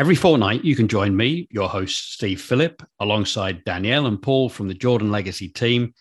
Every 0.00 0.14
fortnight, 0.14 0.64
you 0.64 0.74
can 0.74 0.88
join 0.88 1.14
me, 1.14 1.46
your 1.50 1.68
host, 1.68 2.14
Steve 2.14 2.40
Phillip, 2.40 2.82
alongside 3.00 3.66
Danielle 3.66 4.06
and 4.06 4.22
Paul 4.22 4.48
from 4.48 4.66
the 4.66 4.72
Jordan 4.72 5.10
Legacy 5.10 5.46
team, 5.46 5.92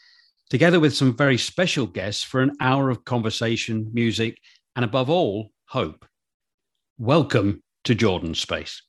together 0.49 0.79
with 0.79 0.95
some 0.95 1.17
very 1.17 1.37
special 1.37 1.85
guests 1.85 2.23
for 2.23 2.39
an 2.39 2.55
hour 2.61 2.89
of 2.89 3.03
conversation, 3.03 3.89
music, 3.91 4.37
and 4.77 4.85
above 4.85 5.09
all, 5.09 5.51
hope. 5.65 6.05
Welcome 6.97 7.61
to 7.83 7.93
Jordan 7.93 8.35
Space. 8.35 8.81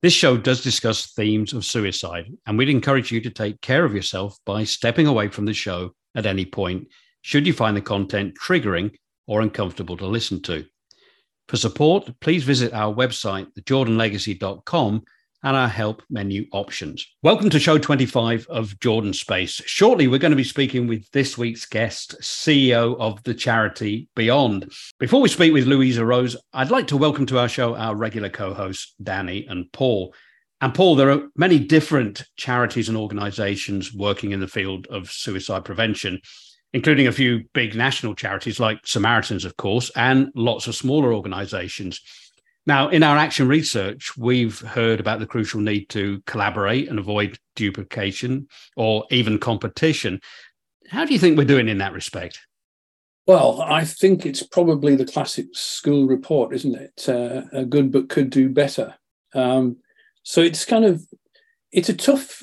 This 0.00 0.14
show 0.14 0.38
does 0.38 0.62
discuss 0.62 1.12
themes 1.12 1.52
of 1.52 1.66
suicide, 1.66 2.32
and 2.46 2.56
we'd 2.56 2.70
encourage 2.70 3.12
you 3.12 3.20
to 3.20 3.30
take 3.30 3.60
care 3.60 3.84
of 3.84 3.94
yourself 3.94 4.38
by 4.46 4.64
stepping 4.64 5.06
away 5.06 5.28
from 5.28 5.44
the 5.44 5.52
show 5.52 5.90
at 6.14 6.24
any 6.24 6.46
point, 6.46 6.88
should 7.20 7.46
you 7.46 7.52
find 7.52 7.76
the 7.76 7.82
content 7.82 8.32
triggering 8.42 8.94
or 9.26 9.42
uncomfortable 9.42 9.98
to 9.98 10.06
listen 10.06 10.40
to. 10.44 10.64
For 11.48 11.56
support, 11.56 12.10
please 12.20 12.44
visit 12.44 12.74
our 12.74 12.94
website, 12.94 13.50
thejordanlegacy.com, 13.54 15.02
and 15.42 15.56
our 15.56 15.68
help 15.68 16.02
menu 16.10 16.44
options. 16.52 17.06
Welcome 17.22 17.48
to 17.48 17.58
show 17.58 17.78
25 17.78 18.46
of 18.48 18.78
Jordan 18.80 19.14
Space. 19.14 19.62
Shortly, 19.64 20.08
we're 20.08 20.18
going 20.18 20.32
to 20.32 20.36
be 20.36 20.44
speaking 20.44 20.86
with 20.86 21.10
this 21.12 21.38
week's 21.38 21.64
guest, 21.64 22.16
CEO 22.20 23.00
of 23.00 23.22
the 23.22 23.32
charity 23.32 24.08
Beyond. 24.14 24.70
Before 24.98 25.22
we 25.22 25.30
speak 25.30 25.54
with 25.54 25.66
Louisa 25.66 26.04
Rose, 26.04 26.36
I'd 26.52 26.70
like 26.70 26.88
to 26.88 26.98
welcome 26.98 27.24
to 27.24 27.38
our 27.38 27.48
show 27.48 27.74
our 27.74 27.96
regular 27.96 28.28
co 28.28 28.52
hosts, 28.52 28.92
Danny 29.02 29.46
and 29.46 29.72
Paul. 29.72 30.12
And 30.60 30.74
Paul, 30.74 30.96
there 30.96 31.10
are 31.10 31.28
many 31.34 31.58
different 31.58 32.24
charities 32.36 32.90
and 32.90 32.98
organizations 32.98 33.94
working 33.94 34.32
in 34.32 34.40
the 34.40 34.48
field 34.48 34.86
of 34.88 35.10
suicide 35.10 35.64
prevention 35.64 36.20
including 36.72 37.06
a 37.06 37.12
few 37.12 37.44
big 37.54 37.74
national 37.74 38.14
charities 38.14 38.60
like 38.60 38.86
Samaritans, 38.86 39.44
of 39.44 39.56
course, 39.56 39.90
and 39.96 40.30
lots 40.34 40.66
of 40.66 40.74
smaller 40.74 41.12
organizations. 41.12 42.00
Now, 42.66 42.88
in 42.90 43.02
our 43.02 43.16
action 43.16 43.48
research, 43.48 44.16
we've 44.18 44.60
heard 44.60 45.00
about 45.00 45.20
the 45.20 45.26
crucial 45.26 45.60
need 45.60 45.88
to 45.90 46.22
collaborate 46.26 46.88
and 46.88 46.98
avoid 46.98 47.38
duplication 47.56 48.46
or 48.76 49.06
even 49.10 49.38
competition. 49.38 50.20
How 50.88 51.06
do 51.06 51.14
you 51.14 51.18
think 51.18 51.38
we're 51.38 51.44
doing 51.44 51.68
in 51.68 51.78
that 51.78 51.94
respect? 51.94 52.40
Well, 53.26 53.62
I 53.62 53.84
think 53.84 54.24
it's 54.24 54.42
probably 54.42 54.96
the 54.96 55.06
classic 55.06 55.46
school 55.52 56.06
report, 56.06 56.54
isn't 56.54 56.74
it? 56.74 57.08
Uh, 57.08 57.64
good 57.64 57.90
but 57.90 58.08
could 58.08 58.30
do 58.30 58.48
better. 58.48 58.94
Um, 59.34 59.78
so 60.22 60.42
it's 60.42 60.64
kind 60.64 60.84
of 60.84 61.02
it's 61.72 61.88
a 61.88 61.94
tough 61.94 62.42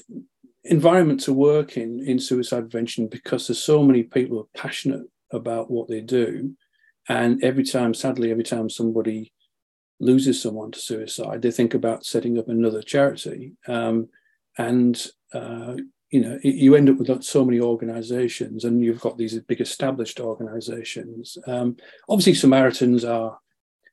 environment 0.66 1.20
to 1.22 1.34
work 1.34 1.78
in 1.78 2.04
in 2.08 2.20
suicide 2.20 2.70
prevention 2.70 3.08
because 3.08 3.48
there's 3.48 3.64
so 3.64 3.84
many 3.84 4.04
people 4.04 4.38
who 4.38 4.44
are 4.44 4.62
passionate 4.62 5.06
about 5.32 5.70
what 5.70 5.88
they 5.88 6.02
do. 6.02 6.56
And 7.08 7.44
every 7.44 7.64
time 7.64 7.94
sadly 7.94 8.32
every 8.32 8.44
time 8.44 8.70
somebody 8.70 9.32
loses 10.00 10.42
someone 10.42 10.72
to 10.72 10.80
suicide 10.80 11.42
they 11.42 11.52
think 11.52 11.74
about 11.74 12.06
setting 12.06 12.38
up 12.38 12.50
another 12.50 12.82
charity. 12.82 13.54
Um, 13.68 14.10
and 14.58 15.06
uh, 15.34 15.76
you 16.10 16.22
know 16.22 16.40
you 16.44 16.76
end 16.76 16.90
up 16.90 16.98
with 16.98 17.24
so 17.24 17.46
many 17.46 17.60
organizations 17.60 18.64
and 18.64 18.84
you've 18.84 19.02
got 19.02 19.18
these 19.18 19.38
big 19.40 19.62
established 19.62 20.20
organizations. 20.20 21.38
Um, 21.48 21.78
obviously 22.10 22.34
samaritans 22.34 23.06
are 23.06 23.38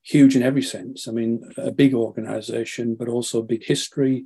huge 0.02 0.36
in 0.36 0.42
every 0.42 0.62
sense. 0.62 1.06
I 1.06 1.12
mean 1.12 1.42
a 1.58 1.70
big 1.70 1.94
organization 1.94 2.94
but 2.94 3.08
also 3.08 3.42
big 3.42 3.64
history 3.64 4.24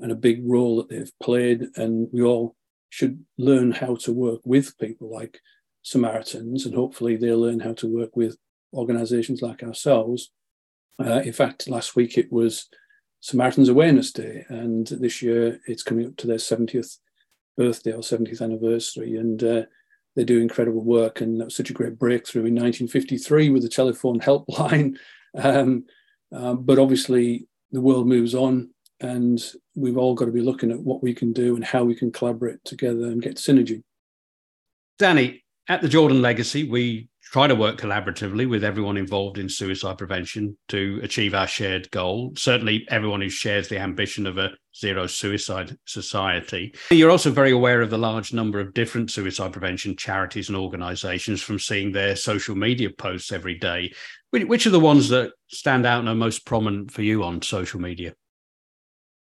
and 0.00 0.12
a 0.12 0.16
big 0.16 0.40
role 0.44 0.76
that 0.76 0.88
they've 0.88 1.12
played. 1.22 1.66
And 1.76 2.08
we 2.12 2.22
all 2.22 2.56
should 2.90 3.24
learn 3.36 3.72
how 3.72 3.96
to 3.96 4.12
work 4.12 4.40
with 4.44 4.78
people 4.78 5.10
like 5.10 5.40
Samaritans, 5.82 6.66
and 6.66 6.74
hopefully 6.74 7.16
they'll 7.16 7.40
learn 7.40 7.60
how 7.60 7.72
to 7.74 7.86
work 7.86 8.16
with 8.16 8.36
organizations 8.74 9.42
like 9.42 9.62
ourselves. 9.62 10.30
Uh, 10.98 11.22
in 11.24 11.32
fact, 11.32 11.68
last 11.68 11.96
week 11.96 12.18
it 12.18 12.30
was 12.32 12.68
Samaritans 13.20 13.68
Awareness 13.68 14.12
Day, 14.12 14.44
and 14.48 14.86
this 14.86 15.22
year 15.22 15.60
it's 15.66 15.82
coming 15.82 16.06
up 16.06 16.16
to 16.16 16.26
their 16.26 16.36
70th 16.36 16.98
birthday 17.56 17.92
or 17.92 18.00
70th 18.00 18.40
anniversary. 18.40 19.16
And 19.16 19.42
uh, 19.42 19.62
they 20.16 20.24
do 20.24 20.40
incredible 20.40 20.82
work. 20.82 21.20
And 21.20 21.40
that 21.40 21.46
was 21.46 21.56
such 21.56 21.70
a 21.70 21.74
great 21.74 21.98
breakthrough 21.98 22.46
in 22.46 22.54
1953 22.54 23.50
with 23.50 23.62
the 23.62 23.68
telephone 23.68 24.20
helpline. 24.20 24.96
Um, 25.36 25.84
uh, 26.34 26.54
but 26.54 26.78
obviously, 26.78 27.46
the 27.70 27.80
world 27.80 28.06
moves 28.08 28.34
on 28.34 28.70
and 29.00 29.40
we've 29.74 29.96
all 29.96 30.14
got 30.14 30.26
to 30.26 30.32
be 30.32 30.40
looking 30.40 30.70
at 30.70 30.80
what 30.80 31.02
we 31.02 31.14
can 31.14 31.32
do 31.32 31.54
and 31.54 31.64
how 31.64 31.84
we 31.84 31.94
can 31.94 32.10
collaborate 32.10 32.64
together 32.64 33.06
and 33.06 33.22
get 33.22 33.36
synergy. 33.36 33.82
Danny, 34.98 35.44
at 35.68 35.82
the 35.82 35.88
Jordan 35.88 36.22
Legacy, 36.22 36.68
we 36.68 37.08
try 37.22 37.46
to 37.46 37.54
work 37.54 37.78
collaboratively 37.78 38.48
with 38.48 38.64
everyone 38.64 38.96
involved 38.96 39.36
in 39.36 39.48
suicide 39.48 39.98
prevention 39.98 40.56
to 40.68 40.98
achieve 41.02 41.34
our 41.34 41.46
shared 41.46 41.90
goal. 41.90 42.32
Certainly, 42.36 42.86
everyone 42.90 43.20
who 43.20 43.28
shares 43.28 43.68
the 43.68 43.78
ambition 43.78 44.26
of 44.26 44.38
a 44.38 44.52
zero 44.74 45.06
suicide 45.06 45.76
society. 45.84 46.74
You're 46.90 47.10
also 47.10 47.30
very 47.30 47.50
aware 47.50 47.82
of 47.82 47.90
the 47.90 47.98
large 47.98 48.32
number 48.32 48.60
of 48.60 48.72
different 48.72 49.10
suicide 49.10 49.52
prevention 49.52 49.94
charities 49.94 50.48
and 50.48 50.56
organizations 50.56 51.42
from 51.42 51.58
seeing 51.58 51.92
their 51.92 52.16
social 52.16 52.56
media 52.56 52.88
posts 52.90 53.30
every 53.30 53.58
day. 53.58 53.92
Which 54.30 54.66
are 54.66 54.70
the 54.70 54.80
ones 54.80 55.10
that 55.10 55.32
stand 55.48 55.84
out 55.84 56.00
and 56.00 56.08
are 56.08 56.14
most 56.14 56.46
prominent 56.46 56.90
for 56.92 57.02
you 57.02 57.22
on 57.24 57.42
social 57.42 57.80
media? 57.80 58.14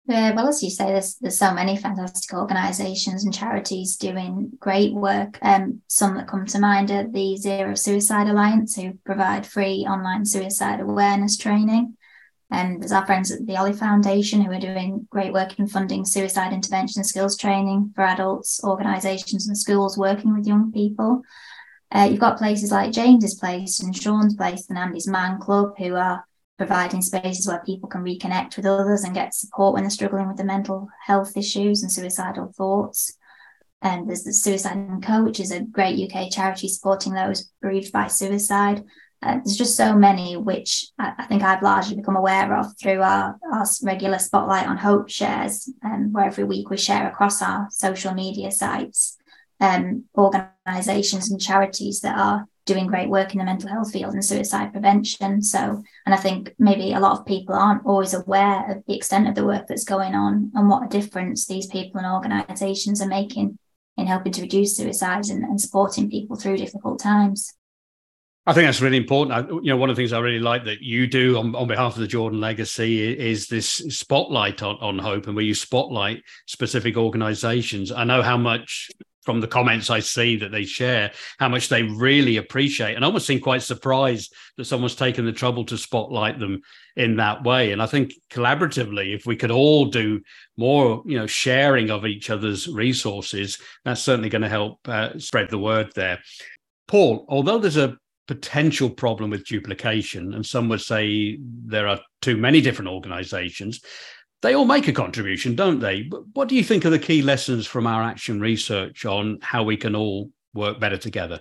Yeah, 0.08 0.34
well, 0.36 0.48
as 0.48 0.62
you 0.62 0.70
say, 0.70 0.86
there's 0.86 1.16
there's 1.16 1.38
so 1.38 1.52
many 1.52 1.76
fantastic 1.76 2.32
organisations 2.32 3.24
and 3.24 3.34
charities 3.34 3.96
doing 3.96 4.52
great 4.60 4.94
work. 4.94 5.36
Um, 5.42 5.82
some 5.88 6.14
that 6.14 6.28
come 6.28 6.46
to 6.46 6.60
mind 6.60 6.92
are 6.92 7.08
the 7.08 7.36
Zero 7.36 7.74
Suicide 7.74 8.28
Alliance, 8.28 8.76
who 8.76 8.98
provide 9.04 9.44
free 9.44 9.84
online 9.88 10.24
suicide 10.24 10.78
awareness 10.78 11.36
training. 11.36 11.96
And 12.52 12.74
um, 12.74 12.78
there's 12.78 12.92
our 12.92 13.04
friends 13.04 13.32
at 13.32 13.44
the 13.44 13.56
Ollie 13.56 13.72
Foundation 13.72 14.40
who 14.40 14.52
are 14.52 14.60
doing 14.60 15.08
great 15.10 15.32
work 15.32 15.58
in 15.58 15.66
funding 15.66 16.04
suicide 16.04 16.52
intervention 16.52 17.02
skills 17.02 17.36
training 17.36 17.92
for 17.96 18.02
adults, 18.02 18.62
organisations, 18.62 19.48
and 19.48 19.58
schools 19.58 19.98
working 19.98 20.32
with 20.32 20.46
young 20.46 20.70
people. 20.70 21.22
Uh, 21.90 22.06
you've 22.08 22.20
got 22.20 22.38
places 22.38 22.70
like 22.70 22.92
James's 22.92 23.34
Place 23.34 23.80
and 23.80 23.96
Sean's 23.96 24.36
Place 24.36 24.68
and 24.68 24.78
Andy's 24.78 25.08
Man 25.08 25.40
Club 25.40 25.74
who 25.78 25.96
are 25.96 26.24
providing 26.58 27.02
spaces 27.02 27.46
where 27.46 27.62
people 27.64 27.88
can 27.88 28.02
reconnect 28.02 28.56
with 28.56 28.66
others 28.66 29.04
and 29.04 29.14
get 29.14 29.34
support 29.34 29.74
when 29.74 29.82
they're 29.82 29.90
struggling 29.90 30.26
with 30.28 30.36
the 30.36 30.44
mental 30.44 30.88
health 31.04 31.36
issues 31.36 31.82
and 31.82 31.92
suicidal 31.92 32.52
thoughts. 32.56 33.16
And 33.82 34.08
there's 34.08 34.24
the 34.24 34.32
Suicide 34.32 34.78
& 35.02 35.02
Co, 35.02 35.22
which 35.22 35.38
is 35.38 35.50
a 35.50 35.60
great 35.60 35.98
UK 36.10 36.30
charity 36.30 36.68
supporting 36.68 37.12
those 37.12 37.50
bereaved 37.60 37.92
by 37.92 38.06
suicide. 38.06 38.82
Uh, 39.22 39.34
there's 39.36 39.56
just 39.56 39.76
so 39.76 39.94
many 39.94 40.36
which 40.36 40.86
I, 40.98 41.12
I, 41.18 41.26
think 41.26 41.42
I've 41.42 41.62
largely 41.62 41.96
become 41.96 42.16
aware 42.16 42.54
of 42.56 42.66
through 42.78 43.00
our, 43.00 43.36
our 43.52 43.66
regular 43.82 44.18
spotlight 44.18 44.66
on 44.66 44.76
hope 44.76 45.08
shares, 45.08 45.70
um, 45.84 46.12
where 46.12 46.26
every 46.26 46.44
week 46.44 46.70
we 46.70 46.76
share 46.76 47.08
across 47.08 47.42
our 47.42 47.68
social 47.70 48.12
media 48.14 48.50
sites 48.50 49.16
um, 49.60 50.04
organisations 50.16 51.30
and 51.30 51.40
charities 51.40 52.00
that 52.00 52.18
are 52.18 52.46
doing 52.66 52.86
great 52.86 53.08
work 53.08 53.32
in 53.32 53.38
the 53.38 53.44
mental 53.44 53.70
health 53.70 53.92
field 53.92 54.12
and 54.12 54.24
suicide 54.24 54.72
prevention. 54.72 55.40
So, 55.40 55.82
and 56.04 56.14
I 56.14 56.16
think 56.16 56.52
maybe 56.58 56.92
a 56.92 57.00
lot 57.00 57.18
of 57.18 57.26
people 57.26 57.54
aren't 57.54 57.86
always 57.86 58.12
aware 58.12 58.70
of 58.70 58.82
the 58.86 58.96
extent 58.96 59.28
of 59.28 59.36
the 59.36 59.46
work 59.46 59.66
that's 59.68 59.84
going 59.84 60.14
on 60.14 60.50
and 60.54 60.68
what 60.68 60.84
a 60.84 60.88
difference 60.88 61.46
these 61.46 61.66
people 61.66 62.00
and 62.00 62.12
organisations 62.12 63.00
are 63.00 63.08
making 63.08 63.58
in 63.96 64.06
helping 64.06 64.32
to 64.32 64.42
reduce 64.42 64.76
suicides 64.76 65.30
and, 65.30 65.44
and 65.44 65.60
supporting 65.60 66.10
people 66.10 66.36
through 66.36 66.58
difficult 66.58 67.00
times. 67.00 67.54
I 68.48 68.52
think 68.52 68.66
that's 68.66 68.80
really 68.80 68.96
important. 68.96 69.32
I, 69.36 69.48
you 69.50 69.70
know, 69.70 69.76
one 69.76 69.90
of 69.90 69.96
the 69.96 70.00
things 70.00 70.12
I 70.12 70.20
really 70.20 70.38
like 70.38 70.64
that 70.66 70.80
you 70.80 71.08
do 71.08 71.36
on, 71.36 71.54
on 71.56 71.66
behalf 71.66 71.94
of 71.94 72.00
the 72.00 72.06
Jordan 72.06 72.40
Legacy 72.40 73.18
is 73.18 73.48
this 73.48 73.68
spotlight 73.68 74.62
on, 74.62 74.76
on 74.80 74.98
hope, 74.98 75.26
and 75.26 75.34
where 75.34 75.44
you 75.44 75.54
spotlight 75.54 76.22
specific 76.46 76.96
organisations. 76.96 77.90
I 77.90 78.04
know 78.04 78.22
how 78.22 78.36
much 78.36 78.88
from 79.26 79.40
the 79.40 79.48
comments 79.48 79.90
I 79.90 80.00
see 80.00 80.36
that 80.36 80.52
they 80.52 80.64
share, 80.64 81.10
how 81.38 81.48
much 81.48 81.68
they 81.68 81.82
really 81.82 82.38
appreciate 82.38 82.94
and 82.94 83.04
almost 83.04 83.26
seem 83.26 83.40
quite 83.40 83.62
surprised 83.62 84.32
that 84.56 84.64
someone's 84.64 84.94
taken 84.94 85.26
the 85.26 85.32
trouble 85.32 85.64
to 85.66 85.76
spotlight 85.76 86.38
them 86.38 86.62
in 86.94 87.16
that 87.16 87.42
way. 87.42 87.72
And 87.72 87.82
I 87.82 87.86
think 87.86 88.14
collaboratively, 88.30 89.14
if 89.14 89.26
we 89.26 89.36
could 89.36 89.50
all 89.50 89.86
do 89.86 90.22
more, 90.56 91.02
you 91.04 91.18
know, 91.18 91.26
sharing 91.26 91.90
of 91.90 92.06
each 92.06 92.30
other's 92.30 92.68
resources, 92.68 93.58
that's 93.84 94.00
certainly 94.00 94.30
going 94.30 94.42
to 94.42 94.48
help 94.48 94.78
uh, 94.88 95.18
spread 95.18 95.50
the 95.50 95.58
word 95.58 95.90
there. 95.94 96.20
Paul, 96.88 97.26
although 97.28 97.58
there's 97.58 97.76
a 97.76 97.98
potential 98.28 98.90
problem 98.90 99.30
with 99.30 99.46
duplication, 99.46 100.34
and 100.34 100.46
some 100.46 100.68
would 100.68 100.80
say 100.80 101.38
there 101.40 101.88
are 101.88 102.00
too 102.22 102.36
many 102.36 102.60
different 102.60 102.90
organizations, 102.90 103.82
they 104.46 104.54
all 104.54 104.64
make 104.64 104.86
a 104.86 104.92
contribution, 104.92 105.56
don't 105.56 105.80
they? 105.80 106.02
But 106.02 106.22
what 106.34 106.48
do 106.48 106.54
you 106.54 106.62
think 106.62 106.86
are 106.86 106.90
the 106.90 107.00
key 107.00 107.20
lessons 107.20 107.66
from 107.66 107.84
our 107.84 108.00
action 108.02 108.40
research 108.40 109.04
on 109.04 109.40
how 109.42 109.64
we 109.64 109.76
can 109.76 109.96
all 109.96 110.30
work 110.54 110.78
better 110.78 110.96
together? 110.96 111.40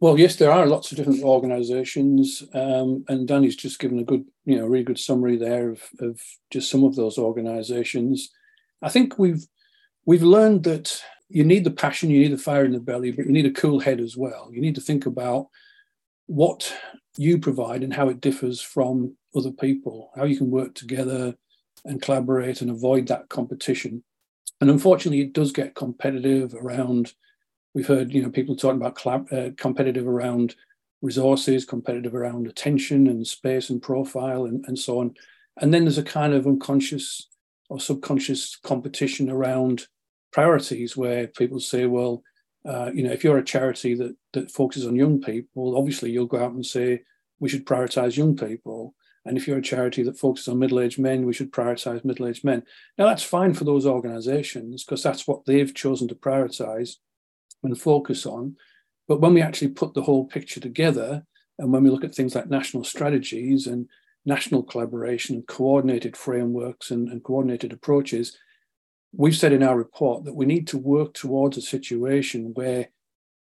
Well, 0.00 0.18
yes, 0.18 0.36
there 0.36 0.50
are 0.50 0.66
lots 0.66 0.92
of 0.92 0.98
different 0.98 1.22
organisations, 1.22 2.42
um, 2.52 3.06
and 3.08 3.26
Danny's 3.26 3.56
just 3.56 3.78
given 3.78 3.98
a 3.98 4.04
good, 4.04 4.26
you 4.44 4.58
know, 4.58 4.66
really 4.66 4.84
good 4.84 4.98
summary 4.98 5.38
there 5.38 5.70
of, 5.70 5.82
of 6.00 6.20
just 6.50 6.70
some 6.70 6.84
of 6.84 6.94
those 6.94 7.16
organisations. 7.16 8.30
I 8.82 8.90
think 8.90 9.18
we've 9.18 9.46
we've 10.04 10.22
learned 10.22 10.64
that 10.64 11.02
you 11.30 11.42
need 11.42 11.64
the 11.64 11.70
passion, 11.70 12.10
you 12.10 12.20
need 12.20 12.32
the 12.32 12.38
fire 12.38 12.66
in 12.66 12.72
the 12.72 12.80
belly, 12.80 13.12
but 13.12 13.24
you 13.24 13.32
need 13.32 13.46
a 13.46 13.50
cool 13.50 13.80
head 13.80 13.98
as 13.98 14.14
well. 14.14 14.50
You 14.52 14.60
need 14.60 14.74
to 14.74 14.82
think 14.82 15.06
about 15.06 15.46
what 16.26 16.70
you 17.16 17.38
provide 17.38 17.82
and 17.82 17.94
how 17.94 18.10
it 18.10 18.20
differs 18.20 18.60
from 18.60 19.16
other 19.34 19.52
people, 19.52 20.10
how 20.14 20.24
you 20.24 20.36
can 20.36 20.50
work 20.50 20.74
together, 20.74 21.34
and 21.86 22.02
collaborate 22.02 22.60
and 22.60 22.70
avoid 22.70 23.08
that 23.08 23.28
competition. 23.28 24.02
And 24.60 24.70
unfortunately, 24.70 25.20
it 25.20 25.32
does 25.32 25.52
get 25.52 25.74
competitive 25.74 26.54
around. 26.54 27.12
We've 27.74 27.86
heard, 27.86 28.12
you 28.12 28.22
know, 28.22 28.30
people 28.30 28.56
talking 28.56 28.80
about 28.80 28.96
collab, 28.96 29.32
uh, 29.32 29.54
competitive 29.56 30.06
around 30.06 30.54
resources, 31.02 31.64
competitive 31.64 32.14
around 32.14 32.46
attention 32.46 33.06
and 33.06 33.26
space 33.26 33.70
and 33.70 33.82
profile 33.82 34.46
and, 34.46 34.64
and 34.66 34.78
so 34.78 35.00
on. 35.00 35.14
And 35.60 35.72
then 35.72 35.84
there's 35.84 35.98
a 35.98 36.02
kind 36.02 36.34
of 36.34 36.46
unconscious 36.46 37.28
or 37.68 37.80
subconscious 37.80 38.56
competition 38.56 39.30
around 39.30 39.86
priorities 40.32 40.96
where 40.96 41.26
people 41.26 41.60
say, 41.60 41.86
well, 41.86 42.22
uh, 42.66 42.90
you 42.92 43.02
know, 43.02 43.12
if 43.12 43.22
you're 43.22 43.38
a 43.38 43.44
charity 43.44 43.94
that 43.94 44.16
that 44.32 44.50
focuses 44.50 44.86
on 44.86 44.96
young 44.96 45.20
people, 45.20 45.76
obviously 45.76 46.10
you'll 46.10 46.26
go 46.26 46.42
out 46.42 46.52
and 46.52 46.66
say 46.66 47.02
we 47.38 47.48
should 47.48 47.66
prioritize 47.66 48.16
young 48.16 48.36
people. 48.36 48.94
And 49.26 49.36
if 49.36 49.46
you're 49.46 49.58
a 49.58 49.62
charity 49.62 50.02
that 50.04 50.18
focuses 50.18 50.48
on 50.48 50.58
middle 50.58 50.80
aged 50.80 50.98
men, 50.98 51.26
we 51.26 51.32
should 51.32 51.52
prioritize 51.52 52.04
middle 52.04 52.28
aged 52.28 52.44
men. 52.44 52.62
Now, 52.96 53.06
that's 53.06 53.22
fine 53.22 53.54
for 53.54 53.64
those 53.64 53.84
organizations 53.84 54.84
because 54.84 55.02
that's 55.02 55.26
what 55.26 55.44
they've 55.44 55.74
chosen 55.74 56.06
to 56.08 56.14
prioritize 56.14 56.96
and 57.62 57.78
focus 57.78 58.24
on. 58.24 58.56
But 59.08 59.20
when 59.20 59.34
we 59.34 59.42
actually 59.42 59.68
put 59.68 59.94
the 59.94 60.02
whole 60.02 60.26
picture 60.26 60.60
together, 60.60 61.24
and 61.58 61.72
when 61.72 61.82
we 61.82 61.90
look 61.90 62.04
at 62.04 62.14
things 62.14 62.34
like 62.34 62.48
national 62.48 62.84
strategies 62.84 63.66
and 63.66 63.88
national 64.24 64.62
collaboration 64.62 65.36
and 65.36 65.46
coordinated 65.46 66.16
frameworks 66.16 66.90
and, 66.90 67.08
and 67.08 67.24
coordinated 67.24 67.72
approaches, 67.72 68.36
we've 69.12 69.36
said 69.36 69.52
in 69.52 69.62
our 69.62 69.76
report 69.76 70.24
that 70.24 70.34
we 70.34 70.46
need 70.46 70.66
to 70.68 70.78
work 70.78 71.14
towards 71.14 71.56
a 71.56 71.62
situation 71.62 72.52
where 72.54 72.88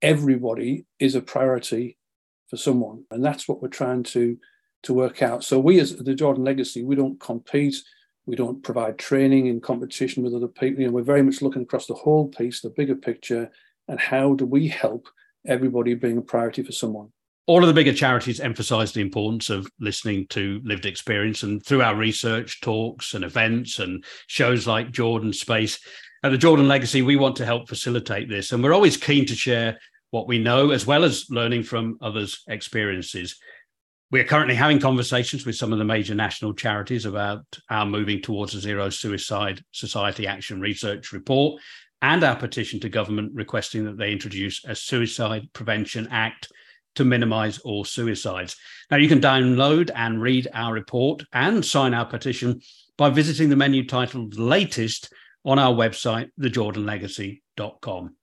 everybody 0.02 0.86
is 1.00 1.16
a 1.16 1.22
priority 1.22 1.98
for 2.50 2.58
someone. 2.58 3.04
And 3.10 3.24
that's 3.24 3.48
what 3.48 3.62
we're 3.62 3.70
trying 3.70 4.04
to 4.04 4.38
to 4.84 4.94
work 4.94 5.22
out. 5.22 5.44
So 5.44 5.60
we 5.60 5.80
as 5.80 5.96
the 5.96 6.16
Jordan 6.16 6.44
Legacy, 6.44 6.84
we 6.84 6.96
don't 6.96 7.20
compete, 7.20 7.76
we 8.26 8.36
don't 8.36 8.62
provide 8.64 8.98
training 8.98 9.48
in 9.48 9.62
competition 9.62 10.24
with 10.24 10.34
other 10.34 10.48
people. 10.48 10.82
You 10.82 10.88
know, 10.88 10.94
we're 10.94 11.04
very 11.04 11.24
much 11.24 11.42
looking 11.42 11.64
across 11.64 11.88
the 11.88 11.94
whole 11.94 12.28
piece, 12.28 12.62
the 12.62 12.70
bigger 12.70 12.96
picture, 12.96 13.50
and 13.88 14.00
how 14.00 14.34
do 14.34 14.46
we 14.46 14.68
help 14.68 15.08
everybody 15.46 15.94
being 15.94 16.18
a 16.18 16.22
priority 16.22 16.64
for 16.64 16.74
someone. 16.74 17.10
All 17.46 17.64
of 17.64 17.68
the 17.68 17.74
bigger 17.74 17.94
charities 17.94 18.42
emphasize 18.42 18.92
the 18.92 19.00
importance 19.00 19.50
of 19.50 19.70
listening 19.80 20.28
to 20.28 20.60
lived 20.66 20.86
experience. 20.86 21.44
And 21.44 21.66
through 21.66 21.82
our 21.82 21.96
research, 21.96 22.60
talks, 22.60 23.14
and 23.14 23.24
events, 23.24 23.80
and 23.80 24.04
shows 24.28 24.68
like 24.68 24.92
Jordan 24.92 25.32
Space, 25.32 25.80
at 26.24 26.32
the 26.32 26.38
Jordan 26.38 26.68
Legacy, 26.68 27.02
we 27.02 27.16
want 27.16 27.38
to 27.38 27.46
help 27.46 27.70
facilitate 27.70 28.28
this. 28.28 28.52
And 28.52 28.62
we're 28.62 28.74
always 28.74 28.98
keen 28.98 29.26
to 29.28 29.36
share 29.36 29.80
what 30.12 30.28
we 30.28 30.40
know, 30.40 30.72
as 30.72 30.86
well 30.86 31.04
as 31.06 31.30
learning 31.30 31.64
from 31.64 31.98
others' 32.02 32.44
experiences. 32.50 33.40
We're 34.10 34.24
currently 34.24 34.56
having 34.56 34.80
conversations 34.80 35.46
with 35.46 35.58
some 35.58 35.74
of 35.74 35.80
the 35.80 35.86
major 35.86 36.16
national 36.16 36.54
charities 36.54 37.06
about 37.06 37.44
our 37.70 37.86
moving 37.86 38.22
towards 38.22 38.56
a 38.56 38.62
zero 38.62 38.90
suicide 38.90 39.62
society 39.74 40.26
action 40.26 40.62
research 40.62 41.12
report 41.12 41.62
and 42.02 42.24
our 42.24 42.38
petition 42.38 42.80
to 42.80 42.90
government 42.90 43.34
requesting 43.34 43.84
that 43.84 43.98
they 43.98 44.14
introduce 44.14 44.64
a 44.64 44.76
suicide 44.76 45.50
prevention 45.52 46.08
act 46.10 46.50
to 46.96 47.04
minimize 47.04 47.60
all 47.60 47.84
suicides. 47.84 48.56
Now, 48.90 48.96
you 48.96 49.10
can 49.10 49.20
download 49.20 49.92
and 49.94 50.22
read 50.22 50.48
our 50.54 50.74
report 50.74 51.24
and 51.34 51.66
sign 51.66 51.94
our 51.94 52.06
petition 52.06 52.62
by 52.98 53.10
visiting 53.10 53.50
the 53.50 53.58
menu 53.58 53.86
titled 53.86 54.40
Latest 54.40 55.12
on 55.44 55.60
our 55.60 55.74
website, 55.74 56.30
thejordanlegacy.com. 56.40 58.16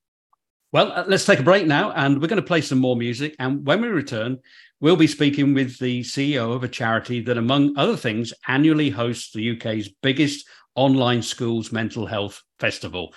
Well, 0.75 0.91
uh, 0.91 1.05
let's 1.07 1.25
take 1.25 1.39
a 1.39 1.45
break 1.45 1.69
now, 1.69 1.93
and 1.93 2.21
we're 2.21 2.27
going 2.27 2.43
to 2.43 2.47
play 2.47 2.61
some 2.61 2.81
more 2.81 2.97
music. 2.97 3.37
And 3.39 3.65
when 3.65 3.81
we 3.81 3.87
return, 3.87 4.41
we'll 4.81 4.97
be 4.97 5.07
speaking 5.07 5.55
with 5.55 5.79
the 5.79 6.01
CEO 6.01 6.53
of 6.53 6.65
a 6.65 6.69
charity 6.69 7.21
that, 7.21 7.39
among 7.39 7.79
other 7.79 7.97
things, 7.97 8.35
annually 8.49 8.91
hosts 8.91 9.33
the 9.33 9.53
UK's 9.53 9.89
biggest 10.03 10.49
online 10.75 11.23
schools 11.23 11.71
mental 11.71 12.07
health 12.07 12.43
festival. 12.59 13.15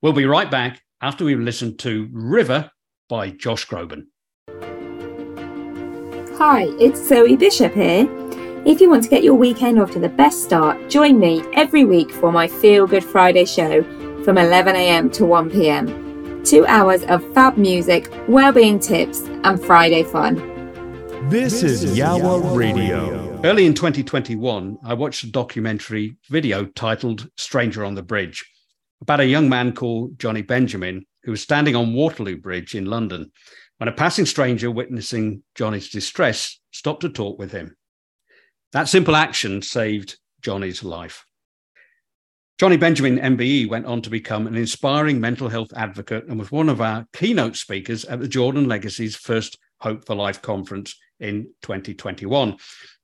We'll 0.00 0.14
be 0.14 0.24
right 0.24 0.50
back 0.50 0.80
after 1.02 1.26
we've 1.26 1.38
listened 1.38 1.78
to 1.80 2.08
River 2.10 2.70
by 3.10 3.28
Josh 3.32 3.68
Groban. 3.68 4.06
Hi, 6.38 6.68
it's 6.80 7.06
Zoe 7.06 7.36
Bishop 7.36 7.74
here. 7.74 8.08
If 8.64 8.80
you 8.80 8.88
want 8.88 9.02
to 9.02 9.10
get 9.10 9.22
your 9.22 9.34
weekend 9.34 9.78
off 9.78 9.90
to 9.90 9.98
the 9.98 10.08
best 10.08 10.42
start, 10.42 10.88
join 10.88 11.18
me 11.18 11.42
every 11.52 11.84
week 11.84 12.10
for 12.10 12.32
my 12.32 12.48
Feel 12.48 12.86
Good 12.86 13.04
Friday 13.04 13.44
show 13.44 13.82
from 14.24 14.36
11am 14.36 15.12
to 15.12 15.24
1pm. 15.24 16.03
Two 16.44 16.66
hours 16.66 17.02
of 17.04 17.24
fab 17.32 17.56
music, 17.56 18.12
well-being 18.28 18.78
tips, 18.78 19.20
and 19.44 19.58
Friday 19.64 20.02
fun. 20.02 20.36
This 21.30 21.62
is 21.62 21.96
Yowah 21.96 22.54
Radio. 22.54 23.40
Early 23.42 23.64
in 23.64 23.72
2021, 23.72 24.76
I 24.84 24.92
watched 24.92 25.24
a 25.24 25.30
documentary 25.30 26.18
video 26.28 26.66
titled 26.66 27.30
Stranger 27.38 27.82
on 27.82 27.94
the 27.94 28.02
Bridge 28.02 28.44
about 29.00 29.20
a 29.20 29.26
young 29.26 29.48
man 29.48 29.72
called 29.72 30.18
Jonny 30.18 30.42
Benjamin 30.42 31.06
who 31.22 31.30
was 31.30 31.40
standing 31.40 31.74
on 31.74 31.94
Waterloo 31.94 32.36
Bridge 32.36 32.74
in 32.74 32.84
London 32.84 33.32
when 33.78 33.88
a 33.88 33.92
passing 33.92 34.26
stranger 34.26 34.70
witnessing 34.70 35.42
Jonny's 35.54 35.88
distress 35.88 36.60
stopped 36.72 37.00
to 37.00 37.08
talk 37.08 37.38
with 37.38 37.52
him. 37.52 37.74
That 38.72 38.88
simple 38.90 39.16
action 39.16 39.62
saved 39.62 40.18
Jonny's 40.42 40.84
life. 40.84 41.24
Jonny 42.56 42.76
Benjamin, 42.76 43.18
MBE, 43.18 43.68
went 43.68 43.84
on 43.84 44.00
to 44.02 44.10
become 44.10 44.46
an 44.46 44.54
inspiring 44.54 45.20
mental 45.20 45.48
health 45.48 45.72
advocate 45.74 46.26
and 46.28 46.38
was 46.38 46.52
one 46.52 46.68
of 46.68 46.80
our 46.80 47.04
keynote 47.12 47.56
speakers 47.56 48.04
at 48.04 48.20
the 48.20 48.28
Jordan 48.28 48.68
Legacy's 48.68 49.16
first 49.16 49.58
Hope 49.80 50.06
for 50.06 50.14
Life 50.14 50.40
conference 50.40 50.96
in 51.18 51.48
2021. 51.62 52.56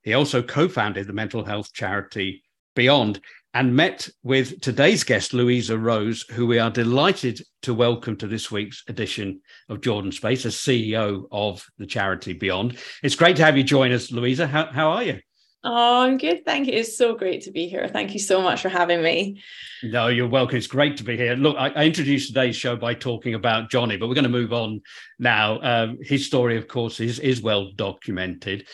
He 0.04 0.14
also 0.14 0.40
co 0.40 0.68
founded 0.68 1.08
the 1.08 1.12
mental 1.12 1.44
health 1.44 1.72
charity 1.72 2.44
Beyond 2.76 3.20
and 3.52 3.74
met 3.74 4.08
with 4.22 4.60
today's 4.60 5.02
guest, 5.02 5.34
Louisa 5.34 5.76
Rose, 5.76 6.24
who 6.30 6.46
we 6.46 6.60
are 6.60 6.70
delighted 6.70 7.42
to 7.62 7.74
welcome 7.74 8.14
to 8.18 8.28
this 8.28 8.52
week's 8.52 8.84
edition 8.86 9.40
of 9.68 9.80
Jordan 9.80 10.12
Space 10.12 10.46
as 10.46 10.54
CEO 10.54 11.24
of 11.32 11.66
the 11.76 11.86
charity 11.86 12.34
Beyond. 12.34 12.78
It's 13.02 13.16
great 13.16 13.34
to 13.38 13.44
have 13.44 13.56
you 13.56 13.64
join 13.64 13.90
us, 13.90 14.12
Louisa. 14.12 14.46
How, 14.46 14.66
how 14.66 14.90
are 14.90 15.02
you? 15.02 15.18
Oh, 15.62 16.02
I'm 16.02 16.16
good. 16.16 16.46
Thank 16.46 16.68
you. 16.68 16.72
It's 16.72 16.96
so 16.96 17.14
great 17.14 17.42
to 17.42 17.50
be 17.50 17.68
here. 17.68 17.86
Thank 17.86 18.14
you 18.14 18.18
so 18.18 18.40
much 18.40 18.62
for 18.62 18.70
having 18.70 19.02
me. 19.02 19.42
No, 19.82 20.08
you're 20.08 20.28
welcome. 20.28 20.56
It's 20.56 20.66
great 20.66 20.96
to 20.96 21.04
be 21.04 21.18
here. 21.18 21.34
Look, 21.34 21.54
I, 21.58 21.68
I 21.68 21.84
introduced 21.84 22.28
today's 22.28 22.56
show 22.56 22.76
by 22.76 22.94
talking 22.94 23.34
about 23.34 23.70
Jonny, 23.70 23.98
but 23.98 24.08
we're 24.08 24.14
going 24.14 24.24
to 24.24 24.30
move 24.30 24.54
on 24.54 24.80
now. 25.18 25.60
Um, 25.60 25.98
his 26.00 26.24
story, 26.24 26.56
of 26.56 26.66
course, 26.66 26.98
is, 26.98 27.18
is 27.18 27.42
well 27.42 27.72
documented. 27.72 28.68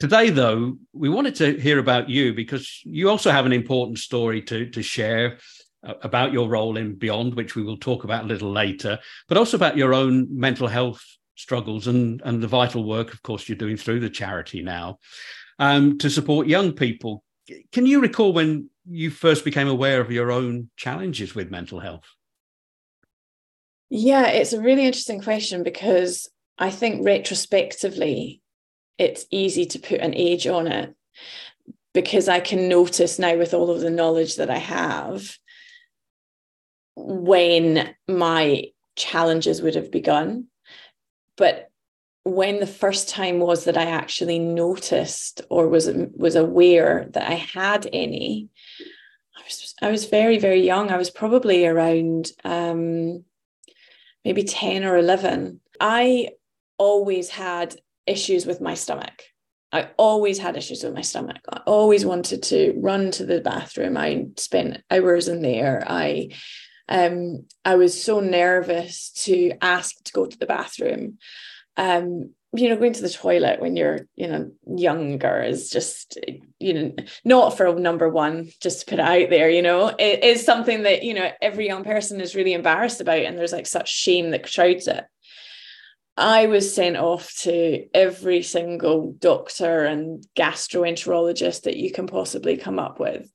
Today, 0.00 0.30
though, 0.30 0.78
we 0.92 1.08
wanted 1.08 1.36
to 1.36 1.60
hear 1.60 1.78
about 1.78 2.08
you 2.08 2.34
because 2.34 2.80
you 2.82 3.08
also 3.08 3.30
have 3.30 3.46
an 3.46 3.52
important 3.52 4.00
story 4.00 4.42
to, 4.42 4.68
to 4.70 4.82
share 4.82 5.38
uh, 5.86 5.94
about 6.02 6.32
your 6.32 6.48
role 6.48 6.76
in 6.76 6.96
Beyond, 6.96 7.34
which 7.34 7.54
we 7.54 7.62
will 7.62 7.76
talk 7.76 8.02
about 8.02 8.24
a 8.24 8.26
little 8.26 8.50
later, 8.50 8.98
but 9.28 9.38
also 9.38 9.56
about 9.56 9.76
your 9.76 9.94
own 9.94 10.26
mental 10.28 10.66
health 10.66 11.04
struggles 11.36 11.86
and, 11.86 12.20
and 12.24 12.42
the 12.42 12.48
vital 12.48 12.82
work, 12.82 13.14
of 13.14 13.22
course, 13.22 13.48
you're 13.48 13.56
doing 13.56 13.76
through 13.76 14.00
the 14.00 14.10
charity 14.10 14.60
now 14.60 14.98
um, 15.62 15.96
to 15.98 16.10
support 16.10 16.48
young 16.48 16.72
people. 16.72 17.22
Can 17.70 17.86
you 17.86 18.00
recall 18.00 18.32
when 18.32 18.68
you 18.84 19.10
first 19.10 19.44
became 19.44 19.68
aware 19.68 20.00
of 20.00 20.10
your 20.10 20.32
own 20.32 20.68
challenges 20.76 21.36
with 21.36 21.52
mental 21.52 21.78
health? 21.78 22.02
Yeah, 23.88 24.26
it's 24.26 24.52
a 24.52 24.60
really 24.60 24.84
interesting 24.84 25.22
question 25.22 25.62
because 25.62 26.28
I 26.58 26.70
think 26.70 27.06
retrospectively, 27.06 28.42
it's 28.98 29.24
easy 29.30 29.64
to 29.66 29.78
put 29.78 30.00
an 30.00 30.14
age 30.16 30.48
on 30.48 30.66
it 30.66 30.96
because 31.94 32.28
I 32.28 32.40
can 32.40 32.68
notice 32.68 33.20
now 33.20 33.36
with 33.36 33.54
all 33.54 33.70
of 33.70 33.80
the 33.80 33.90
knowledge 33.90 34.36
that 34.36 34.50
I 34.50 34.58
have 34.58 35.30
when 36.96 37.94
my 38.08 38.64
challenges 38.96 39.62
would 39.62 39.76
have 39.76 39.92
begun. 39.92 40.48
But 41.36 41.70
when 42.24 42.60
the 42.60 42.66
first 42.66 43.08
time 43.08 43.40
was 43.40 43.64
that 43.64 43.76
I 43.76 43.86
actually 43.86 44.38
noticed 44.38 45.42
or 45.50 45.68
was 45.68 45.90
was 46.14 46.36
aware 46.36 47.06
that 47.10 47.28
I 47.28 47.34
had 47.34 47.88
any, 47.92 48.48
I 49.36 49.42
was 49.42 49.74
I 49.82 49.90
was 49.90 50.04
very 50.04 50.38
very 50.38 50.60
young. 50.60 50.90
I 50.90 50.98
was 50.98 51.10
probably 51.10 51.66
around 51.66 52.30
um, 52.44 53.24
maybe 54.24 54.44
ten 54.44 54.84
or 54.84 54.96
eleven. 54.96 55.60
I 55.80 56.30
always 56.78 57.30
had 57.30 57.76
issues 58.06 58.46
with 58.46 58.60
my 58.60 58.74
stomach. 58.74 59.22
I 59.72 59.88
always 59.96 60.38
had 60.38 60.56
issues 60.56 60.84
with 60.84 60.92
my 60.94 61.00
stomach. 61.00 61.38
I 61.48 61.60
always 61.66 62.04
wanted 62.04 62.42
to 62.44 62.74
run 62.76 63.10
to 63.12 63.24
the 63.24 63.40
bathroom. 63.40 63.96
I 63.96 64.26
spent 64.36 64.82
hours 64.90 65.28
in 65.28 65.42
there. 65.42 65.82
I 65.86 66.28
um, 66.88 67.46
I 67.64 67.76
was 67.76 68.00
so 68.00 68.20
nervous 68.20 69.10
to 69.24 69.52
ask 69.60 70.04
to 70.04 70.12
go 70.12 70.26
to 70.26 70.38
the 70.38 70.46
bathroom. 70.46 71.18
Um, 71.76 72.30
you 72.54 72.68
know, 72.68 72.76
going 72.76 72.92
to 72.92 73.02
the 73.02 73.08
toilet 73.08 73.60
when 73.60 73.76
you're, 73.76 74.00
you 74.14 74.28
know, 74.28 74.50
younger 74.66 75.42
is 75.42 75.70
just, 75.70 76.18
you 76.58 76.74
know, 76.74 76.94
not 77.24 77.56
for 77.56 77.74
number 77.74 78.10
one, 78.10 78.50
just 78.60 78.80
to 78.80 78.86
put 78.86 78.98
it 78.98 79.00
out 79.00 79.30
there, 79.30 79.48
you 79.48 79.62
know, 79.62 79.88
it 79.88 80.22
is 80.22 80.44
something 80.44 80.82
that, 80.82 81.02
you 81.02 81.14
know, 81.14 81.30
every 81.40 81.66
young 81.66 81.82
person 81.82 82.20
is 82.20 82.34
really 82.34 82.52
embarrassed 82.52 83.00
about. 83.00 83.20
And 83.20 83.38
there's 83.38 83.54
like 83.54 83.66
such 83.66 83.90
shame 83.90 84.32
that 84.32 84.46
shrouds 84.46 84.86
it. 84.86 85.04
I 86.14 86.46
was 86.46 86.74
sent 86.74 86.98
off 86.98 87.34
to 87.40 87.86
every 87.94 88.42
single 88.42 89.12
doctor 89.12 89.84
and 89.84 90.22
gastroenterologist 90.36 91.62
that 91.62 91.78
you 91.78 91.90
can 91.90 92.06
possibly 92.06 92.58
come 92.58 92.78
up 92.78 93.00
with 93.00 93.32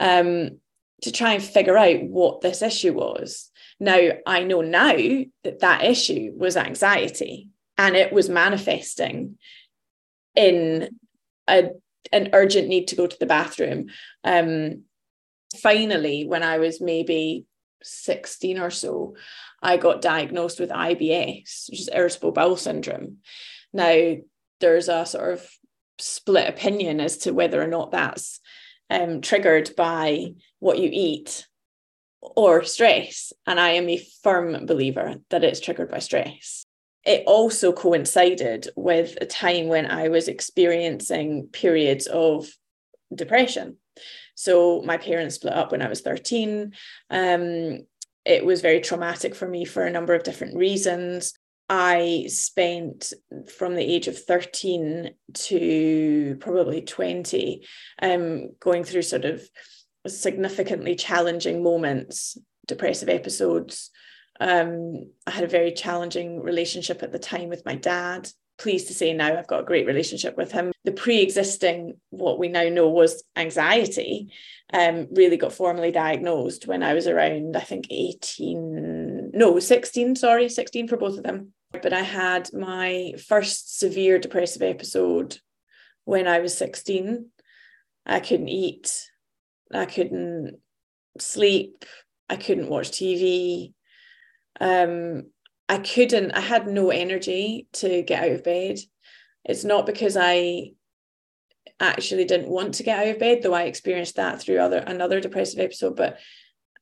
um, 0.00 0.58
to 1.02 1.12
try 1.12 1.34
and 1.34 1.42
figure 1.42 1.76
out 1.76 2.02
what 2.04 2.40
this 2.40 2.62
issue 2.62 2.94
was. 2.94 3.50
Now, 3.78 4.08
I 4.26 4.42
know 4.42 4.62
now 4.62 4.96
that 5.44 5.60
that 5.60 5.84
issue 5.84 6.32
was 6.34 6.56
anxiety 6.56 7.50
and 7.78 7.96
it 7.96 8.12
was 8.12 8.28
manifesting 8.28 9.38
in 10.34 10.90
a, 11.48 11.70
an 12.12 12.30
urgent 12.32 12.68
need 12.68 12.88
to 12.88 12.96
go 12.96 13.06
to 13.06 13.18
the 13.18 13.26
bathroom. 13.26 13.86
Um, 14.24 14.82
finally, 15.56 16.26
when 16.26 16.42
I 16.42 16.58
was 16.58 16.80
maybe 16.80 17.46
16 17.82 18.58
or 18.58 18.70
so, 18.70 19.14
I 19.62 19.76
got 19.76 20.02
diagnosed 20.02 20.60
with 20.60 20.70
IBS, 20.70 21.70
which 21.70 21.80
is 21.80 21.90
irritable 21.92 22.32
bowel 22.32 22.56
syndrome. 22.56 23.18
Now, 23.72 24.16
there's 24.60 24.88
a 24.88 25.06
sort 25.06 25.34
of 25.34 25.48
split 25.98 26.48
opinion 26.48 27.00
as 27.00 27.18
to 27.18 27.32
whether 27.32 27.62
or 27.62 27.66
not 27.66 27.92
that's 27.92 28.40
um, 28.90 29.20
triggered 29.20 29.70
by 29.76 30.34
what 30.58 30.78
you 30.78 30.88
eat 30.92 31.46
or 32.20 32.64
stress. 32.64 33.32
And 33.46 33.60
I 33.60 33.70
am 33.70 33.88
a 33.88 34.04
firm 34.22 34.66
believer 34.66 35.16
that 35.30 35.44
it's 35.44 35.60
triggered 35.60 35.90
by 35.90 36.00
stress. 36.00 36.66
It 37.04 37.24
also 37.26 37.72
coincided 37.72 38.68
with 38.76 39.16
a 39.20 39.26
time 39.26 39.68
when 39.68 39.86
I 39.86 40.08
was 40.08 40.28
experiencing 40.28 41.48
periods 41.52 42.06
of 42.06 42.48
depression. 43.14 43.76
So 44.34 44.82
my 44.82 44.98
parents 44.98 45.36
split 45.36 45.54
up 45.54 45.72
when 45.72 45.82
I 45.82 45.88
was 45.88 46.00
13. 46.00 46.72
Um, 47.10 47.80
it 48.24 48.44
was 48.44 48.60
very 48.60 48.80
traumatic 48.80 49.34
for 49.34 49.48
me 49.48 49.64
for 49.64 49.84
a 49.84 49.90
number 49.90 50.14
of 50.14 50.22
different 50.22 50.56
reasons. 50.56 51.34
I 51.68 52.26
spent 52.28 53.12
from 53.56 53.74
the 53.74 53.82
age 53.82 54.08
of 54.08 54.18
13 54.18 55.10
to 55.34 56.36
probably 56.40 56.82
20 56.82 57.66
um, 58.00 58.50
going 58.60 58.84
through 58.84 59.02
sort 59.02 59.24
of 59.24 59.42
significantly 60.06 60.94
challenging 60.94 61.62
moments, 61.62 62.38
depressive 62.66 63.08
episodes. 63.08 63.90
Um, 64.40 65.10
I 65.26 65.32
had 65.32 65.44
a 65.44 65.48
very 65.48 65.72
challenging 65.72 66.40
relationship 66.42 67.02
at 67.02 67.12
the 67.12 67.18
time 67.18 67.48
with 67.48 67.64
my 67.64 67.74
dad 67.74 68.28
pleased 68.58 68.88
to 68.88 68.94
say 68.94 69.12
now 69.12 69.38
I've 69.38 69.46
got 69.46 69.60
a 69.60 69.64
great 69.64 69.86
relationship 69.86 70.36
with 70.36 70.52
him. 70.52 70.72
The 70.84 70.92
pre 70.92 71.22
existing, 71.22 71.98
what 72.10 72.38
we 72.38 72.48
now 72.48 72.68
know 72.68 72.88
was 72.88 73.22
anxiety, 73.36 74.32
um, 74.72 75.06
really 75.12 75.36
got 75.36 75.52
formally 75.52 75.92
diagnosed 75.92 76.66
when 76.66 76.82
I 76.82 76.92
was 76.92 77.06
around, 77.06 77.56
I 77.56 77.60
think, 77.60 77.86
18, 77.90 79.30
no, 79.32 79.58
16, 79.58 80.16
sorry, 80.16 80.48
16 80.48 80.88
for 80.88 80.96
both 80.96 81.16
of 81.16 81.24
them. 81.24 81.52
But 81.70 81.92
I 81.92 82.00
had 82.00 82.52
my 82.52 83.14
first 83.26 83.78
severe 83.78 84.18
depressive 84.18 84.62
episode 84.62 85.38
when 86.04 86.26
I 86.26 86.40
was 86.40 86.56
16. 86.56 87.26
I 88.04 88.20
couldn't 88.20 88.48
eat, 88.48 89.08
I 89.72 89.84
couldn't 89.86 90.58
sleep, 91.18 91.84
I 92.28 92.36
couldn't 92.36 92.68
watch 92.68 92.90
TV. 92.90 93.74
Um, 94.60 95.26
I 95.68 95.78
couldn't, 95.78 96.32
I 96.32 96.40
had 96.40 96.66
no 96.66 96.90
energy 96.90 97.68
to 97.74 98.02
get 98.02 98.24
out 98.24 98.30
of 98.30 98.44
bed. 98.44 98.78
It's 99.44 99.64
not 99.64 99.86
because 99.86 100.16
I 100.16 100.72
actually 101.80 102.24
didn't 102.24 102.48
want 102.48 102.74
to 102.74 102.82
get 102.82 102.98
out 102.98 103.14
of 103.14 103.18
bed, 103.18 103.42
though 103.42 103.54
I 103.54 103.64
experienced 103.64 104.16
that 104.16 104.40
through 104.40 104.58
other 104.58 104.78
another 104.78 105.20
depressive 105.20 105.60
episode, 105.60 105.96
but 105.96 106.18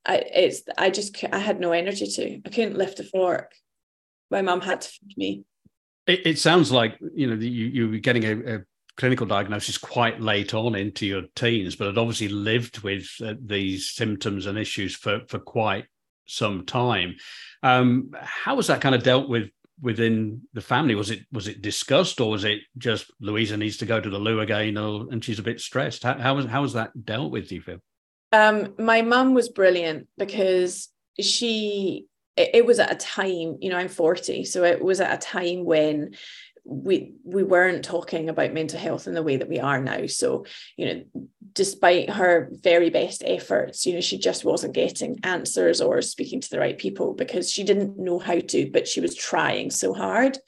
I 0.07 0.17
it's 0.17 0.63
I 0.79 0.91
just 0.91 1.23
I 1.33 1.39
had 1.39 1.61
no 1.61 1.73
energy 1.73 2.07
to. 2.07 2.41
I 2.45 2.49
couldn't 2.49 2.79
lift 2.79 3.01
a 3.01 3.05
fork. 3.05 3.53
My 4.31 4.43
mum 4.43 4.61
had 4.61 4.81
to 4.83 4.89
feed 4.89 5.17
me. 5.17 5.45
It, 6.07 6.27
it 6.27 6.39
sounds 6.39 6.73
like 6.73 6.99
you 7.15 7.27
know 7.27 7.35
you 7.35 7.67
you 7.67 7.91
were 7.91 7.99
getting 7.99 8.25
a, 8.25 8.57
a 8.57 8.61
clinical 8.97 9.27
diagnosis 9.27 9.77
quite 9.77 10.21
late 10.21 10.55
on 10.55 10.75
into 10.75 11.07
your 11.07 11.23
teens, 11.35 11.77
but 11.77 11.89
had 11.89 11.99
obviously 11.99 12.29
lived 12.29 12.81
with 12.81 13.09
uh, 13.23 13.35
these 13.45 13.91
symptoms 13.91 14.47
and 14.47 14.59
issues 14.59 14.95
for 14.95 15.21
for 15.29 15.39
quite 15.39 15.87
some 16.27 16.67
time. 16.67 17.17
Um, 17.63 18.11
how 18.21 18.55
was 18.57 18.67
that 18.69 18.81
kind 18.81 18.95
of 18.95 19.03
dealt 19.03 19.29
with 19.29 19.51
within 19.81 20.43
the 20.53 20.61
family? 20.61 20.95
Was 20.95 21.11
it 21.11 21.21
was 21.33 21.49
it 21.49 21.63
discussed, 21.63 22.21
or 22.21 22.31
was 22.31 22.45
it 22.45 22.61
just 22.79 23.11
Louisa 23.21 23.57
needs 23.57 23.79
to 23.79 23.87
go 23.87 24.01
to 24.01 24.11
the 24.11 24.19
loo 24.19 24.41
again, 24.41 24.77
and 24.77 25.25
she's 25.25 25.39
a 25.39 25.45
bit 25.45 25.61
stressed? 25.61 26.03
How, 26.03 26.19
how 26.19 26.35
was 26.37 26.47
how 26.47 26.63
was 26.63 26.75
that 26.75 27.05
dealt 27.05 27.33
with? 27.33 27.49
Do 27.49 27.55
you 27.55 27.63
feel? 27.63 27.79
Um, 28.33 28.75
my 28.79 29.03
mum 29.03 29.35
was 29.35 29.49
brilliant 29.49 30.09
because 30.19 30.89
she 31.21 32.07
it, 32.37 32.51
it 32.55 32.67
was 32.67 32.79
at 32.79 32.93
a 32.93 32.97
time, 32.97 33.57
you 33.61 33.71
know, 33.71 33.77
I'm 33.77 33.89
40, 33.89 34.45
so 34.45 34.65
it 34.65 34.83
was 34.83 35.01
at 35.01 35.15
a 35.15 35.19
time 35.19 35.65
when 35.65 36.15
we 36.67 37.13
we 37.25 37.43
weren't 37.43 37.85
talking 37.85 38.29
about 38.29 38.53
mental 38.53 38.79
health 38.79 39.07
in 39.07 39.15
the 39.15 39.23
way 39.23 39.37
that 39.37 39.49
we 39.49 39.61
are 39.61 39.81
now. 39.81 40.07
So 40.07 40.45
you 40.77 40.87
know 40.87 41.27
despite 41.53 42.11
her 42.11 42.51
very 42.53 42.91
best 42.91 43.23
efforts 43.25 43.87
you 43.87 43.95
know 43.95 44.01
she 44.01 44.19
just 44.19 44.45
wasn't 44.45 44.75
getting 44.75 45.19
answers 45.23 45.81
or 45.81 46.03
speaking 46.03 46.41
to 46.41 46.51
the 46.51 46.59
right 46.59 46.77
people 46.77 47.15
because 47.15 47.51
she 47.51 47.65
didn't 47.65 47.99
know 47.99 48.19
how 48.19 48.39
to 48.39 48.71
but 48.71 48.87
she 48.87 49.01
was 49.01 49.15
trying 49.15 49.71
so 49.71 49.95
hard. 49.95 50.39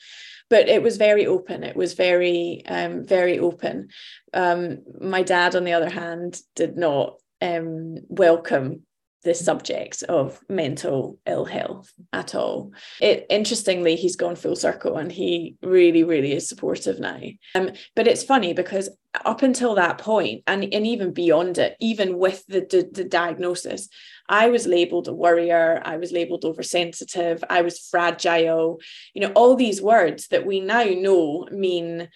But 0.51 0.69
it 0.69 0.83
was 0.83 0.97
very 0.97 1.27
open. 1.27 1.63
It 1.63 1.77
was 1.77 1.93
very 1.93 2.63
um, 2.67 3.05
very 3.05 3.39
open. 3.39 3.89
Um, 4.33 4.79
my 5.01 5.23
dad 5.23 5.55
on 5.55 5.65
the 5.65 5.75
other 5.75 5.91
hand 5.91 6.41
did 6.57 6.77
not 6.77 7.19
um, 7.41 7.97
welcome 8.09 8.83
the 9.29 9.35
subject 9.35 10.03
of 10.05 10.41
mental 10.49 11.19
ill 11.27 11.45
health 11.45 11.93
at 12.15 12.35
all. 12.35 12.73
It 12.99 13.27
interestingly, 13.29 13.95
he's 13.95 14.17
gone 14.17 14.37
full 14.37 14.57
circle 14.57 14.97
and 14.97 15.13
he 15.13 15.57
really, 15.63 16.03
really 16.03 16.33
is 16.33 16.49
supportive 16.49 16.99
now. 16.99 17.21
Um, 17.55 17.73
but 17.95 18.09
it's 18.09 18.23
funny 18.23 18.55
because 18.55 18.89
up 19.27 19.43
until 19.43 19.75
that 19.75 19.99
point, 19.99 20.45
and, 20.47 20.65
and 20.73 20.87
even 20.87 21.13
beyond 21.13 21.59
it, 21.59 21.77
even 21.79 22.17
with 22.17 22.43
the, 22.47 22.61
the, 22.61 22.89
the 22.91 23.05
diagnosis, 23.05 23.91
I 24.31 24.49
was 24.49 24.67
labeled 24.67 25.09
a 25.09 25.13
worrier, 25.13 25.83
I 25.85 25.99
was 25.99 26.11
labeled 26.11 26.47
oversensitive, 26.47 27.45
I 27.51 27.61
was 27.61 27.79
fragile, 27.79 28.81
you 29.13 29.21
know, 29.21 29.33
all 29.35 29.57
these 29.57 29.83
words 29.83 30.29
that 30.29 30.47
we 30.47 30.61
now 30.61 30.85
know 30.85 31.47
mean 31.53 32.09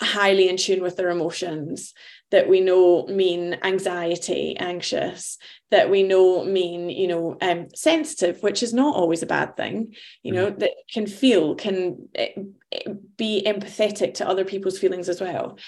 highly 0.00 0.48
in 0.48 0.56
tune 0.56 0.80
with 0.80 0.96
their 0.96 1.10
emotions 1.10 1.92
that 2.30 2.48
we 2.48 2.60
know 2.60 3.06
mean 3.06 3.58
anxiety 3.62 4.56
anxious 4.58 5.38
that 5.70 5.90
we 5.90 6.02
know 6.02 6.44
mean 6.44 6.88
you 6.88 7.06
know 7.06 7.36
um, 7.40 7.68
sensitive 7.74 8.42
which 8.42 8.62
is 8.62 8.72
not 8.72 8.94
always 8.94 9.22
a 9.22 9.26
bad 9.26 9.56
thing 9.56 9.94
you 10.22 10.32
know 10.32 10.46
mm-hmm. 10.46 10.58
that 10.58 10.70
can 10.92 11.06
feel 11.06 11.54
can 11.54 12.08
eh, 12.14 12.28
eh, 12.72 12.92
be 13.16 13.42
empathetic 13.46 14.14
to 14.14 14.28
other 14.28 14.44
people's 14.44 14.78
feelings 14.78 15.08
as 15.08 15.20
well. 15.20 15.58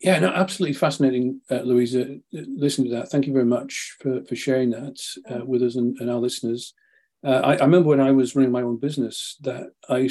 Yeah 0.00 0.18
no 0.18 0.28
absolutely 0.28 0.74
fascinating 0.74 1.40
uh, 1.50 1.60
louisa 1.60 2.16
listen 2.32 2.84
to 2.84 2.90
that. 2.90 3.10
Thank 3.10 3.26
you 3.26 3.32
very 3.32 3.44
much 3.44 3.96
for, 4.00 4.24
for 4.24 4.36
sharing 4.36 4.70
that 4.70 5.00
uh, 5.30 5.44
with 5.44 5.62
us 5.62 5.76
and, 5.76 5.96
and 6.00 6.10
our 6.10 6.18
listeners. 6.18 6.74
Uh, 7.22 7.40
I, 7.44 7.56
I 7.56 7.64
remember 7.64 7.90
when 7.90 8.00
i 8.00 8.10
was 8.10 8.34
running 8.34 8.50
my 8.50 8.62
own 8.62 8.78
business 8.78 9.36
that 9.42 9.72
i 9.88 10.08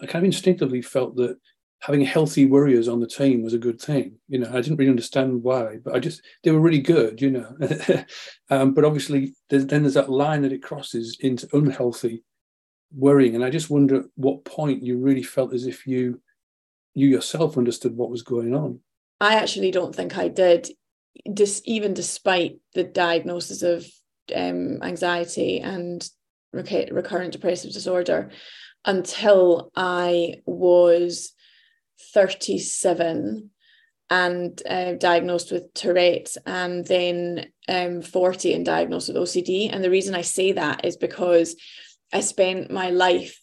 I 0.00 0.06
kind 0.06 0.24
of 0.24 0.26
instinctively 0.26 0.82
felt 0.82 1.16
that 1.16 1.38
having 1.80 2.00
healthy 2.00 2.46
worriers 2.46 2.88
on 2.88 3.00
the 3.00 3.06
team 3.06 3.42
was 3.42 3.54
a 3.54 3.58
good 3.58 3.80
thing. 3.80 4.16
You 4.28 4.38
know, 4.40 4.50
I 4.50 4.60
didn't 4.60 4.76
really 4.76 4.90
understand 4.90 5.42
why, 5.42 5.76
but 5.84 5.94
I 5.94 5.98
just 5.98 6.22
they 6.42 6.50
were 6.50 6.60
really 6.60 6.80
good. 6.80 7.20
You 7.20 7.30
know, 7.30 7.56
um, 8.50 8.74
but 8.74 8.84
obviously 8.84 9.34
there's, 9.50 9.66
then 9.66 9.82
there's 9.82 9.94
that 9.94 10.10
line 10.10 10.42
that 10.42 10.52
it 10.52 10.62
crosses 10.62 11.18
into 11.20 11.48
unhealthy 11.52 12.24
worrying, 12.94 13.34
and 13.34 13.44
I 13.44 13.50
just 13.50 13.70
wonder 13.70 13.96
at 13.96 14.04
what 14.14 14.44
point 14.44 14.82
you 14.82 14.98
really 14.98 15.22
felt 15.22 15.52
as 15.52 15.66
if 15.66 15.86
you 15.86 16.20
you 16.94 17.08
yourself 17.08 17.58
understood 17.58 17.96
what 17.96 18.10
was 18.10 18.22
going 18.22 18.54
on. 18.54 18.80
I 19.20 19.34
actually 19.34 19.70
don't 19.70 19.94
think 19.94 20.16
I 20.16 20.28
did, 20.28 20.68
even 21.64 21.94
despite 21.94 22.58
the 22.74 22.84
diagnosis 22.84 23.62
of 23.62 23.86
um, 24.34 24.82
anxiety 24.82 25.60
and 25.60 26.08
recurrent 26.52 27.32
depressive 27.32 27.72
disorder 27.72 28.30
until 28.84 29.70
I 29.76 30.36
was 30.46 31.32
37 32.14 33.50
and 34.08 34.62
uh, 34.68 34.92
diagnosed 34.92 35.50
with 35.50 35.74
Tourette's, 35.74 36.38
and 36.46 36.86
then 36.86 37.46
um, 37.68 38.02
40 38.02 38.54
and 38.54 38.64
diagnosed 38.64 39.08
with 39.08 39.16
OCD. 39.16 39.72
And 39.72 39.82
the 39.82 39.90
reason 39.90 40.14
I 40.14 40.22
say 40.22 40.52
that 40.52 40.84
is 40.84 40.96
because 40.96 41.56
I 42.12 42.20
spent 42.20 42.70
my 42.70 42.90
life 42.90 43.40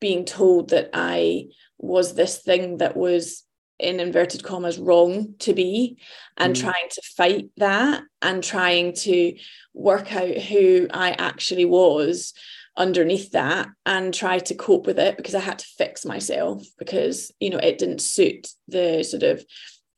being 0.00 0.24
told 0.24 0.70
that 0.70 0.90
I 0.92 1.46
was 1.78 2.14
this 2.14 2.38
thing 2.38 2.78
that 2.78 2.96
was 2.96 3.44
in 3.78 4.00
inverted 4.00 4.44
commas 4.44 4.78
wrong 4.78 5.34
to 5.40 5.52
be 5.52 5.98
and 6.36 6.54
mm. 6.54 6.60
trying 6.60 6.88
to 6.90 7.02
fight 7.16 7.50
that 7.56 8.02
and 8.20 8.44
trying 8.44 8.94
to 8.94 9.34
work 9.74 10.14
out 10.14 10.36
who 10.36 10.86
I 10.92 11.12
actually 11.12 11.64
was 11.64 12.32
underneath 12.76 13.32
that 13.32 13.68
and 13.84 14.14
try 14.14 14.38
to 14.38 14.54
cope 14.54 14.86
with 14.86 14.98
it 14.98 15.16
because 15.16 15.34
I 15.34 15.40
had 15.40 15.58
to 15.58 15.66
fix 15.76 16.04
myself 16.06 16.64
because 16.78 17.30
you 17.38 17.50
know 17.50 17.58
it 17.58 17.78
didn't 17.78 18.00
suit 18.00 18.48
the 18.68 19.02
sort 19.02 19.22
of 19.22 19.44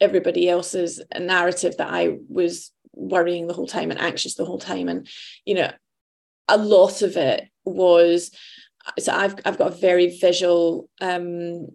everybody 0.00 0.48
else's 0.48 1.00
narrative 1.18 1.76
that 1.76 1.92
I 1.92 2.16
was 2.28 2.72
worrying 2.92 3.46
the 3.46 3.54
whole 3.54 3.68
time 3.68 3.90
and 3.90 4.00
anxious 4.00 4.34
the 4.34 4.44
whole 4.44 4.58
time. 4.58 4.88
And 4.88 5.08
you 5.44 5.54
know 5.54 5.70
a 6.48 6.58
lot 6.58 7.02
of 7.02 7.16
it 7.16 7.48
was 7.64 8.30
so 8.98 9.12
I've 9.12 9.36
I've 9.44 9.58
got 9.58 9.72
a 9.72 9.76
very 9.76 10.18
visual 10.18 10.88
um 11.00 11.68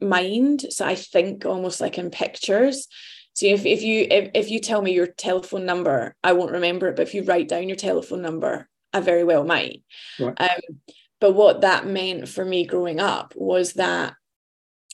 mind. 0.00 0.66
So 0.68 0.84
i 0.84 0.94
think 0.94 1.46
almost 1.46 1.80
like 1.80 1.96
in 1.96 2.10
pictures. 2.10 2.86
So 3.32 3.46
if, 3.46 3.64
if 3.64 3.82
you 3.82 4.06
if, 4.10 4.30
if 4.34 4.50
you 4.50 4.60
tell 4.60 4.82
me 4.82 4.92
your 4.92 5.06
telephone 5.06 5.66
number 5.66 6.14
i 6.24 6.32
won't 6.32 6.52
remember 6.52 6.88
it 6.88 6.96
but 6.96 7.02
if 7.02 7.14
you 7.14 7.22
write 7.22 7.48
down 7.48 7.68
your 7.68 7.76
telephone 7.76 8.22
number 8.22 8.66
i 8.96 9.00
very 9.00 9.24
well 9.24 9.44
might 9.44 9.82
right. 10.18 10.40
um, 10.40 10.80
but 11.20 11.34
what 11.34 11.62
that 11.62 11.86
meant 11.86 12.28
for 12.28 12.44
me 12.44 12.64
growing 12.66 13.00
up 13.00 13.32
was 13.36 13.74
that 13.74 14.14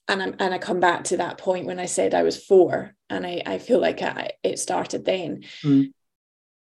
and 0.09 0.23
I, 0.23 0.27
and 0.27 0.55
I 0.55 0.59
come 0.59 0.81
back 0.81 1.05
to 1.05 1.19
that 1.19 1.39
point 1.39 1.67
when 1.67 1.79
I 1.79 1.87
said 1.87 2.13
I 2.13 2.25
was 2.25 2.45
four 2.45 2.95
and 3.09 3.25
I, 3.25 3.43
I 3.47 3.59
feel 3.59 3.81
like 3.81 4.03
I, 4.03 4.33
it 4.43 4.59
started 4.59 5.05
then. 5.05 5.45
Mm. 5.63 5.93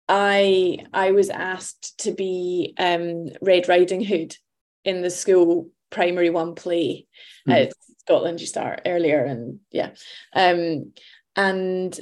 I 0.09 0.79
I 0.93 1.13
was 1.13 1.31
asked 1.31 2.01
to 2.01 2.13
be 2.13 2.75
um, 2.79 3.29
Red 3.41 3.67
Riding 3.69 4.05
Hood 4.05 4.37
in 4.85 5.01
the 5.01 5.11
school 5.11 5.71
primary 5.89 6.31
one 6.31 6.55
play. 6.55 7.07
Mm. 7.49 7.69
Uh, 7.69 7.71
Scotland 8.01 8.41
you 8.41 8.47
start 8.47 8.83
earlier 8.87 9.25
and 9.25 9.61
yeah 9.71 9.91
um 10.35 10.93
and 11.37 12.01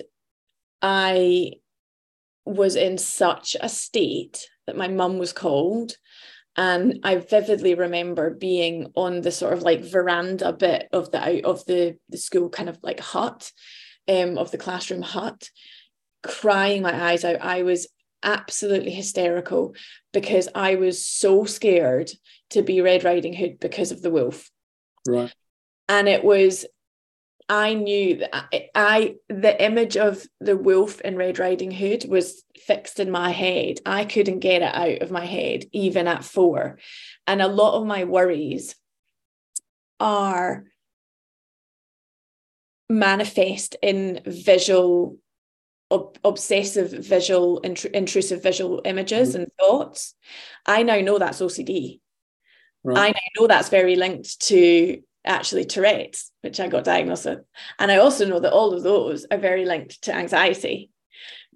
I 0.80 1.52
was 2.46 2.76
in 2.76 2.96
such 2.96 3.56
a 3.60 3.68
state 3.68 4.48
that 4.68 4.76
my 4.76 4.86
mum 4.86 5.18
was 5.18 5.32
called. 5.32 5.92
And 6.56 7.00
I 7.02 7.16
vividly 7.16 7.74
remember 7.74 8.30
being 8.30 8.92
on 8.94 9.22
the 9.22 9.32
sort 9.32 9.54
of 9.54 9.62
like 9.62 9.82
veranda 9.82 10.52
bit 10.52 10.88
of 10.92 11.10
the 11.10 11.20
out 11.20 11.44
of 11.44 11.64
the 11.64 11.96
the 12.10 12.18
school 12.18 12.50
kind 12.50 12.68
of 12.68 12.78
like 12.82 13.00
hut 13.00 13.50
um 14.08 14.36
of 14.36 14.50
the 14.50 14.58
classroom 14.58 15.02
hut 15.02 15.48
crying 16.22 16.82
my 16.82 17.10
eyes 17.10 17.24
out. 17.24 17.40
I 17.40 17.62
was 17.62 17.86
absolutely 18.22 18.90
hysterical 18.90 19.74
because 20.12 20.48
I 20.54 20.74
was 20.74 21.04
so 21.04 21.44
scared 21.44 22.10
to 22.50 22.62
be 22.62 22.80
Red 22.80 23.04
Riding 23.04 23.32
Hood 23.32 23.60
because 23.60 23.92
of 23.92 24.02
the 24.02 24.10
wolf. 24.10 24.50
Right. 25.06 25.32
And 25.88 26.08
it 26.08 26.24
was 26.24 26.66
I 27.48 27.74
knew 27.74 28.16
that 28.16 28.34
I, 28.34 28.68
I, 28.74 29.14
the 29.28 29.62
image 29.62 29.96
of 29.96 30.22
the 30.40 30.56
wolf 30.56 31.00
in 31.00 31.16
Red 31.16 31.38
Riding 31.38 31.70
Hood 31.70 32.04
was 32.06 32.44
fixed 32.56 33.00
in 33.00 33.10
my 33.10 33.30
head. 33.30 33.80
I 33.86 34.04
couldn't 34.04 34.40
get 34.40 34.62
it 34.62 34.74
out 34.74 35.02
of 35.02 35.10
my 35.10 35.24
head 35.24 35.64
even 35.72 36.06
at 36.06 36.24
four. 36.24 36.78
And 37.26 37.40
a 37.40 37.48
lot 37.48 37.74
of 37.80 37.86
my 37.86 38.04
worries 38.04 38.74
are 39.98 40.64
manifest 42.90 43.76
in 43.82 44.20
visual 44.26 45.18
ob- 45.90 46.18
obsessive 46.24 46.90
visual 46.90 47.60
intr- 47.62 47.90
intrusive 47.92 48.42
visual 48.42 48.82
images 48.84 49.30
mm-hmm. 49.30 49.42
and 49.42 49.52
thoughts. 49.58 50.14
I 50.66 50.82
now 50.82 51.00
know 51.00 51.18
that's 51.18 51.40
OCD. 51.40 52.00
Right. 52.84 52.98
I 52.98 53.08
now 53.08 53.40
know 53.40 53.46
that's 53.46 53.68
very 53.70 53.96
linked 53.96 54.40
to 54.48 55.02
actually 55.28 55.64
Tourette's, 55.64 56.30
which 56.40 56.58
I 56.58 56.68
got 56.68 56.84
diagnosed 56.84 57.26
with. 57.26 57.40
And 57.78 57.90
I 57.90 57.98
also 57.98 58.26
know 58.26 58.40
that 58.40 58.52
all 58.52 58.72
of 58.72 58.82
those 58.82 59.26
are 59.30 59.38
very 59.38 59.64
linked 59.64 60.02
to 60.02 60.14
anxiety. 60.14 60.90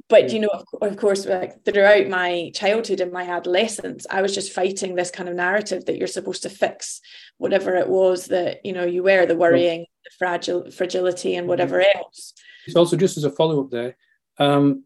But 0.09 0.33
you 0.33 0.41
know, 0.41 0.51
of, 0.53 0.65
of 0.83 0.97
course, 0.97 1.27
like 1.27 1.65
throughout 1.65 2.09
my 2.09 2.51
childhood 2.55 3.01
and 3.01 3.13
my 3.13 3.25
adolescence, 3.25 4.07
I 4.11 4.21
was 4.23 4.35
just 4.35 4.53
fighting 4.53 4.95
this 4.95 5.11
kind 5.11 5.29
of 5.29 5.35
narrative 5.35 5.87
that 5.87 5.97
you're 5.97 6.07
supposed 6.07 6.43
to 6.43 6.51
fix 6.51 7.01
whatever 7.39 7.77
it 7.77 7.89
was 7.89 8.27
that 8.27 8.65
you 8.65 8.73
know 8.73 8.85
you 8.85 9.03
were, 9.03 9.27
the 9.27 9.37
worrying, 9.37 9.87
the 10.05 10.11
fragile 10.19 10.71
fragility, 10.71 11.37
and 11.37 11.49
whatever 11.49 11.81
else. 11.81 12.35
It's 12.67 12.77
also 12.77 12.97
just 12.97 13.17
as 13.17 13.25
a 13.25 13.31
follow 13.31 13.65
up 13.65 13.71
there. 13.71 13.97
Um, 14.39 14.85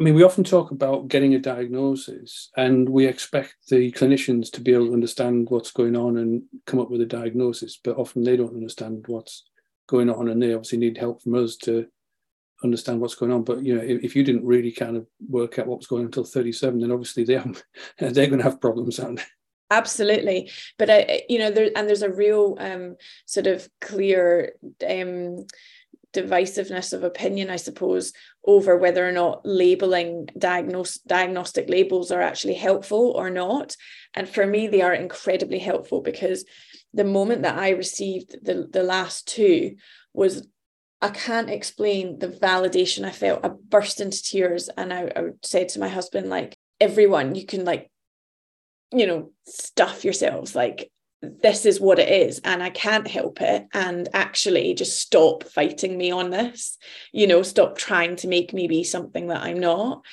I 0.00 0.02
mean, 0.02 0.14
we 0.14 0.22
often 0.22 0.44
talk 0.44 0.70
about 0.70 1.08
getting 1.08 1.34
a 1.34 1.38
diagnosis, 1.38 2.48
and 2.56 2.88
we 2.88 3.04
expect 3.04 3.56
the 3.68 3.92
clinicians 3.92 4.50
to 4.52 4.62
be 4.62 4.72
able 4.72 4.86
to 4.86 4.94
understand 4.94 5.48
what's 5.50 5.72
going 5.72 5.94
on 5.94 6.16
and 6.16 6.42
come 6.66 6.80
up 6.80 6.90
with 6.90 7.02
a 7.02 7.06
diagnosis, 7.06 7.78
but 7.84 7.98
often 7.98 8.24
they 8.24 8.34
don't 8.34 8.54
understand 8.54 9.04
what's 9.08 9.44
going 9.88 10.08
on, 10.08 10.28
and 10.28 10.42
they 10.42 10.54
obviously 10.54 10.78
need 10.78 10.96
help 10.96 11.22
from 11.22 11.34
us 11.34 11.56
to 11.56 11.86
understand 12.64 12.98
what's 12.98 13.14
going 13.14 13.30
on. 13.30 13.44
But 13.44 13.62
you 13.62 13.74
know, 13.74 13.82
if, 13.82 14.02
if 14.02 14.16
you 14.16 14.24
didn't 14.24 14.46
really 14.46 14.72
kind 14.72 14.96
of 14.96 15.06
work 15.28 15.58
out 15.58 15.66
what 15.66 15.78
was 15.78 15.86
going 15.86 16.00
on 16.00 16.06
until 16.06 16.24
37, 16.24 16.80
then 16.80 16.90
obviously 16.90 17.24
they 17.24 17.34
they're 17.98 18.26
going 18.26 18.38
to 18.38 18.44
have 18.44 18.60
problems, 18.60 18.98
aren't 18.98 19.18
they? 19.18 19.24
Absolutely, 19.70 20.50
but 20.78 20.88
I, 20.88 21.24
you 21.28 21.38
know, 21.38 21.50
there 21.50 21.70
and 21.76 21.86
there's 21.86 22.02
a 22.02 22.10
real 22.10 22.56
um, 22.58 22.96
sort 23.26 23.46
of 23.46 23.68
clear 23.82 24.54
um, 24.88 25.44
divisiveness 26.12 26.92
of 26.92 27.04
opinion, 27.04 27.50
I 27.50 27.56
suppose, 27.56 28.12
over 28.44 28.76
whether 28.76 29.06
or 29.06 29.12
not 29.12 29.42
labeling 29.44 30.28
diagnose, 30.36 30.98
diagnostic 30.98 31.68
labels 31.68 32.10
are 32.10 32.20
actually 32.20 32.54
helpful 32.54 33.12
or 33.12 33.30
not. 33.30 33.76
And 34.14 34.28
for 34.28 34.46
me, 34.46 34.66
they 34.66 34.82
are 34.82 34.94
incredibly 34.94 35.58
helpful 35.58 36.00
because 36.00 36.44
the 36.92 37.04
moment 37.04 37.42
that 37.42 37.58
I 37.58 37.70
received 37.70 38.36
the, 38.42 38.66
the 38.70 38.82
last 38.82 39.28
two 39.28 39.76
was 40.12 40.46
I 41.02 41.10
can't 41.10 41.48
explain 41.48 42.18
the 42.18 42.28
validation 42.28 43.04
I 43.04 43.10
felt. 43.10 43.44
I 43.44 43.48
burst 43.48 44.00
into 44.00 44.22
tears 44.22 44.68
and 44.68 44.92
I, 44.92 45.10
I 45.16 45.22
said 45.42 45.70
to 45.70 45.80
my 45.80 45.88
husband, 45.88 46.28
like, 46.28 46.56
everyone, 46.80 47.34
you 47.34 47.46
can 47.46 47.64
like, 47.64 47.90
you 48.92 49.06
know, 49.06 49.30
stuff 49.46 50.04
yourselves. 50.04 50.54
Like, 50.54 50.90
this 51.22 51.66
is 51.66 51.80
what 51.80 51.98
it 51.98 52.08
is 52.08 52.40
and 52.44 52.62
I 52.62 52.70
can't 52.70 53.06
help 53.06 53.40
it. 53.40 53.66
And 53.72 54.08
actually, 54.14 54.74
just 54.74 54.98
stop 54.98 55.44
fighting 55.44 55.96
me 55.96 56.10
on 56.10 56.30
this, 56.30 56.78
you 57.12 57.26
know, 57.26 57.42
stop 57.42 57.76
trying 57.76 58.16
to 58.16 58.28
make 58.28 58.52
me 58.52 58.66
be 58.68 58.84
something 58.84 59.28
that 59.28 59.42
I'm 59.42 59.60
not. 59.60 60.04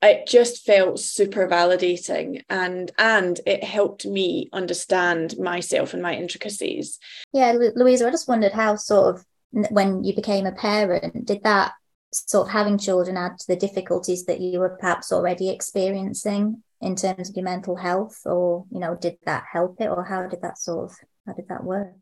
It 0.00 0.28
just 0.28 0.64
felt 0.64 1.00
super 1.00 1.48
validating 1.48 2.44
and 2.48 2.90
and 2.98 3.40
it 3.46 3.64
helped 3.64 4.06
me 4.06 4.48
understand 4.52 5.38
myself 5.38 5.92
and 5.92 6.02
my 6.02 6.14
intricacies. 6.14 6.98
Yeah, 7.32 7.52
Louisa, 7.74 8.06
I 8.06 8.10
just 8.10 8.28
wondered 8.28 8.52
how 8.52 8.76
sort 8.76 9.16
of 9.16 9.26
when 9.50 10.04
you 10.04 10.14
became 10.14 10.46
a 10.46 10.52
parent, 10.52 11.26
did 11.26 11.42
that 11.42 11.72
sort 12.12 12.46
of 12.46 12.52
having 12.52 12.78
children 12.78 13.16
add 13.16 13.38
to 13.38 13.46
the 13.48 13.56
difficulties 13.56 14.24
that 14.26 14.40
you 14.40 14.60
were 14.60 14.76
perhaps 14.80 15.12
already 15.12 15.50
experiencing 15.50 16.62
in 16.80 16.96
terms 16.96 17.30
of 17.30 17.36
your 17.36 17.44
mental 17.44 17.76
health 17.76 18.20
or 18.24 18.64
you 18.70 18.78
know 18.78 18.96
did 18.96 19.16
that 19.24 19.44
help 19.52 19.80
it 19.80 19.88
or 19.88 20.04
how 20.04 20.26
did 20.26 20.42
that 20.42 20.58
sort 20.58 20.90
of 20.90 20.96
how 21.26 21.32
did 21.32 21.48
that 21.48 21.64
work? 21.64 21.94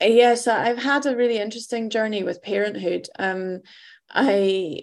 Yes 0.00 0.46
i've 0.46 0.82
had 0.82 1.06
a 1.06 1.16
really 1.16 1.38
interesting 1.38 1.90
journey 1.90 2.22
with 2.22 2.42
parenthood. 2.42 3.08
Um 3.18 3.60
i 4.10 4.80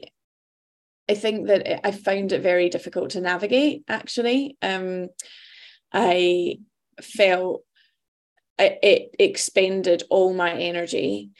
i 1.09 1.13
think 1.13 1.47
that 1.47 1.85
i 1.85 1.91
found 1.91 2.31
it 2.31 2.41
very 2.41 2.69
difficult 2.69 3.11
to 3.11 3.21
navigate 3.21 3.83
actually. 3.87 4.57
Um 4.61 5.07
i 5.93 6.57
felt 7.01 7.63
it 8.59 9.15
expended 9.17 10.03
all 10.09 10.33
my 10.33 10.53
energy. 10.53 11.31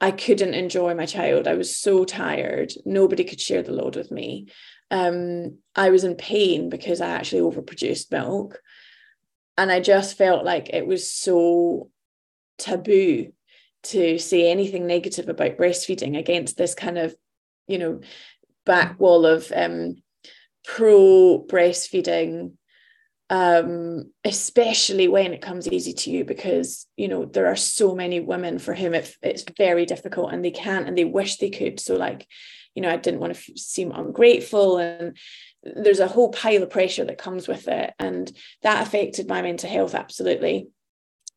I 0.00 0.10
couldn't 0.10 0.54
enjoy 0.54 0.94
my 0.94 1.06
child. 1.06 1.46
I 1.46 1.54
was 1.54 1.76
so 1.76 2.04
tired. 2.04 2.72
Nobody 2.84 3.24
could 3.24 3.40
share 3.40 3.62
the 3.62 3.72
load 3.72 3.96
with 3.96 4.10
me 4.10 4.48
um, 4.92 5.58
I 5.74 5.90
was 5.90 6.04
in 6.04 6.14
pain 6.14 6.68
because 6.68 7.00
I 7.00 7.08
actually 7.08 7.40
overproduced 7.40 8.12
milk. 8.12 8.60
And 9.56 9.72
I 9.72 9.80
just 9.80 10.16
felt 10.16 10.44
like 10.44 10.68
it 10.68 10.86
was 10.86 11.10
so 11.10 11.90
taboo 12.58 13.32
to 13.84 14.18
say 14.18 14.50
anything 14.50 14.86
negative 14.86 15.28
about 15.28 15.56
breastfeeding 15.56 16.16
against 16.16 16.56
this 16.56 16.74
kind 16.74 16.98
of, 16.98 17.16
you 17.66 17.78
know, 17.78 18.00
back 18.64 19.00
wall 19.00 19.26
of 19.26 19.50
um, 19.54 19.96
pro 20.64 21.44
breastfeeding, 21.48 22.52
um, 23.30 24.10
especially 24.24 25.08
when 25.08 25.32
it 25.32 25.42
comes 25.42 25.66
easy 25.68 25.94
to 25.94 26.10
you, 26.10 26.24
because, 26.24 26.86
you 26.96 27.08
know, 27.08 27.24
there 27.24 27.46
are 27.46 27.56
so 27.56 27.94
many 27.94 28.20
women 28.20 28.58
for 28.58 28.74
whom 28.74 28.94
it, 28.94 29.16
it's 29.22 29.44
very 29.56 29.86
difficult 29.86 30.32
and 30.32 30.44
they 30.44 30.50
can't 30.50 30.86
and 30.86 30.96
they 30.96 31.04
wish 31.04 31.38
they 31.38 31.50
could. 31.50 31.80
So, 31.80 31.96
like, 31.96 32.26
you 32.74 32.82
know, 32.82 32.90
I 32.90 32.96
didn't 32.96 33.20
want 33.20 33.34
to 33.34 33.58
seem 33.58 33.92
ungrateful. 33.92 34.78
And 34.78 35.16
there's 35.62 36.00
a 36.00 36.08
whole 36.08 36.30
pile 36.30 36.62
of 36.62 36.70
pressure 36.70 37.04
that 37.04 37.18
comes 37.18 37.46
with 37.46 37.68
it 37.68 37.94
and 37.98 38.32
that 38.62 38.86
affected 38.86 39.28
my 39.28 39.42
mental 39.42 39.70
health 39.70 39.94
absolutely 39.94 40.68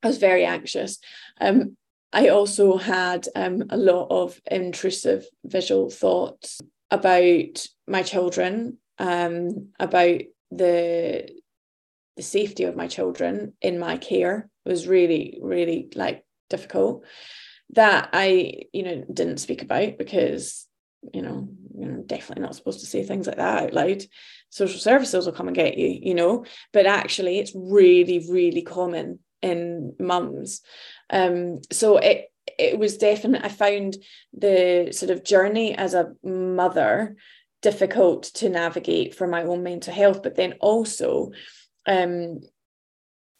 i 0.04 0.08
was 0.08 0.18
very 0.18 0.46
anxious 0.46 0.98
um, 1.42 1.78
i 2.12 2.30
also 2.30 2.78
had 2.78 3.28
um, 3.36 3.64
a 3.70 3.78
lot 3.78 4.08
of 4.10 4.40
intrusive 4.50 5.26
visual 5.44 5.90
thoughts 5.90 6.60
about 6.92 7.68
my 7.88 8.02
children 8.02 8.78
um, 8.98 9.70
about 9.80 10.22
the 10.52 11.30
the 12.16 12.24
safety 12.24 12.64
of 12.64 12.78
my 12.78 12.88
children 12.88 13.54
in 13.62 13.78
my 13.78 13.98
care 13.98 14.50
was 14.66 14.88
really 14.88 15.38
really 15.42 15.90
like 15.96 16.26
difficult 16.50 17.04
that 17.72 18.10
i 18.14 18.54
you 18.72 18.84
know 18.84 19.04
didn't 19.12 19.38
speak 19.38 19.62
about 19.62 19.98
because 19.98 20.68
you 21.14 21.22
know 21.22 21.48
you're 21.78 21.98
definitely 22.04 22.44
not 22.44 22.56
supposed 22.56 22.80
to 22.80 22.86
say 22.86 23.04
things 23.04 23.28
like 23.28 23.38
that 23.38 23.64
out 23.64 23.74
loud. 23.74 24.04
Social 24.50 24.80
services 24.80 25.26
will 25.26 25.34
come 25.34 25.48
and 25.48 25.56
get 25.56 25.78
you 25.78 26.00
you 26.02 26.16
know 26.16 26.46
but 26.74 26.86
actually 26.86 27.40
it's 27.40 27.54
really 27.56 28.26
really 28.30 28.62
common 28.62 29.20
in 29.42 29.94
mums. 30.00 30.62
Um 31.10 31.60
so 31.72 31.98
it 31.98 32.30
it 32.58 32.78
was 32.78 32.98
definitely 32.98 33.46
i 33.48 33.52
found 33.52 33.98
the 34.34 34.90
sort 34.92 35.10
of 35.10 35.24
journey 35.24 35.76
as 35.76 35.94
a 35.94 36.14
mother 36.24 37.16
difficult 37.62 38.24
to 38.24 38.50
navigate 38.50 39.16
for 39.16 39.28
my 39.28 39.44
own 39.44 39.64
mental 39.64 39.94
health 39.94 40.22
but 40.22 40.36
then 40.36 40.54
also 40.60 41.32
um 41.88 42.40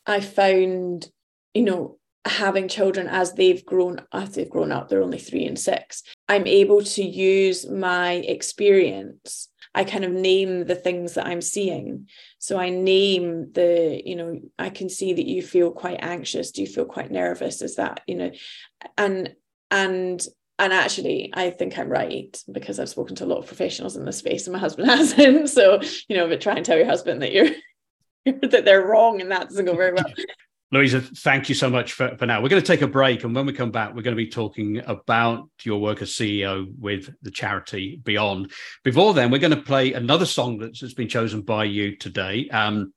i 0.06 0.20
found 0.20 1.08
you 1.54 1.64
know 1.64 1.98
having 2.26 2.68
children 2.68 3.08
as 3.08 3.34
they've 3.34 3.66
grown 3.66 4.00
as 4.12 4.34
they've 4.34 4.50
grown 4.50 4.72
up 4.72 4.90
they're 4.90 5.04
only 5.04 5.20
three 5.20 5.46
and 5.46 5.60
six 5.60 6.04
i'm 6.28 6.48
able 6.48 6.82
to 6.82 7.04
use 7.04 7.70
my 7.70 8.14
experience. 8.14 9.50
I 9.74 9.84
kind 9.84 10.06
of 10.06 10.12
name 10.12 10.66
the 10.66 10.76
things 10.76 11.16
that 11.16 11.28
i'm 11.28 11.42
seeing. 11.42 12.08
So 12.40 12.58
i 12.58 12.70
name 12.70 13.52
the 13.52 14.02
you 14.04 14.16
know 14.16 14.40
i 14.58 14.70
can 14.70 14.90
see 14.90 15.14
that 15.14 15.28
you 15.28 15.42
feel 15.42 15.72
quite 15.72 16.00
anxious. 16.02 16.52
Do 16.52 16.62
you 16.62 16.68
feel 16.68 16.86
quite 16.86 17.12
nervous? 17.12 17.62
Is 17.62 17.76
that 17.76 18.02
you 18.08 18.16
know 18.16 18.32
and 18.98 19.36
and 19.72 20.26
and 20.58 20.72
actually 20.72 21.32
i 21.34 21.50
think 21.50 21.78
i'm 21.78 21.90
right 21.90 22.42
because 22.50 22.80
i've 22.80 22.88
spoken 22.88 23.14
to 23.18 23.26
a 23.26 23.28
lot 23.28 23.40
of 23.40 23.48
professionals 23.48 23.98
in 23.98 24.06
this 24.06 24.20
space 24.20 24.48
and 24.48 24.54
my 24.54 24.60
husband 24.60 24.90
hasn't. 24.90 25.50
So 25.50 25.82
you 26.08 26.16
know 26.16 26.28
but 26.28 26.42
try 26.42 26.56
and 26.56 26.66
tell 26.66 26.78
your 26.78 26.86
husband 26.86 27.22
that 27.22 27.34
you're 27.34 27.50
that 28.42 28.64
they're 28.66 28.86
wrong 28.86 29.22
and 29.22 29.32
that 29.32 29.50
doesn't 29.50 29.66
go 29.66 29.76
very 29.76 29.94
well 29.94 30.06
Louisa, 30.76 31.02
thank 31.02 31.48
you 31.48 31.56
so 31.56 31.70
much 31.70 31.94
for, 31.94 32.16
for 32.18 32.26
now. 32.26 32.42
We're 32.42 32.50
going 32.50 32.62
to 32.62 32.68
take 32.68 32.82
a 32.82 32.88
break. 32.88 33.24
And 33.24 33.34
when 33.34 33.46
we 33.46 33.54
come 33.54 33.72
back, 33.72 33.90
we're 33.96 34.02
going 34.02 34.16
to 34.16 34.24
be 34.24 34.30
talking 34.30 34.82
about 34.86 35.50
your 35.64 35.80
work 35.80 36.02
as 36.02 36.12
CEO 36.12 36.68
with 36.78 37.10
the 37.22 37.32
charity 37.32 38.02
Beyond. 38.04 38.52
Before 38.84 39.14
then, 39.14 39.32
we're 39.32 39.40
going 39.40 39.56
to 39.56 39.62
play 39.62 39.94
another 39.94 40.26
song 40.26 40.58
that's 40.58 40.94
been 40.94 41.08
chosen 41.08 41.42
by 41.42 41.64
you 41.64 41.96
today. 41.96 42.50
Um, 42.50 42.94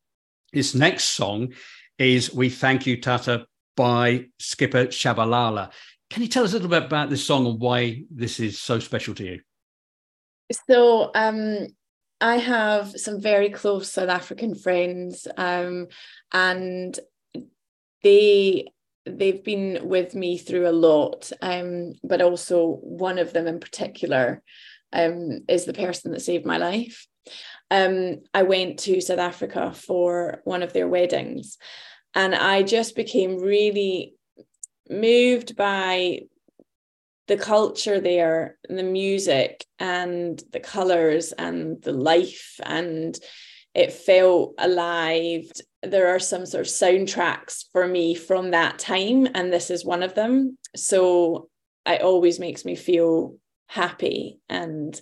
this 0.52 0.74
next 0.74 1.04
song 1.04 1.54
is 1.98 2.34
We 2.34 2.50
Thank 2.50 2.86
You, 2.86 3.00
Tata 3.00 3.46
by 3.76 4.26
Skipper 4.38 4.86
Shabalala. 4.86 5.70
Can 6.10 6.22
you 6.22 6.28
tell 6.28 6.44
us 6.44 6.50
a 6.52 6.54
little 6.54 6.70
bit 6.70 6.84
about 6.84 7.10
this 7.10 7.24
song 7.24 7.46
and 7.46 7.60
why 7.60 8.02
this 8.10 8.40
is 8.40 8.58
so 8.60 8.78
special 8.78 9.14
to 9.14 9.24
you? 9.24 9.40
So, 10.68 11.10
um, 11.14 11.68
I 12.20 12.38
have 12.38 12.98
some 12.98 13.20
very 13.20 13.50
close 13.50 13.92
South 13.92 14.08
African 14.08 14.54
friends, 14.54 15.28
um, 15.36 15.86
and 16.32 16.98
they 18.02 18.66
they've 19.06 19.42
been 19.42 19.80
with 19.82 20.14
me 20.14 20.36
through 20.36 20.68
a 20.68 20.72
lot 20.72 21.30
um, 21.40 21.92
but 22.04 22.20
also 22.20 22.78
one 22.82 23.18
of 23.18 23.32
them 23.32 23.46
in 23.46 23.58
particular 23.58 24.42
um, 24.92 25.40
is 25.48 25.64
the 25.64 25.72
person 25.72 26.12
that 26.12 26.20
saved 26.20 26.46
my 26.46 26.56
life. 26.58 27.06
Um, 27.70 28.22
i 28.32 28.42
went 28.42 28.78
to 28.80 29.02
south 29.02 29.18
africa 29.18 29.72
for 29.74 30.40
one 30.44 30.62
of 30.62 30.72
their 30.72 30.88
weddings 30.88 31.58
and 32.14 32.34
i 32.34 32.62
just 32.62 32.96
became 32.96 33.38
really 33.38 34.14
moved 34.88 35.54
by 35.54 36.20
the 37.26 37.36
culture 37.36 38.00
there 38.00 38.56
the 38.68 38.82
music 38.82 39.66
and 39.78 40.42
the 40.50 40.60
colors 40.60 41.32
and 41.32 41.82
the 41.82 41.92
life 41.92 42.58
and 42.64 43.18
it 43.74 43.92
felt 43.92 44.54
alive 44.58 45.44
there 45.82 46.14
are 46.14 46.18
some 46.18 46.46
sort 46.46 46.66
of 46.66 46.72
soundtracks 46.72 47.64
for 47.72 47.86
me 47.86 48.14
from 48.14 48.50
that 48.50 48.78
time 48.78 49.28
and 49.34 49.52
this 49.52 49.70
is 49.70 49.84
one 49.84 50.02
of 50.02 50.14
them. 50.14 50.58
So 50.74 51.48
it 51.86 52.02
always 52.02 52.38
makes 52.40 52.64
me 52.64 52.74
feel 52.74 53.36
happy 53.66 54.40
and 54.48 55.00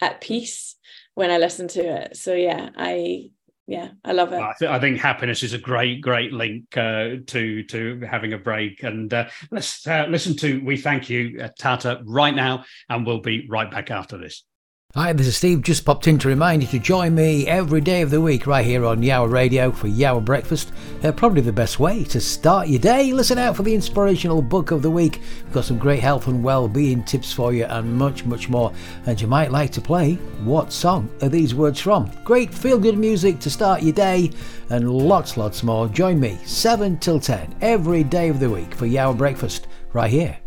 at 0.00 0.20
peace 0.20 0.76
when 1.14 1.30
i 1.30 1.38
listen 1.38 1.68
to 1.68 1.80
it. 1.80 2.16
So 2.16 2.34
yeah 2.34 2.70
i 2.76 3.30
yeah 3.68 3.90
i 4.04 4.12
love 4.12 4.32
it. 4.32 4.40
I, 4.40 4.52
th- 4.58 4.70
I 4.70 4.80
think 4.80 4.98
happiness 4.98 5.42
is 5.42 5.52
a 5.52 5.58
great 5.58 6.00
great 6.00 6.32
link 6.32 6.76
uh, 6.76 7.16
to 7.26 7.62
to 7.64 8.00
having 8.00 8.32
a 8.32 8.38
break. 8.38 8.82
And 8.82 9.12
uh, 9.14 9.28
let's 9.50 9.86
uh, 9.86 10.06
listen 10.08 10.36
to 10.38 10.64
we 10.64 10.76
thank 10.76 11.08
you 11.08 11.40
uh, 11.40 11.48
tata 11.58 12.00
right 12.04 12.34
now 12.34 12.64
and 12.88 13.06
we'll 13.06 13.20
be 13.20 13.46
right 13.48 13.70
back 13.70 13.90
after 13.90 14.18
this 14.18 14.44
Hi, 14.94 15.14
this 15.14 15.26
is 15.26 15.38
Steve. 15.38 15.62
Just 15.62 15.86
popped 15.86 16.06
in 16.06 16.18
to 16.18 16.28
remind 16.28 16.60
you 16.60 16.68
to 16.68 16.78
join 16.78 17.14
me 17.14 17.46
every 17.46 17.80
day 17.80 18.02
of 18.02 18.10
the 18.10 18.20
week 18.20 18.46
right 18.46 18.62
here 18.62 18.84
on 18.84 19.00
Yowah 19.00 19.32
Radio 19.32 19.72
for 19.72 19.88
Yowah 19.88 20.22
Breakfast. 20.22 20.70
Uh, 21.02 21.10
probably 21.10 21.40
the 21.40 21.50
best 21.50 21.80
way 21.80 22.04
to 22.04 22.20
start 22.20 22.68
your 22.68 22.78
day. 22.78 23.10
Listen 23.10 23.38
out 23.38 23.56
for 23.56 23.62
the 23.62 23.74
inspirational 23.74 24.42
book 24.42 24.70
of 24.70 24.82
the 24.82 24.90
week. 24.90 25.22
We've 25.44 25.54
got 25.54 25.64
some 25.64 25.78
great 25.78 26.00
health 26.00 26.26
and 26.26 26.44
well-being 26.44 27.04
tips 27.04 27.32
for 27.32 27.54
you 27.54 27.64
and 27.64 27.96
much, 27.96 28.26
much 28.26 28.50
more. 28.50 28.70
And 29.06 29.18
you 29.18 29.26
might 29.26 29.50
like 29.50 29.70
to 29.72 29.80
play 29.80 30.16
What 30.44 30.74
Song 30.74 31.08
Are 31.22 31.30
These 31.30 31.54
Words 31.54 31.80
From? 31.80 32.10
Great 32.22 32.52
feel-good 32.52 32.98
music 32.98 33.38
to 33.38 33.48
start 33.48 33.82
your 33.82 33.94
day 33.94 34.30
and 34.68 34.90
lots, 34.90 35.38
lots 35.38 35.62
more. 35.62 35.88
Join 35.88 36.20
me 36.20 36.38
7 36.44 36.98
till 36.98 37.18
10 37.18 37.54
every 37.62 38.04
day 38.04 38.28
of 38.28 38.40
the 38.40 38.50
week 38.50 38.74
for 38.74 38.86
Yowah 38.86 39.16
Breakfast 39.16 39.68
right 39.94 40.10
here 40.10 40.41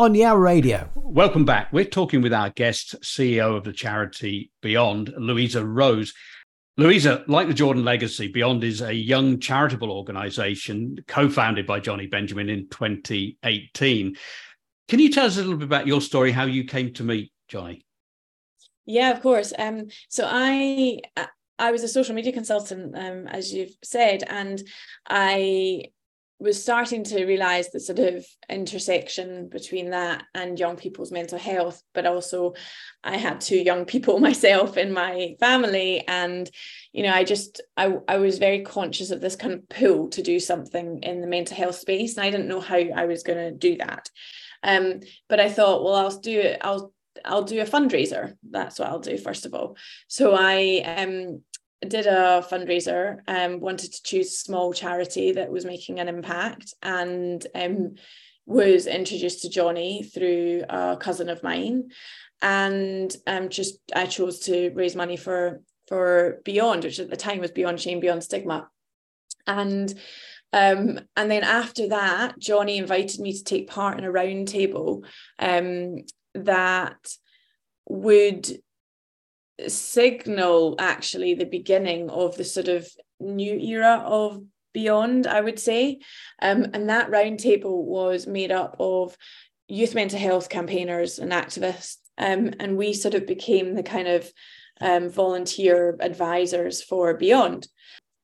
on 0.00 0.14
Yowah 0.14 0.42
Radio. 0.42 0.88
Welcome 0.94 1.44
back. 1.44 1.70
We're 1.74 1.84
talking 1.84 2.22
with 2.22 2.32
our 2.32 2.48
guest, 2.48 2.94
CEO 3.02 3.54
of 3.54 3.64
the 3.64 3.72
charity 3.74 4.50
Beyond, 4.62 5.12
Louisa 5.18 5.62
Rose. 5.62 6.14
Louisa, 6.78 7.22
like 7.26 7.48
the 7.48 7.52
Jordan 7.52 7.84
Legacy, 7.84 8.28
Beyond 8.28 8.64
is 8.64 8.80
a 8.80 8.94
young 8.94 9.40
charitable 9.40 9.92
organization 9.92 10.96
co 11.06 11.28
founded 11.28 11.66
by 11.66 11.80
Jonny 11.80 12.06
Benjamin 12.06 12.48
in 12.48 12.66
2018. 12.70 14.16
Can 14.88 15.00
you 15.00 15.10
tell 15.10 15.26
us 15.26 15.36
a 15.36 15.42
little 15.42 15.58
bit 15.58 15.66
about 15.66 15.86
your 15.86 16.00
story, 16.00 16.32
how 16.32 16.44
you 16.44 16.64
came 16.64 16.94
to 16.94 17.04
meet 17.04 17.30
Jonny? 17.48 17.84
Yeah, 18.86 19.10
of 19.10 19.20
course. 19.20 19.52
Um, 19.58 19.88
so 20.08 20.26
I 20.26 21.00
I 21.58 21.72
was 21.72 21.82
a 21.82 21.88
social 21.88 22.14
media 22.14 22.32
consultant, 22.32 22.96
um, 22.96 23.26
as 23.26 23.52
you've 23.52 23.76
said, 23.82 24.24
and 24.26 24.62
I 25.06 25.90
was 26.40 26.60
starting 26.60 27.04
to 27.04 27.26
realize 27.26 27.70
the 27.70 27.78
sort 27.78 27.98
of 27.98 28.26
intersection 28.48 29.48
between 29.48 29.90
that 29.90 30.24
and 30.34 30.58
young 30.58 30.74
people's 30.74 31.12
mental 31.12 31.38
health 31.38 31.82
but 31.92 32.06
also 32.06 32.54
i 33.04 33.16
had 33.16 33.40
two 33.40 33.58
young 33.58 33.84
people 33.84 34.18
myself 34.28 34.76
in 34.76 34.92
my 34.92 35.36
family 35.38 36.02
and 36.08 36.50
you 36.92 37.02
know 37.02 37.12
i 37.12 37.22
just 37.22 37.60
i, 37.76 37.94
I 38.08 38.16
was 38.16 38.38
very 38.38 38.62
conscious 38.62 39.10
of 39.10 39.20
this 39.20 39.36
kind 39.36 39.52
of 39.52 39.68
pull 39.68 40.08
to 40.08 40.22
do 40.22 40.40
something 40.40 41.02
in 41.02 41.20
the 41.20 41.26
mental 41.26 41.56
health 41.56 41.76
space 41.76 42.16
and 42.16 42.24
i 42.24 42.30
didn't 42.30 42.48
know 42.48 42.60
how 42.60 42.78
i 42.78 43.04
was 43.04 43.22
going 43.22 43.38
to 43.38 43.52
do 43.52 43.76
that 43.76 44.08
um, 44.62 45.00
but 45.28 45.40
i 45.40 45.48
thought 45.50 45.84
well 45.84 45.94
i'll 45.94 46.18
do 46.18 46.40
it 46.40 46.60
i'll 46.62 46.92
I'll 47.24 47.42
do 47.42 47.60
a 47.60 47.66
fundraiser. 47.66 48.36
That's 48.48 48.78
what 48.78 48.88
I'll 48.88 49.00
do 49.00 49.18
first 49.18 49.44
of 49.44 49.52
all. 49.52 49.76
So 50.08 50.34
I 50.34 50.82
um 50.96 51.42
did 51.86 52.06
a 52.06 52.44
fundraiser 52.48 53.18
um 53.26 53.60
wanted 53.60 53.92
to 53.92 54.02
choose 54.02 54.28
a 54.28 54.36
small 54.36 54.72
charity 54.72 55.32
that 55.32 55.50
was 55.50 55.64
making 55.64 55.98
an 55.98 56.08
impact 56.08 56.74
and 56.82 57.46
um 57.54 57.94
was 58.46 58.86
introduced 58.86 59.42
to 59.42 59.48
Jonny 59.48 60.02
through 60.02 60.64
a 60.68 60.96
cousin 60.96 61.28
of 61.28 61.42
mine. 61.42 61.90
And 62.42 63.14
um 63.26 63.48
just 63.48 63.78
I 63.94 64.06
chose 64.06 64.40
to 64.40 64.70
raise 64.74 64.96
money 64.96 65.16
for 65.16 65.62
for 65.88 66.40
Beyond 66.44 66.84
which 66.84 67.00
at 67.00 67.10
the 67.10 67.16
time 67.16 67.38
was 67.38 67.50
Beyond 67.50 67.80
Shame 67.80 68.00
Beyond 68.00 68.24
Stigma. 68.24 68.68
And 69.46 69.94
um, 70.52 71.00
and 71.16 71.30
then 71.30 71.44
after 71.44 71.88
that, 71.88 72.38
Jonny 72.38 72.78
invited 72.78 73.20
me 73.20 73.32
to 73.32 73.44
take 73.44 73.70
part 73.70 73.98
in 73.98 74.04
a 74.04 74.12
roundtable 74.12 75.04
um, 75.38 76.04
that 76.34 77.14
would 77.88 78.50
signal 79.68 80.76
actually 80.78 81.34
the 81.34 81.44
beginning 81.44 82.10
of 82.10 82.36
the 82.36 82.44
sort 82.44 82.68
of 82.68 82.88
new 83.18 83.58
era 83.58 84.02
of 84.06 84.42
beyond 84.72 85.26
i 85.26 85.40
would 85.40 85.58
say. 85.58 85.98
Um, 86.40 86.66
and 86.72 86.88
that 86.88 87.10
roundtable 87.10 87.84
was 87.84 88.26
made 88.26 88.52
up 88.52 88.76
of 88.78 89.16
youth 89.68 89.94
mental 89.94 90.18
health 90.18 90.48
campaigners 90.48 91.18
and 91.18 91.32
activists. 91.32 91.96
Um, 92.18 92.52
and 92.60 92.76
we 92.76 92.92
sort 92.92 93.14
of 93.14 93.26
became 93.26 93.74
the 93.74 93.82
kind 93.82 94.08
of 94.08 94.30
um, 94.80 95.08
volunteer 95.08 95.96
advisors 96.00 96.82
for 96.82 97.14
beyond. 97.14 97.68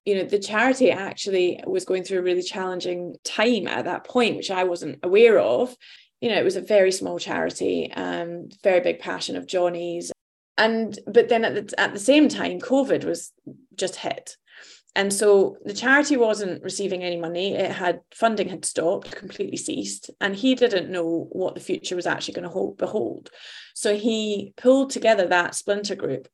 You 0.05 0.17
know 0.17 0.25
the 0.25 0.39
charity 0.39 0.91
actually 0.91 1.61
was 1.67 1.85
going 1.85 2.05
through 2.05 2.21
a 2.21 2.23
really 2.23 2.43
challenging 2.43 3.17
time 3.25 3.67
at 3.67 3.87
that 3.87 4.05
point 4.05 4.37
which 4.37 4.51
i 4.53 4.65
wasn't 4.65 5.01
aware 5.03 5.39
of. 5.39 5.75
You 6.21 6.31
know 6.31 6.39
it 6.39 6.45
was 6.45 6.57
a 6.57 6.61
very 6.61 6.93
small 6.93 7.19
charity 7.19 7.93
um 7.93 8.49
very 8.63 8.81
big 8.81 9.01
passion 9.01 9.37
of 9.37 9.47
jonny's 9.47 10.13
and 10.59 10.99
but 11.07 11.29
then 11.29 11.45
at 11.45 11.69
the, 11.69 11.81
at 11.81 11.93
the 11.93 11.99
same 11.99 12.29
time 12.29 12.59
covid 12.61 13.05
was 13.05 13.33
just 13.75 13.97
hit. 13.97 14.37
And 14.97 15.13
so 15.13 15.59
the 15.63 15.75
charity 15.75 16.17
wasn't 16.17 16.63
receiving 16.63 17.05
any 17.05 17.19
money. 17.19 17.55
It 17.55 17.71
had 17.71 18.01
funding 18.15 18.49
had 18.49 18.65
stopped 18.65 19.15
completely 19.15 19.59
ceased. 19.59 20.11
And 20.23 20.35
he 20.35 20.55
didn't 20.55 20.91
know 20.91 21.29
what 21.33 21.55
the 21.55 21.61
future 21.61 21.95
was 21.95 22.07
actually 22.07 22.33
going 22.33 22.45
to 22.45 22.49
hold 22.49 22.79
behold. 22.79 23.29
So 23.75 23.95
he 23.95 24.55
pulled 24.57 24.89
together 24.89 25.27
that 25.29 25.55
splinter 25.55 25.97
group 25.97 26.29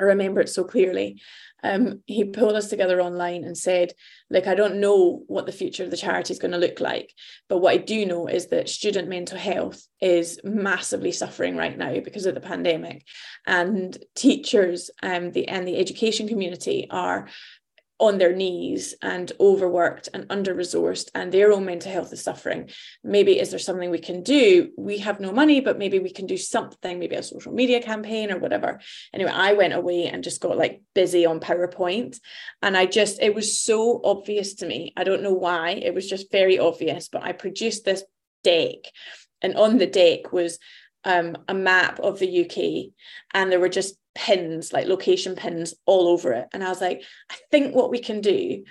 i 0.00 0.04
remember 0.04 0.40
it 0.40 0.48
so 0.48 0.64
clearly. 0.64 1.20
Um, 1.64 2.02
he 2.04 2.24
pulled 2.24 2.56
us 2.56 2.68
together 2.68 3.00
online 3.00 3.42
and 3.42 3.56
said, 3.56 3.92
like, 4.28 4.46
I 4.46 4.54
don't 4.54 4.80
know 4.80 5.22
what 5.28 5.46
the 5.46 5.52
future 5.52 5.82
of 5.82 5.90
the 5.90 5.96
charity 5.96 6.34
is 6.34 6.38
going 6.38 6.52
to 6.52 6.58
look 6.58 6.78
like, 6.78 7.10
but 7.48 7.58
what 7.58 7.72
I 7.72 7.78
do 7.78 8.04
know 8.04 8.26
is 8.26 8.48
that 8.48 8.68
student 8.68 9.08
mental 9.08 9.38
health 9.38 9.82
is 9.98 10.38
massively 10.44 11.10
suffering 11.10 11.56
right 11.56 11.76
now 11.76 11.98
because 12.00 12.26
of 12.26 12.34
the 12.34 12.42
pandemic, 12.42 13.06
and 13.46 13.96
teachers 14.14 14.90
um, 15.02 15.32
the 15.32 15.48
and 15.48 15.66
the 15.66 15.78
education 15.78 16.28
community 16.28 16.86
are 16.90 17.28
on 18.00 18.18
their 18.18 18.34
knees 18.34 18.94
and 19.02 19.30
overworked 19.38 20.08
and 20.12 20.26
under 20.28 20.54
resourced 20.54 21.10
and 21.14 21.30
their 21.30 21.52
own 21.52 21.64
mental 21.64 21.92
health 21.92 22.12
is 22.12 22.22
suffering. 22.22 22.68
Maybe 23.04 23.38
is 23.38 23.50
there 23.50 23.58
something 23.58 23.90
we 23.90 24.00
can 24.00 24.22
do? 24.22 24.70
We 24.76 24.98
have 24.98 25.20
no 25.20 25.32
money 25.32 25.60
but 25.60 25.78
maybe 25.78 26.00
we 26.00 26.10
can 26.10 26.26
do 26.26 26.36
something 26.36 26.98
maybe 26.98 27.14
a 27.14 27.22
social 27.22 27.52
media 27.52 27.80
campaign 27.80 28.32
or 28.32 28.38
whatever. 28.38 28.80
Anyway 29.12 29.30
i 29.32 29.52
went 29.52 29.74
away 29.74 30.06
and 30.06 30.24
just 30.24 30.40
got 30.40 30.56
like 30.56 30.82
busy 30.94 31.24
on 31.24 31.40
powerpoint 31.40 32.18
and 32.62 32.76
i 32.76 32.84
just 32.86 33.20
it 33.20 33.34
was 33.34 33.58
so 33.58 34.00
obvious 34.04 34.54
to 34.54 34.66
me. 34.66 34.92
I 34.96 35.04
don't 35.04 35.22
know 35.22 35.32
why. 35.32 35.70
It 35.70 35.94
was 35.94 36.08
just 36.08 36.32
very 36.32 36.58
obvious 36.58 37.08
but 37.08 37.22
i 37.22 37.32
produced 37.32 37.84
this 37.84 38.02
deck 38.42 38.76
and 39.40 39.54
on 39.56 39.78
the 39.78 39.86
deck 39.86 40.32
was 40.32 40.58
um, 41.04 41.36
a 41.48 41.54
map 41.54 42.00
of 42.00 42.18
the 42.18 42.44
UK 42.44 42.92
and 43.34 43.52
there 43.52 43.60
were 43.60 43.68
just 43.68 43.96
pins, 44.14 44.72
like 44.72 44.86
location 44.86 45.34
pins 45.34 45.74
all 45.86 46.08
over 46.08 46.32
it. 46.32 46.48
And 46.52 46.62
I 46.62 46.68
was 46.68 46.80
like, 46.80 47.02
I 47.30 47.36
think 47.50 47.74
what 47.74 47.90
we 47.90 47.98
can 47.98 48.20
do 48.20 48.64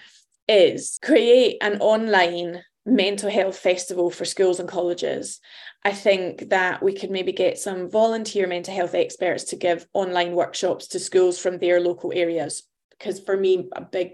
is 0.47 0.99
create 1.01 1.57
an 1.61 1.79
online 1.79 2.63
mental 2.85 3.29
health 3.29 3.57
festival 3.57 4.09
for 4.09 4.25
schools 4.25 4.59
and 4.59 4.67
colleges. 4.67 5.39
I 5.85 5.91
think 5.91 6.49
that 6.49 6.81
we 6.83 6.93
could 6.93 7.11
maybe 7.11 7.31
get 7.31 7.57
some 7.57 7.89
volunteer 7.89 8.47
mental 8.47 8.73
health 8.73 8.93
experts 8.93 9.45
to 9.45 9.55
give 9.55 9.87
online 9.93 10.33
workshops 10.33 10.87
to 10.89 10.99
schools 10.99 11.39
from 11.39 11.57
their 11.57 11.79
local 11.79 12.11
areas. 12.13 12.63
Because 12.91 13.19
for 13.19 13.35
me, 13.35 13.69
a 13.73 13.81
big, 13.81 14.11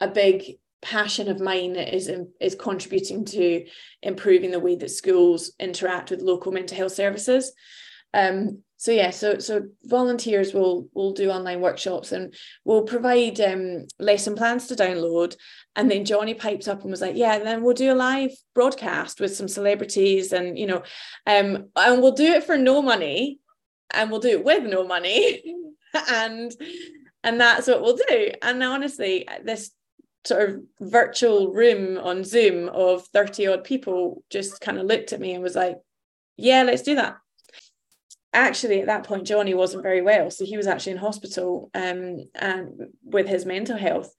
a 0.00 0.08
big 0.08 0.58
passion 0.82 1.28
of 1.28 1.40
mine 1.40 1.74
is 1.74 2.10
is 2.40 2.54
contributing 2.54 3.24
to 3.24 3.66
improving 4.02 4.50
the 4.50 4.60
way 4.60 4.76
that 4.76 4.90
schools 4.90 5.52
interact 5.58 6.10
with 6.10 6.20
local 6.20 6.52
mental 6.52 6.76
health 6.76 6.92
services. 6.92 7.52
Um, 8.14 8.62
so 8.78 8.92
yeah, 8.92 9.10
so 9.10 9.38
so 9.38 9.62
volunteers 9.84 10.52
will 10.52 10.88
will 10.92 11.12
do 11.12 11.30
online 11.30 11.60
workshops 11.60 12.12
and 12.12 12.34
we'll 12.64 12.82
provide 12.82 13.40
um, 13.40 13.86
lesson 13.98 14.34
plans 14.34 14.66
to 14.66 14.74
download. 14.74 15.36
And 15.74 15.90
then 15.90 16.04
Jonny 16.04 16.34
pipes 16.34 16.68
up 16.68 16.82
and 16.82 16.90
was 16.90 17.00
like, 17.00 17.16
"Yeah, 17.16 17.38
then 17.38 17.62
we'll 17.62 17.74
do 17.74 17.92
a 17.92 17.94
live 17.94 18.32
broadcast 18.54 19.20
with 19.20 19.34
some 19.34 19.48
celebrities, 19.48 20.32
and 20.32 20.58
you 20.58 20.66
know, 20.66 20.82
um, 21.26 21.68
and 21.76 22.02
we'll 22.02 22.12
do 22.12 22.32
it 22.32 22.44
for 22.44 22.58
no 22.58 22.82
money, 22.82 23.38
and 23.92 24.10
we'll 24.10 24.20
do 24.20 24.30
it 24.30 24.44
with 24.44 24.64
no 24.64 24.86
money, 24.86 25.54
and 26.10 26.52
and 27.24 27.40
that's 27.40 27.68
what 27.68 27.80
we'll 27.80 27.96
do." 28.08 28.32
And 28.42 28.62
honestly, 28.62 29.26
this 29.42 29.70
sort 30.26 30.50
of 30.50 30.62
virtual 30.80 31.52
room 31.52 31.98
on 31.98 32.24
Zoom 32.24 32.68
of 32.68 33.06
30 33.08 33.46
odd 33.46 33.64
people 33.64 34.22
just 34.28 34.60
kind 34.60 34.76
of 34.76 34.84
looked 34.84 35.12
at 35.12 35.20
me 35.20 35.32
and 35.34 35.42
was 35.42 35.54
like, 35.54 35.76
yeah, 36.36 36.62
let's 36.62 36.82
do 36.82 36.96
that. 36.96 37.18
Actually, 38.32 38.80
at 38.80 38.86
that 38.86 39.04
point, 39.04 39.26
Jonny 39.26 39.54
wasn't 39.54 39.82
very 39.82 40.02
well. 40.02 40.30
So 40.30 40.44
he 40.44 40.56
was 40.56 40.66
actually 40.66 40.92
in 40.92 40.98
hospital 40.98 41.70
um, 41.74 42.18
and 42.34 42.88
with 43.02 43.28
his 43.28 43.46
mental 43.46 43.76
health, 43.76 44.14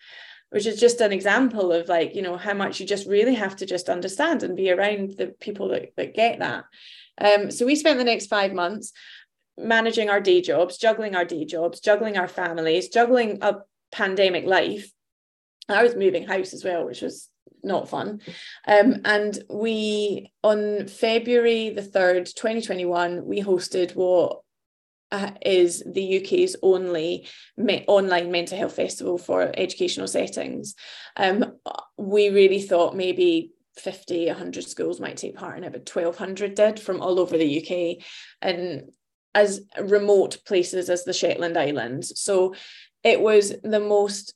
which 0.50 0.66
is 0.66 0.80
just 0.80 1.02
an 1.02 1.12
example 1.12 1.72
of 1.72 1.88
like, 1.88 2.16
you 2.16 2.22
know, 2.22 2.38
how 2.38 2.54
much 2.54 2.80
you 2.80 2.86
just 2.86 3.08
really 3.08 3.36
have 3.36 3.56
to 3.58 3.66
just 3.66 3.90
understand 3.90 4.44
and 4.44 4.56
be 4.56 4.72
around 4.72 5.18
the 5.18 5.28
people 5.40 5.70
that, 5.70 5.94
that 5.98 6.16
get 6.16 6.40
that. 6.40 6.66
Um, 7.20 7.52
so 7.52 7.66
we 7.66 7.76
spent 7.76 7.98
the 7.98 8.04
next 8.04 8.28
five 8.28 8.54
months 8.54 8.92
managing 9.58 10.10
our 10.10 10.22
day 10.22 10.42
jobs, 10.42 10.78
juggling 10.78 11.16
our 11.16 11.26
day 11.26 11.46
jobs, 11.46 11.80
juggling 11.80 12.18
our 12.18 12.28
families, 12.28 12.90
juggling 12.90 13.40
a 13.42 13.58
pandemic 13.92 14.46
life 14.46 14.92
I 15.70 15.84
was 15.84 15.96
moving 15.96 16.26
house 16.26 16.54
as 16.54 16.64
well, 16.64 16.86
which 16.86 17.02
was 17.02 17.30
not 17.64 17.90
fun. 17.90 18.22
Um, 18.68 19.02
and 19.06 19.38
we, 19.50 20.32
on 20.44 20.88
February 20.88 21.70
the 21.70 21.82
3rd, 21.82 22.34
2021, 22.34 23.26
we 23.26 23.42
hosted 23.42 23.96
what 23.96 24.42
uh, 25.12 25.32
is 25.42 25.84
the 25.86 26.22
UK's 26.22 26.56
only 26.62 27.28
me- 27.56 27.86
online 27.88 28.32
mental 28.32 28.58
health 28.58 28.76
festival 28.76 29.18
for 29.18 29.52
educational 29.56 30.08
settings. 30.08 30.76
Um, 31.16 31.54
we 31.98 32.30
really 32.30 32.62
thought 32.62 32.96
maybe 32.96 33.52
50, 33.78 34.28
100 34.28 34.64
schools 34.66 35.00
might 35.00 35.18
take 35.18 35.36
part 35.36 35.58
in 35.58 35.64
it, 35.64 35.72
but 35.72 35.90
1,200 35.90 36.56
did 36.56 36.80
from 36.80 37.02
all 37.02 37.20
over 37.20 37.38
the 37.38 37.62
UK 37.62 38.04
and 38.42 38.90
as 39.34 39.62
remote 39.80 40.40
places 40.46 40.90
as 40.90 41.04
the 41.04 41.14
Shetland 41.14 41.58
Islands. 41.58 42.20
So 42.20 42.56
it 43.04 43.22
was 43.22 43.54
the 43.64 43.80
most 43.80 44.34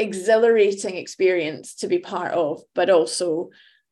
exhilarating 0.00 0.96
experience 0.96 1.74
to 1.76 1.86
be 1.86 1.98
part 1.98 2.32
of, 2.32 2.62
but 2.74 2.88
also 2.88 3.50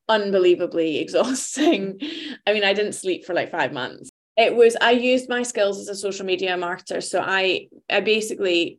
unbelievably 0.09 0.99
exhausting. 1.05 2.01
I 2.47 2.53
mean, 2.53 2.64
I 2.64 2.73
didn't 2.73 2.94
sleep 2.94 3.25
for 3.25 3.35
like 3.35 3.51
five 3.51 3.73
months. 3.73 4.11
It 4.37 4.55
was, 4.55 4.77
I 4.81 4.92
used 4.92 5.29
my 5.29 5.42
skills 5.42 5.79
as 5.81 5.88
a 5.88 5.94
social 5.94 6.25
media 6.25 6.57
marketer. 6.57 7.03
So 7.03 7.21
I, 7.21 7.68
I 7.90 8.01
basically 8.01 8.79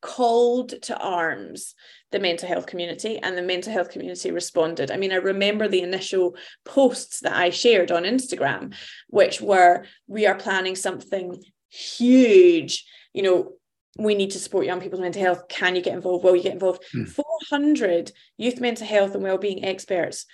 called 0.00 0.80
to 0.82 0.96
arms 0.96 1.74
the 2.10 2.18
mental 2.18 2.48
health 2.48 2.66
community 2.66 3.18
and 3.18 3.36
the 3.36 3.42
mental 3.42 3.72
health 3.72 3.90
community 3.90 4.30
responded. 4.30 4.90
I 4.90 4.96
mean, 4.96 5.12
I 5.12 5.16
remember 5.16 5.68
the 5.68 5.82
initial 5.82 6.36
posts 6.64 7.20
that 7.20 7.36
I 7.36 7.50
shared 7.50 7.92
on 7.92 8.04
Instagram, 8.04 8.74
which 9.08 9.40
were, 9.40 9.84
we 10.06 10.26
are 10.26 10.34
planning 10.34 10.74
something 10.74 11.42
huge, 11.68 12.86
you 13.12 13.22
know, 13.22 13.52
we 13.98 14.14
need 14.14 14.30
to 14.30 14.38
support 14.38 14.66
young 14.66 14.80
people's 14.80 15.00
mental 15.00 15.22
health. 15.22 15.48
Can 15.48 15.74
you 15.76 15.82
get 15.82 15.94
involved? 15.94 16.24
Will 16.24 16.36
you 16.36 16.42
get 16.42 16.52
involved? 16.52 16.84
Mm. 16.94 17.08
400 17.08 18.12
youth 18.36 18.60
mental 18.60 18.86
health 18.86 19.14
and 19.14 19.22
wellbeing 19.22 19.64
experts 19.64 20.24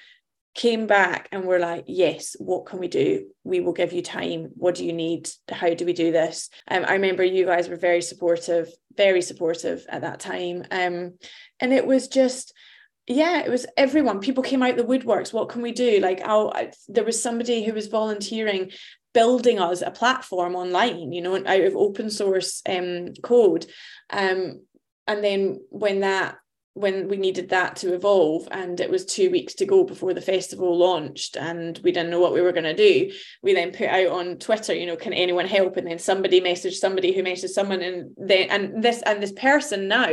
came 0.55 0.87
back 0.87 1.29
and 1.33 1.45
were 1.45 1.59
like, 1.59 1.85
yes, 1.89 2.37
what 2.39 2.67
can 2.67 2.79
we 2.79 2.87
do? 2.87 3.27
We 3.43 3.61
will 3.61 3.73
give 3.73 3.93
you 3.93 4.03
time. 4.03 4.51
What 4.55 4.77
do 4.77 4.85
you 4.85 4.93
need? 4.93 5.29
How 5.51 5.75
do 5.75 5.85
we 5.85 5.93
do 5.93 6.13
this? 6.13 6.49
Um, 6.69 6.85
I 6.87 6.93
remember 6.93 7.25
you 7.25 7.45
guys 7.45 7.69
were 7.69 7.77
very 7.77 8.03
supportive, 8.03 8.69
very 8.97 9.21
supportive 9.21 9.85
at 9.89 10.03
that 10.03 10.21
time. 10.21 10.65
Um, 10.71 11.15
and 11.59 11.73
it 11.73 11.87
was 11.87 12.07
just, 12.07 12.55
yeah, 13.09 13.41
it 13.41 13.51
was 13.51 13.67
everyone. 13.77 14.21
People 14.21 14.45
came 14.45 14.63
out 14.63 14.77
the 14.77 14.85
woodworks. 14.85 15.33
What 15.33 15.49
can 15.49 15.61
we 15.61 15.73
do? 15.73 15.99
Like, 16.01 16.23
oh, 16.25 16.53
there 16.89 17.05
was 17.05 17.21
somebody 17.21 17.65
who 17.65 17.73
was 17.73 17.89
volunteering 17.89 18.71
building 19.15 19.59
us 19.59 19.81
a 19.81 19.91
platform 19.91 20.55
online, 20.55 21.13
you 21.13 21.23
know, 21.23 21.37
out 21.37 21.61
of 21.61 21.77
open 21.77 22.11
source 22.11 22.61
um, 22.69 23.15
code. 23.23 23.65
Um, 24.11 24.63
and 25.07 25.25
then 25.25 25.61
when 25.71 26.01
that 26.01 26.37
when 26.75 27.07
we 27.07 27.17
needed 27.17 27.51
that 27.51 27.77
to 27.77 27.95
evolve 27.95 28.49
and 28.51 28.81
it 28.81 28.91
was 28.91 29.05
two 29.05 29.31
weeks 29.31 29.55
to 29.55 29.65
go 29.65 29.85
before 29.85 30.13
the 30.13 30.21
festival 30.21 30.77
launched 30.77 31.37
and 31.37 31.81
we 31.85 31.93
didn't 31.93 32.11
know 32.11 32.19
what 32.19 32.33
we 32.33 32.41
were 32.41 32.51
going 32.51 32.65
to 32.65 32.75
do 32.75 33.13
we 33.45 33.55
then 33.55 33.71
put 33.71 33.87
out 33.87 34.09
on 34.09 34.37
twitter 34.39 34.75
you 34.75 34.85
know 34.85 34.97
can 34.97 35.13
anyone 35.13 35.47
help 35.47 35.77
and 35.77 35.87
then 35.87 36.01
somebody 36.01 36.41
messaged 36.41 36.75
somebody 36.75 37.13
who 37.13 37.23
messaged 37.23 37.51
someone 37.51 37.81
and 37.81 38.11
then 38.17 38.51
and 38.51 38.83
this 38.83 39.03
and 39.03 39.23
this 39.23 39.33
person 39.33 39.87
now 39.87 40.09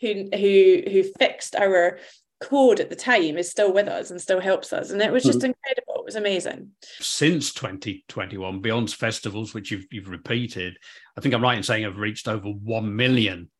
who 0.00 0.28
who 0.32 0.82
who 0.86 1.02
fixed 1.18 1.56
our 1.56 1.98
code 2.40 2.80
at 2.80 2.90
the 2.90 2.96
time 2.96 3.38
is 3.38 3.50
still 3.50 3.72
with 3.72 3.88
us 3.88 4.10
and 4.10 4.20
still 4.20 4.40
helps 4.40 4.72
us. 4.72 4.90
And 4.90 5.00
it 5.00 5.12
was 5.12 5.24
just 5.24 5.38
mm-hmm. 5.38 5.46
incredible. 5.46 5.94
It 6.00 6.04
was 6.04 6.16
amazing. 6.16 6.70
Since 7.00 7.54
2021, 7.54 8.60
Beyond 8.60 8.90
Festivals, 8.92 9.54
which 9.54 9.70
you've, 9.70 9.86
you've 9.90 10.08
repeated, 10.08 10.76
I 11.16 11.20
think 11.20 11.34
I'm 11.34 11.42
right 11.42 11.56
in 11.56 11.62
saying 11.62 11.84
I've 11.84 11.98
reached 11.98 12.28
over 12.28 12.48
1 12.48 12.96
million 12.96 13.50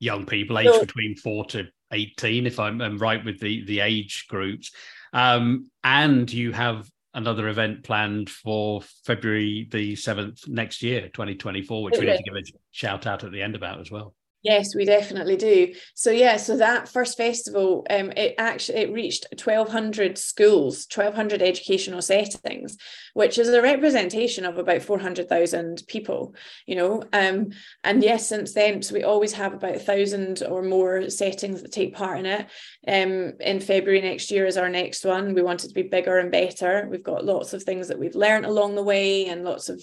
young 0.00 0.26
people 0.26 0.58
aged 0.58 0.74
so, 0.74 0.80
between 0.80 1.16
4 1.16 1.44
to 1.46 1.66
18, 1.92 2.46
if 2.46 2.58
I'm, 2.58 2.80
I'm, 2.80 2.98
right 2.98 3.24
with 3.24 3.40
the, 3.40 3.64
the 3.64 3.80
age 3.80 4.26
groups. 4.28 4.72
Um, 5.12 5.70
and 5.82 6.30
you 6.32 6.52
have 6.52 6.88
another 7.14 7.48
event 7.48 7.84
planned 7.84 8.28
for 8.28 8.82
February 9.04 9.68
the 9.70 9.94
7th 9.94 10.48
next 10.48 10.82
year, 10.82 11.02
2024, 11.02 11.84
which 11.84 11.98
we 11.98 12.06
need 12.06 12.16
to 12.16 12.22
give 12.22 12.34
a 12.34 12.42
shout 12.72 13.06
out 13.06 13.22
at 13.22 13.30
the 13.30 13.40
end 13.40 13.54
about 13.54 13.80
as 13.80 13.90
well. 13.90 14.14
Yes, 14.44 14.74
we 14.74 14.84
definitely 14.84 15.36
do. 15.36 15.72
So 15.94 16.10
yeah, 16.10 16.36
so 16.36 16.58
that 16.58 16.86
first 16.86 17.16
festival, 17.16 17.86
um, 17.88 18.12
it 18.14 18.34
actually 18.36 18.80
it 18.80 18.92
reached 18.92 19.26
1,200 19.42 20.18
schools, 20.18 20.86
1,200 20.94 21.40
educational 21.40 22.02
settings, 22.02 22.76
which 23.14 23.38
is 23.38 23.48
a 23.48 23.62
representation 23.62 24.44
of 24.44 24.58
about 24.58 24.82
400,000 24.82 25.84
people. 25.88 26.34
You 26.66 26.76
know, 26.76 27.02
um, 27.14 27.52
and 27.84 28.02
yes, 28.02 28.28
since 28.28 28.52
then, 28.52 28.82
so 28.82 28.94
we 28.94 29.02
always 29.02 29.32
have 29.32 29.54
about 29.54 29.76
a 29.76 29.80
thousand 29.80 30.42
or 30.46 30.60
more 30.60 31.08
settings 31.08 31.62
that 31.62 31.72
take 31.72 31.94
part 31.94 32.18
in 32.18 32.26
it. 32.26 32.46
Um, 32.86 33.32
in 33.40 33.60
February 33.60 34.02
next 34.02 34.30
year 34.30 34.44
is 34.44 34.58
our 34.58 34.68
next 34.68 35.06
one. 35.06 35.32
We 35.32 35.40
want 35.40 35.64
it 35.64 35.68
to 35.68 35.74
be 35.74 35.84
bigger 35.84 36.18
and 36.18 36.30
better. 36.30 36.86
We've 36.90 37.02
got 37.02 37.24
lots 37.24 37.54
of 37.54 37.62
things 37.62 37.88
that 37.88 37.98
we've 37.98 38.14
learned 38.14 38.44
along 38.44 38.74
the 38.74 38.82
way, 38.82 39.24
and 39.24 39.42
lots 39.42 39.70
of 39.70 39.82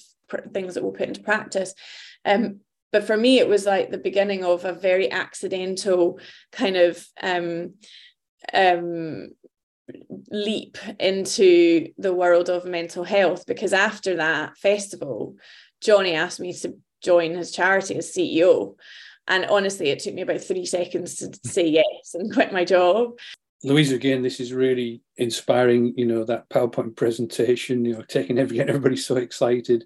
things 0.53 0.75
that 0.75 0.83
we'll 0.83 0.91
put 0.91 1.07
into 1.07 1.23
practice. 1.23 1.73
Um, 2.25 2.59
but 2.91 3.05
for 3.05 3.15
me, 3.15 3.39
it 3.39 3.47
was 3.47 3.65
like 3.65 3.89
the 3.89 3.97
beginning 3.97 4.43
of 4.43 4.65
a 4.65 4.73
very 4.73 5.09
accidental 5.11 6.19
kind 6.51 6.75
of 6.75 7.05
um, 7.21 7.75
um, 8.53 9.29
leap 10.29 10.77
into 10.99 11.87
the 11.97 12.13
world 12.13 12.49
of 12.49 12.65
mental 12.65 13.03
health 13.03 13.45
because 13.45 13.73
after 13.73 14.17
that 14.17 14.57
festival, 14.57 15.35
Jonny 15.81 16.13
asked 16.13 16.39
me 16.39 16.53
to 16.53 16.77
join 17.01 17.35
his 17.35 17.51
charity 17.51 17.95
as 17.95 18.13
CEO. 18.13 18.75
And 19.27 19.45
honestly, 19.45 19.89
it 19.89 19.99
took 19.99 20.13
me 20.13 20.21
about 20.21 20.41
three 20.41 20.65
seconds 20.65 21.15
to 21.15 21.31
say 21.45 21.67
yes 21.67 22.13
and 22.13 22.33
quit 22.33 22.51
my 22.51 22.65
job. 22.65 23.17
Louise, 23.63 23.91
again, 23.91 24.23
this 24.23 24.39
is 24.39 24.53
really 24.53 25.01
inspiring. 25.17 25.93
You 25.95 26.07
know, 26.07 26.23
that 26.25 26.49
PowerPoint 26.49 26.95
presentation, 26.95 27.85
you 27.85 27.93
know, 27.93 28.01
taking 28.01 28.39
every, 28.39 28.59
everybody 28.59 28.97
so 28.97 29.17
excited 29.17 29.85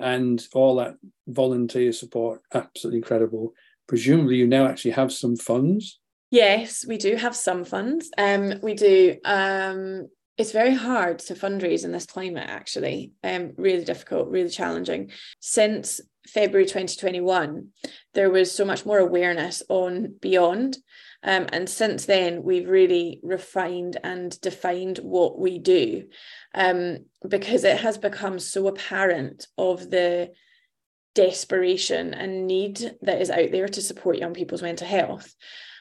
and 0.00 0.44
all 0.54 0.76
that 0.76 0.96
volunteer 1.28 1.92
support, 1.92 2.42
absolutely 2.54 2.98
incredible. 2.98 3.54
Presumably, 3.86 4.36
you 4.36 4.46
now 4.46 4.66
actually 4.66 4.92
have 4.92 5.12
some 5.12 5.36
funds. 5.36 5.98
Yes, 6.30 6.84
we 6.86 6.96
do 6.96 7.16
have 7.16 7.34
some 7.34 7.64
funds. 7.64 8.10
Um, 8.16 8.54
we 8.62 8.74
do. 8.74 9.16
Um, 9.24 10.08
it's 10.38 10.52
very 10.52 10.74
hard 10.74 11.18
to 11.18 11.34
fundraise 11.34 11.84
in 11.84 11.92
this 11.92 12.06
climate, 12.06 12.48
actually. 12.48 13.12
Um, 13.22 13.52
really 13.56 13.84
difficult, 13.84 14.28
really 14.28 14.48
challenging. 14.48 15.10
Since 15.40 16.00
February 16.26 16.64
2021, 16.64 17.68
there 18.14 18.30
was 18.30 18.50
so 18.50 18.64
much 18.64 18.86
more 18.86 18.98
awareness 18.98 19.62
on 19.68 20.14
Beyond. 20.20 20.78
Um, 21.22 21.46
and 21.52 21.68
since 21.68 22.06
then, 22.06 22.42
we've 22.42 22.68
really 22.68 23.20
refined 23.22 23.98
and 24.02 24.38
defined 24.40 24.98
what 24.98 25.38
we 25.38 25.58
do 25.58 26.08
um, 26.54 27.04
because 27.28 27.64
it 27.64 27.78
has 27.80 27.98
become 27.98 28.38
so 28.38 28.68
apparent 28.68 29.46
of 29.58 29.90
the 29.90 30.30
desperation 31.14 32.14
and 32.14 32.46
need 32.46 32.96
that 33.02 33.20
is 33.20 33.30
out 33.30 33.50
there 33.50 33.68
to 33.68 33.82
support 33.82 34.18
young 34.18 34.32
people's 34.32 34.62
mental 34.62 34.86
health. 34.86 35.34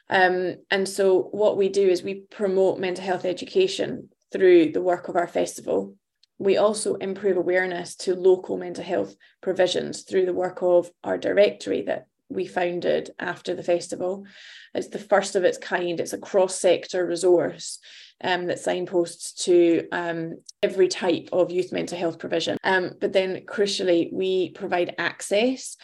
Um, 0.10 0.56
and 0.71 0.89
so, 0.89 1.30
what 1.32 1.56
we 1.56 1.69
do 1.69 1.88
is 1.88 2.02
we 2.02 2.23
promote 2.32 2.80
mental 2.80 3.06
health 3.06 3.25
education 3.25 4.10
through 4.32 4.71
the 4.71 4.82
work 4.82 5.08
of 5.08 5.15
our 5.15 5.28
festival. 5.28 5.95
We 6.38 6.58
also 6.58 6.95
improve 6.95 7.38
awareness 7.38 7.95
to 7.97 8.15
local 8.15 8.58
mental 8.58 8.84
health 8.84 9.15
provisions 9.41 10.04
through 10.04 10.25
the 10.25 10.34
work 10.34 10.60
of 10.62 10.89
our 11.04 11.17
directory 11.17 11.84
that 11.84 12.08
we 12.29 12.45
founded 12.45 13.11
after 13.19 13.53
the 13.53 13.63
festival. 13.63 14.25
It's 14.73 14.87
the 14.87 14.99
first 14.99 15.35
of 15.35 15.43
its 15.43 15.57
kind. 15.57 15.99
It's 15.99 16.13
a 16.13 16.17
cross-sector 16.17 17.05
resource 17.05 17.79
um, 18.23 18.45
that 18.47 18.59
signposts 18.59 19.45
to 19.45 19.87
um, 19.91 20.37
every 20.61 20.87
type 20.87 21.29
of 21.31 21.51
youth 21.51 21.71
mental 21.71 21.97
health 21.97 22.19
provision. 22.19 22.57
Um, 22.63 22.91
but 22.99 23.13
then, 23.13 23.41
crucially, 23.45 24.11
we 24.13 24.51
provide 24.51 24.95
access 24.97 25.75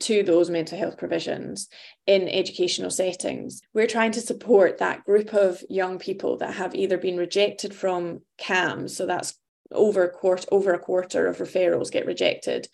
to 0.00 0.22
those 0.22 0.50
mental 0.50 0.76
health 0.76 0.98
provisions 0.98 1.68
in 2.06 2.28
educational 2.28 2.90
settings. 2.90 3.62
We're 3.72 3.86
trying 3.86 4.12
to 4.12 4.20
support 4.20 4.78
that 4.78 5.04
group 5.04 5.32
of 5.32 5.62
young 5.70 5.98
people 5.98 6.36
that 6.38 6.54
have 6.54 6.74
either 6.74 6.98
been 6.98 7.16
rejected 7.16 7.72
from 7.74 8.20
CAMHS, 8.38 8.90
so 8.90 9.06
that's 9.06 9.38
over 9.72 10.04
a 10.04 10.10
quarter, 10.10 10.46
over 10.50 10.74
a 10.74 10.78
quarter 10.78 11.26
of 11.26 11.38
referrals 11.38 11.90
get 11.90 12.06
rejected, 12.06 12.68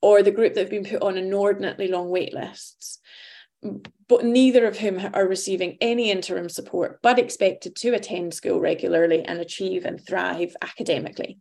or 0.00 0.22
the 0.22 0.30
group 0.30 0.54
that 0.54 0.60
have 0.60 0.70
been 0.70 0.84
put 0.84 1.02
on 1.02 1.16
inordinately 1.16 1.88
long 1.88 2.10
wait 2.10 2.34
lists, 2.34 2.98
but 4.08 4.24
neither 4.24 4.66
of 4.66 4.78
whom 4.78 5.00
are 5.14 5.26
receiving 5.26 5.78
any 5.80 6.10
interim 6.10 6.48
support, 6.48 7.00
but 7.02 7.18
expected 7.18 7.74
to 7.76 7.94
attend 7.94 8.34
school 8.34 8.60
regularly 8.60 9.22
and 9.24 9.40
achieve 9.40 9.84
and 9.84 10.04
thrive 10.04 10.54
academically. 10.60 11.38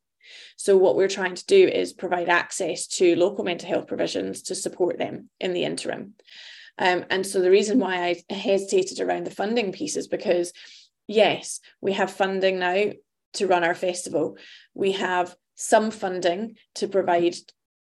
So, 0.55 0.77
what 0.77 0.95
we're 0.95 1.09
trying 1.09 1.35
to 1.35 1.45
do 1.45 1.67
is 1.67 1.93
provide 1.93 2.29
access 2.29 2.87
to 2.87 3.15
local 3.15 3.43
mental 3.43 3.67
health 3.67 3.87
provisions 3.87 4.43
to 4.43 4.55
support 4.55 4.97
them 4.97 5.29
in 5.39 5.53
the 5.53 5.65
interim. 5.65 6.13
Um, 6.77 7.05
and 7.09 7.25
so, 7.25 7.41
the 7.41 7.51
reason 7.51 7.79
why 7.79 8.15
I 8.29 8.33
hesitated 8.33 8.99
around 8.99 9.25
the 9.25 9.31
funding 9.31 9.71
piece 9.71 9.97
is 9.97 10.07
because, 10.07 10.53
yes, 11.07 11.59
we 11.81 11.93
have 11.93 12.11
funding 12.11 12.59
now 12.59 12.91
to 13.33 13.47
run 13.47 13.63
our 13.63 13.75
festival, 13.75 14.37
we 14.73 14.93
have 14.93 15.35
some 15.55 15.91
funding 15.91 16.55
to 16.75 16.87
provide 16.87 17.35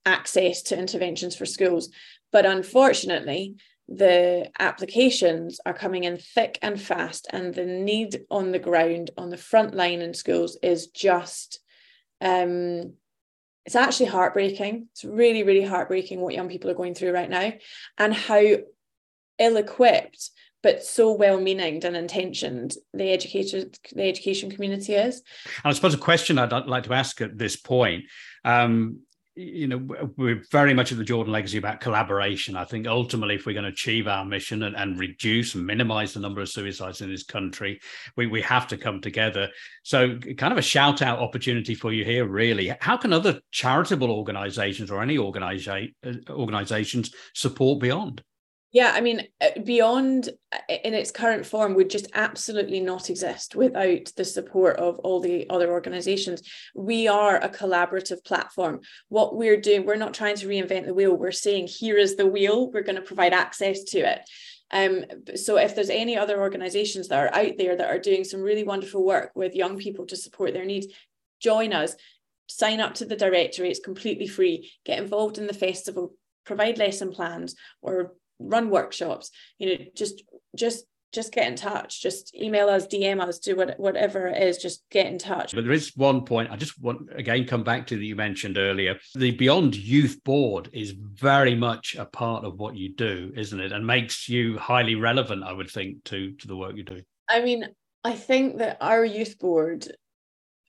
access 0.05 0.61
to 0.63 0.77
interventions 0.77 1.35
for 1.35 1.45
schools. 1.45 1.89
But 2.31 2.45
unfortunately, 2.45 3.55
the 3.87 4.51
applications 4.59 5.59
are 5.65 5.73
coming 5.73 6.03
in 6.03 6.17
thick 6.17 6.59
and 6.61 6.79
fast, 6.79 7.27
and 7.31 7.53
the 7.53 7.65
need 7.65 8.21
on 8.29 8.51
the 8.51 8.59
ground, 8.59 9.09
on 9.17 9.29
the 9.29 9.37
front 9.37 9.73
line 9.73 10.01
in 10.01 10.13
schools, 10.13 10.57
is 10.61 10.87
just 10.87 11.59
um, 12.21 12.93
it's 13.65 13.75
actually 13.75 14.07
heartbreaking. 14.07 14.87
It's 14.91 15.03
really, 15.03 15.43
really 15.43 15.63
heartbreaking 15.63 16.21
what 16.21 16.33
young 16.33 16.49
people 16.49 16.69
are 16.69 16.75
going 16.75 16.93
through 16.93 17.13
right 17.13 17.29
now, 17.29 17.53
and 17.97 18.13
how 18.13 18.41
ill-equipped 19.39 20.31
but 20.61 20.83
so 20.83 21.13
well-meaning 21.13 21.83
and 21.85 21.95
intentioned 21.95 22.75
the 22.93 23.13
education 23.13 23.71
the 23.93 24.03
education 24.03 24.51
community 24.51 24.93
is. 24.93 25.23
And 25.63 25.71
I 25.71 25.73
suppose 25.73 25.93
a 25.93 25.97
question 25.97 26.37
I'd 26.37 26.51
like 26.51 26.83
to 26.83 26.93
ask 26.93 27.21
at 27.21 27.37
this 27.37 27.55
point. 27.55 28.03
Um, 28.43 28.99
you 29.39 29.67
know 29.67 29.77
we're 30.17 30.43
very 30.51 30.73
much 30.73 30.91
at 30.91 30.97
the 30.97 31.03
jordan 31.03 31.31
legacy 31.31 31.57
about 31.57 31.79
collaboration. 31.79 32.57
I 32.57 32.65
think 32.65 32.87
ultimately 32.87 33.35
if 33.35 33.45
we're 33.45 33.53
going 33.53 33.63
to 33.63 33.69
achieve 33.69 34.07
our 34.07 34.25
mission 34.25 34.63
and, 34.63 34.75
and 34.75 34.99
reduce 34.99 35.55
and 35.55 35.65
minimize 35.65 36.13
the 36.13 36.19
number 36.19 36.41
of 36.41 36.49
suicides 36.49 37.01
in 37.01 37.09
this 37.09 37.23
country 37.23 37.79
we, 38.17 38.27
we 38.27 38.41
have 38.41 38.67
to 38.67 38.77
come 38.77 38.99
together. 39.01 39.49
So 39.83 40.17
kind 40.37 40.51
of 40.51 40.57
a 40.57 40.63
shout 40.63 41.01
out 41.01 41.19
opportunity 41.19 41.73
for 41.73 41.93
you 41.93 42.03
here 42.03 42.25
really. 42.25 42.75
How 42.81 42.97
can 42.97 43.13
other 43.13 43.39
charitable 43.51 44.11
organizations 44.11 44.91
or 44.91 45.01
any 45.01 45.17
organiza- 45.17 45.93
uh, 46.05 46.31
organizations 46.31 47.11
support 47.33 47.79
beyond 47.79 48.21
yeah, 48.71 48.91
I 48.93 49.01
mean, 49.01 49.27
uh, 49.41 49.61
beyond 49.63 50.29
uh, 50.53 50.73
in 50.83 50.93
its 50.93 51.11
current 51.11 51.45
form 51.45 51.73
would 51.73 51.89
just 51.89 52.07
absolutely 52.13 52.79
not 52.79 53.09
exist 53.09 53.55
without 53.55 54.11
the 54.15 54.25
support 54.25 54.77
of 54.77 54.99
all 54.99 55.19
the 55.19 55.49
other 55.49 55.71
organizations. 55.71 56.43
We 56.75 57.07
are 57.07 57.37
a 57.37 57.49
collaborative 57.49 58.23
platform. 58.23 58.81
What 59.07 59.35
we're 59.35 59.59
doing, 59.59 59.85
we're 59.85 59.95
not 59.95 60.13
trying 60.13 60.35
to 60.37 60.47
reinvent 60.47 60.85
the 60.85 60.93
wheel. 60.93 61.15
We're 61.15 61.31
saying, 61.31 61.67
here 61.67 61.97
is 61.97 62.15
the 62.15 62.27
wheel, 62.27 62.71
we're 62.71 62.83
going 62.83 62.95
to 62.95 63.01
provide 63.01 63.33
access 63.33 63.83
to 63.85 63.99
it. 63.99 64.21
Um, 64.71 65.05
so 65.35 65.57
if 65.57 65.73
there's 65.73 65.89
any 65.89 66.15
other 66.15 66.39
organizations 66.39 67.07
that 67.07 67.19
are 67.19 67.35
out 67.35 67.57
there 67.57 67.75
that 67.75 67.89
are 67.89 67.99
doing 67.99 68.23
some 68.23 68.41
really 68.41 68.63
wonderful 68.63 69.03
work 69.03 69.31
with 69.33 69.55
young 69.55 69.79
people 69.79 70.05
to 70.05 70.15
support 70.15 70.53
their 70.53 70.65
needs, 70.65 70.87
join 71.39 71.73
us. 71.73 71.95
Sign 72.47 72.79
up 72.79 72.95
to 72.95 73.05
the 73.05 73.15
directory, 73.15 73.69
it's 73.69 73.79
completely 73.79 74.27
free. 74.27 74.71
Get 74.85 74.99
involved 74.99 75.37
in 75.37 75.47
the 75.47 75.53
festival, 75.53 76.13
provide 76.45 76.77
lesson 76.77 77.11
plans 77.11 77.55
or 77.81 78.13
run 78.39 78.69
workshops 78.69 79.31
you 79.57 79.67
know 79.67 79.85
just 79.95 80.23
just 80.55 80.85
just 81.11 81.31
get 81.31 81.47
in 81.47 81.55
touch. 81.55 82.01
Just 82.01 82.35
email 82.35 82.69
us 82.69 82.85
dm 82.85 83.21
us 83.21 83.39
do 83.39 83.55
what, 83.55 83.79
whatever 83.79 84.27
it 84.27 84.41
is 84.41 84.57
just 84.57 84.83
get 84.91 85.07
in 85.07 85.17
touch. 85.17 85.53
But 85.53 85.63
there 85.63 85.73
is 85.73 85.95
one 85.95 86.25
point 86.25 86.51
i 86.51 86.55
just 86.55 86.79
want 86.81 87.09
again 87.15 87.45
come 87.45 87.63
back 87.63 87.87
to 87.87 87.95
that 87.95 88.03
you 88.03 88.15
mentioned 88.15 88.57
earlier. 88.57 88.97
The 89.15 89.31
beyond 89.31 89.75
youth 89.75 90.23
board 90.23 90.69
is 90.73 90.91
very 90.91 91.55
much 91.55 91.95
a 91.97 92.05
part 92.05 92.45
of 92.45 92.59
what 92.59 92.75
you 92.75 92.93
do 92.93 93.31
isn't 93.35 93.59
it? 93.59 93.71
And 93.71 93.85
makes 93.85 94.29
you 94.29 94.57
highly 94.57 94.95
relevant 94.95 95.43
i 95.43 95.53
would 95.53 95.69
think 95.69 96.03
to 96.05 96.33
to 96.33 96.47
the 96.47 96.57
work 96.57 96.75
you 96.75 96.83
do. 96.83 97.01
I 97.27 97.41
mean 97.41 97.65
i 98.03 98.13
think 98.13 98.59
that 98.59 98.77
our 98.81 99.03
youth 99.03 99.39
board 99.39 99.87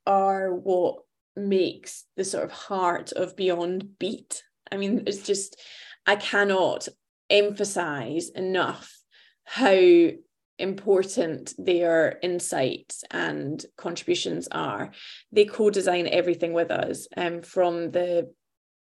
are 0.06 0.54
what 0.54 1.02
makes 1.36 2.04
the 2.16 2.24
sort 2.24 2.44
of 2.44 2.50
heart 2.50 3.12
of 3.12 3.36
beyond 3.36 3.98
beat. 3.98 4.42
I 4.72 4.76
mean 4.76 5.04
it's 5.06 5.22
just 5.22 5.60
i 6.06 6.16
cannot 6.16 6.88
emphasize 7.30 8.28
enough 8.30 8.98
how 9.44 10.10
important 10.58 11.54
their 11.58 12.18
insights 12.22 13.02
and 13.10 13.64
contributions 13.76 14.48
are. 14.52 14.90
They 15.32 15.46
co 15.46 15.70
design 15.70 16.06
everything 16.06 16.52
with 16.52 16.70
us, 16.70 17.08
um, 17.16 17.42
from 17.42 17.90
the 17.90 18.32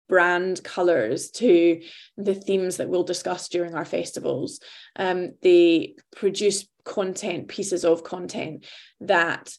brand 0.08 0.62
colors 0.62 1.30
to 1.30 1.80
the 2.16 2.34
themes 2.34 2.76
that 2.76 2.88
we'll 2.88 3.04
discuss 3.04 3.48
during 3.48 3.74
our 3.74 3.84
festivals. 3.84 4.60
Um, 4.96 5.32
they 5.42 5.94
produce 6.14 6.66
content, 6.84 7.48
pieces 7.48 7.84
of 7.84 8.04
content 8.04 8.66
that 9.00 9.52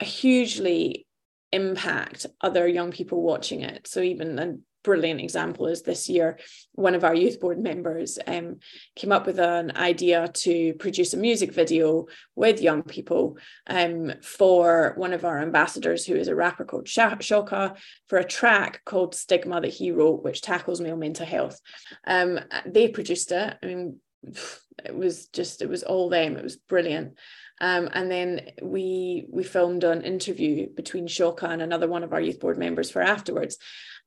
hugely 0.00 1.06
impact 1.52 2.26
other 2.40 2.66
young 2.66 2.90
people 2.90 3.22
watching 3.22 3.60
it. 3.60 3.86
So 3.86 4.00
even 4.00 4.36
brilliant 4.82 5.20
example 5.20 5.66
is 5.66 5.82
this 5.82 6.08
year 6.08 6.38
one 6.72 6.94
of 6.94 7.04
our 7.04 7.14
youth 7.14 7.40
board 7.40 7.58
members 7.58 8.18
um, 8.26 8.58
came 8.96 9.12
up 9.12 9.26
with 9.26 9.38
an 9.38 9.76
idea 9.76 10.28
to 10.34 10.74
produce 10.74 11.14
a 11.14 11.16
music 11.16 11.52
video 11.52 12.06
with 12.34 12.60
young 12.60 12.82
people 12.82 13.36
um, 13.68 14.12
for 14.22 14.94
one 14.96 15.12
of 15.12 15.24
our 15.24 15.40
ambassadors 15.40 16.04
who 16.04 16.14
is 16.14 16.28
a 16.28 16.34
rapper 16.34 16.64
called 16.64 16.86
Shocka 16.86 17.76
for 18.08 18.18
a 18.18 18.24
track 18.24 18.82
called 18.84 19.14
Stigma 19.14 19.60
that 19.60 19.72
he 19.72 19.92
wrote 19.92 20.22
which 20.22 20.42
tackles 20.42 20.80
male 20.80 20.96
mental 20.96 21.26
health. 21.26 21.60
Um, 22.06 22.40
they 22.66 22.88
produced 22.88 23.32
it. 23.32 23.56
I 23.62 23.66
mean 23.66 24.00
it 24.84 24.94
was 24.94 25.26
just 25.26 25.62
it 25.62 25.68
was 25.68 25.82
all 25.82 26.08
them. 26.08 26.36
It 26.36 26.44
was 26.44 26.56
brilliant. 26.56 27.18
Um, 27.60 27.88
and 27.92 28.10
then 28.10 28.50
we 28.60 29.26
we 29.30 29.44
filmed 29.44 29.84
an 29.84 30.02
interview 30.02 30.68
between 30.68 31.06
Shocka 31.06 31.48
and 31.48 31.62
another 31.62 31.88
one 31.88 32.02
of 32.02 32.12
our 32.12 32.20
youth 32.20 32.40
board 32.40 32.58
members 32.58 32.90
for 32.90 33.02
afterwards 33.02 33.56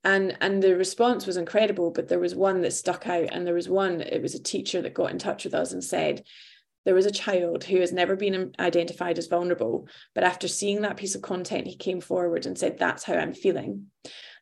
and 0.06 0.38
and 0.40 0.64
the 0.64 0.78
response 0.78 1.26
was 1.26 1.36
incredible 1.36 1.92
but 1.92 2.08
there 2.08 2.20
was 2.20 2.36
one 2.36 2.62
that 2.62 2.72
stuck 2.72 3.08
out. 3.08 3.30
And 3.32 3.46
there 3.46 3.54
was 3.54 3.68
one 3.68 4.02
it 4.02 4.22
was 4.22 4.36
a 4.36 4.42
teacher 4.42 4.82
that 4.82 4.94
got 4.94 5.12
in 5.12 5.20
touch 5.20 5.44
with 5.44 5.54
us 5.54 5.74
and 5.74 5.84
said 5.84 6.24
there 6.86 6.96
was 6.96 7.08
a 7.08 7.12
child 7.12 7.64
who 7.64 7.80
has 7.80 7.92
never 7.92 8.16
been 8.16 8.54
identified 8.60 9.18
as 9.18 9.28
vulnerable 9.28 9.88
but 10.14 10.24
after 10.24 10.48
seeing 10.48 10.82
that 10.82 10.98
piece 10.98 11.16
of 11.16 11.22
content 11.22 11.68
he 11.68 11.76
came 11.76 12.00
forward 12.00 12.46
and 12.46 12.58
said 12.58 12.78
that's 12.78 13.04
how 13.04 13.16
i'm 13.16 13.34
feeling 13.34 13.88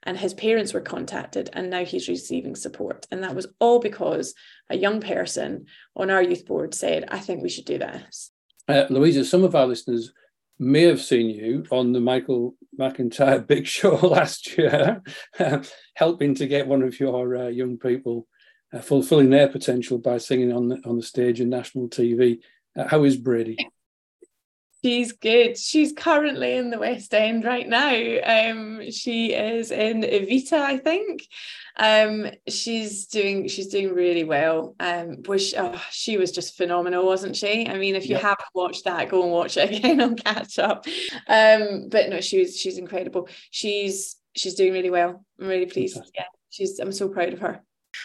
and 0.04 0.18
his 0.18 0.34
parents 0.34 0.74
were 0.74 0.82
contacted 0.82 1.50
and 1.54 1.70
now 1.70 1.86
he's 1.86 2.10
receiving 2.10 2.56
support. 2.56 3.08
And 3.10 3.24
that 3.24 3.36
was 3.36 3.48
all 3.60 3.80
because 3.80 4.34
a 4.70 4.78
young 4.78 5.00
person 5.00 5.66
on 5.96 6.10
our 6.10 6.22
youth 6.22 6.46
board 6.46 6.74
said 6.74 7.06
i 7.10 7.20
think 7.20 7.42
we 7.42 7.50
should 7.50 7.66
do 7.66 7.78
this. 7.78 8.32
Uh, 8.68 8.86
louisa 8.90 9.26
some 9.26 9.44
of 9.44 9.56
our 9.56 9.66
listeners 9.66 10.12
may 10.60 10.84
have 10.84 11.02
seen 11.02 11.30
you 11.30 11.66
on 11.72 11.94
the 11.94 12.00
Michael 12.00 12.56
McIntyre 12.80 13.46
Big 13.48 13.68
Show 13.68 13.96
last 14.08 14.58
year, 14.58 15.02
helping 15.96 16.36
to 16.36 16.48
get 16.48 16.68
one 16.68 16.84
of 16.84 17.00
your 17.00 17.36
uh, 17.36 17.48
young 17.48 17.78
people 17.78 18.28
uh, 18.74 18.80
fulfilling 18.80 19.30
their 19.30 19.48
potential 19.48 19.98
by 19.98 20.18
singing 20.18 20.52
on 20.54 20.70
the, 20.70 20.78
on 20.86 20.98
the 20.98 21.04
stage 21.04 21.40
in 21.40 21.50
national 21.50 21.90
TV. 21.90 22.40
Uh, 22.78 22.88
how 22.88 23.04
is 23.04 23.18
Brady? 23.18 23.58
She's 24.84 25.14
good. 25.14 25.58
She's 25.58 25.94
currently 25.94 26.58
in 26.58 26.70
the 26.70 26.78
West 26.78 27.14
End 27.14 27.46
right 27.46 27.68
now. 27.68 27.94
Um, 28.26 28.92
she 28.92 29.34
is 29.34 29.72
in 29.72 30.02
Evita, 30.02 30.60
I 30.60 30.78
think. 30.78 31.26
Um, 31.78 32.30
she's 32.50 33.08
doing 33.08 33.48
she's 33.48 33.68
doing 33.68 33.94
really 33.94 34.26
well. 34.26 34.76
Um, 34.82 35.24
which 35.26 35.54
oh, 35.58 35.82
she 35.90 36.18
was 36.18 36.32
just 36.32 36.58
phenomenal, 36.58 37.06
wasn't 37.06 37.38
she? 37.38 37.66
I 37.66 37.78
mean, 37.78 37.96
if 37.96 38.10
you 38.10 38.16
yep. 38.16 38.24
haven't 38.24 38.50
watched 38.54 38.84
that, 38.84 39.10
go 39.10 39.24
and 39.24 39.32
watch 39.32 39.56
it 39.56 39.72
again 39.78 40.02
on 40.02 40.18
catch 40.18 40.60
up. 40.60 40.86
Um, 41.28 41.88
but 41.90 42.10
no, 42.10 42.20
she 42.20 42.40
was 42.40 42.58
she's 42.58 42.78
incredible. 42.78 43.30
She's 43.52 44.18
she's 44.36 44.56
doing 44.56 44.74
really 44.74 44.90
well. 44.90 45.24
I'm 45.40 45.48
really 45.48 45.66
pleased. 45.66 46.00
Yeah, 46.14 46.26
she's 46.50 46.80
I'm 46.80 46.92
so 46.92 47.08
proud 47.08 47.32
of 47.32 47.40
her. 47.40 47.62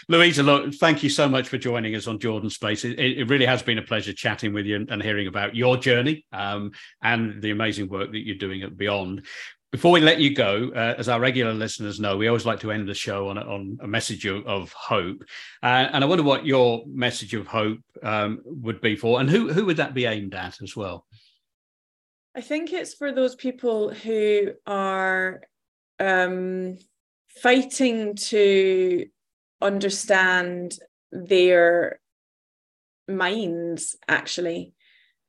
Louisa, 0.09 0.43
look, 0.43 0.75
thank 0.75 1.03
you 1.03 1.11
so 1.11 1.29
much 1.29 1.49
for 1.49 1.59
joining 1.59 1.95
us 1.95 2.07
on 2.07 2.19
Jordan 2.19 2.51
Space. 2.51 2.85
It, 2.85 2.99
it 2.99 3.29
really 3.29 3.47
has 3.47 3.63
been 3.63 3.79
a 3.79 3.83
pleasure 3.83 4.13
chatting 4.13 4.53
with 4.53 4.67
you 4.67 4.87
and, 4.89 5.03
hearing 5.03 5.29
about 5.29 5.55
your 5.55 5.77
journey 5.77 6.27
um, 6.33 6.73
and 7.03 7.41
the 7.41 7.51
amazing 7.51 7.89
work 7.89 8.13
that 8.13 8.27
you're 8.27 8.37
doing 8.37 8.63
at 8.63 8.77
Beyond. 8.77 9.27
Before 9.71 9.93
we 9.93 10.01
let 10.01 10.19
you 10.19 10.35
go, 10.35 10.71
uh, 10.75 10.95
as 10.97 11.09
our 11.09 11.21
regular 11.21 11.53
listeners 11.53 12.01
know, 12.01 12.17
we 12.17 12.27
always 12.27 12.47
like 12.47 12.61
to 12.61 12.73
end 12.73 12.89
the 12.89 12.95
show 12.95 13.29
on, 13.29 13.39
on 13.39 13.79
a 13.83 13.87
message 13.87 14.25
of, 14.25 14.47
of 14.47 14.73
hope. 14.73 15.23
Uh, 15.63 15.89
and 15.93 16.03
I 16.03 16.07
wonder 16.07 16.25
what 16.25 16.47
your 16.47 16.85
message 16.87 17.35
of 17.35 17.47
hope 17.47 17.79
um, 18.03 18.41
would 18.45 18.81
be 18.81 18.97
for, 18.97 19.21
and 19.21 19.29
who, 19.29 19.53
who 19.53 19.67
would 19.67 19.77
that 19.77 19.95
be 19.95 20.07
aimed 20.07 20.35
at 20.35 20.63
as 20.63 20.75
well? 20.75 21.07
I 22.35 22.41
think 22.41 22.73
it's 22.73 22.95
for 22.95 23.13
those 23.13 23.35
people 23.35 23.93
who 23.93 24.53
are 24.67 25.43
um, 25.99 26.79
fighting 27.29 28.15
to 28.15 29.07
understand 29.61 30.79
their 31.13 32.01
minds 33.07 33.97
actually. 34.07 34.75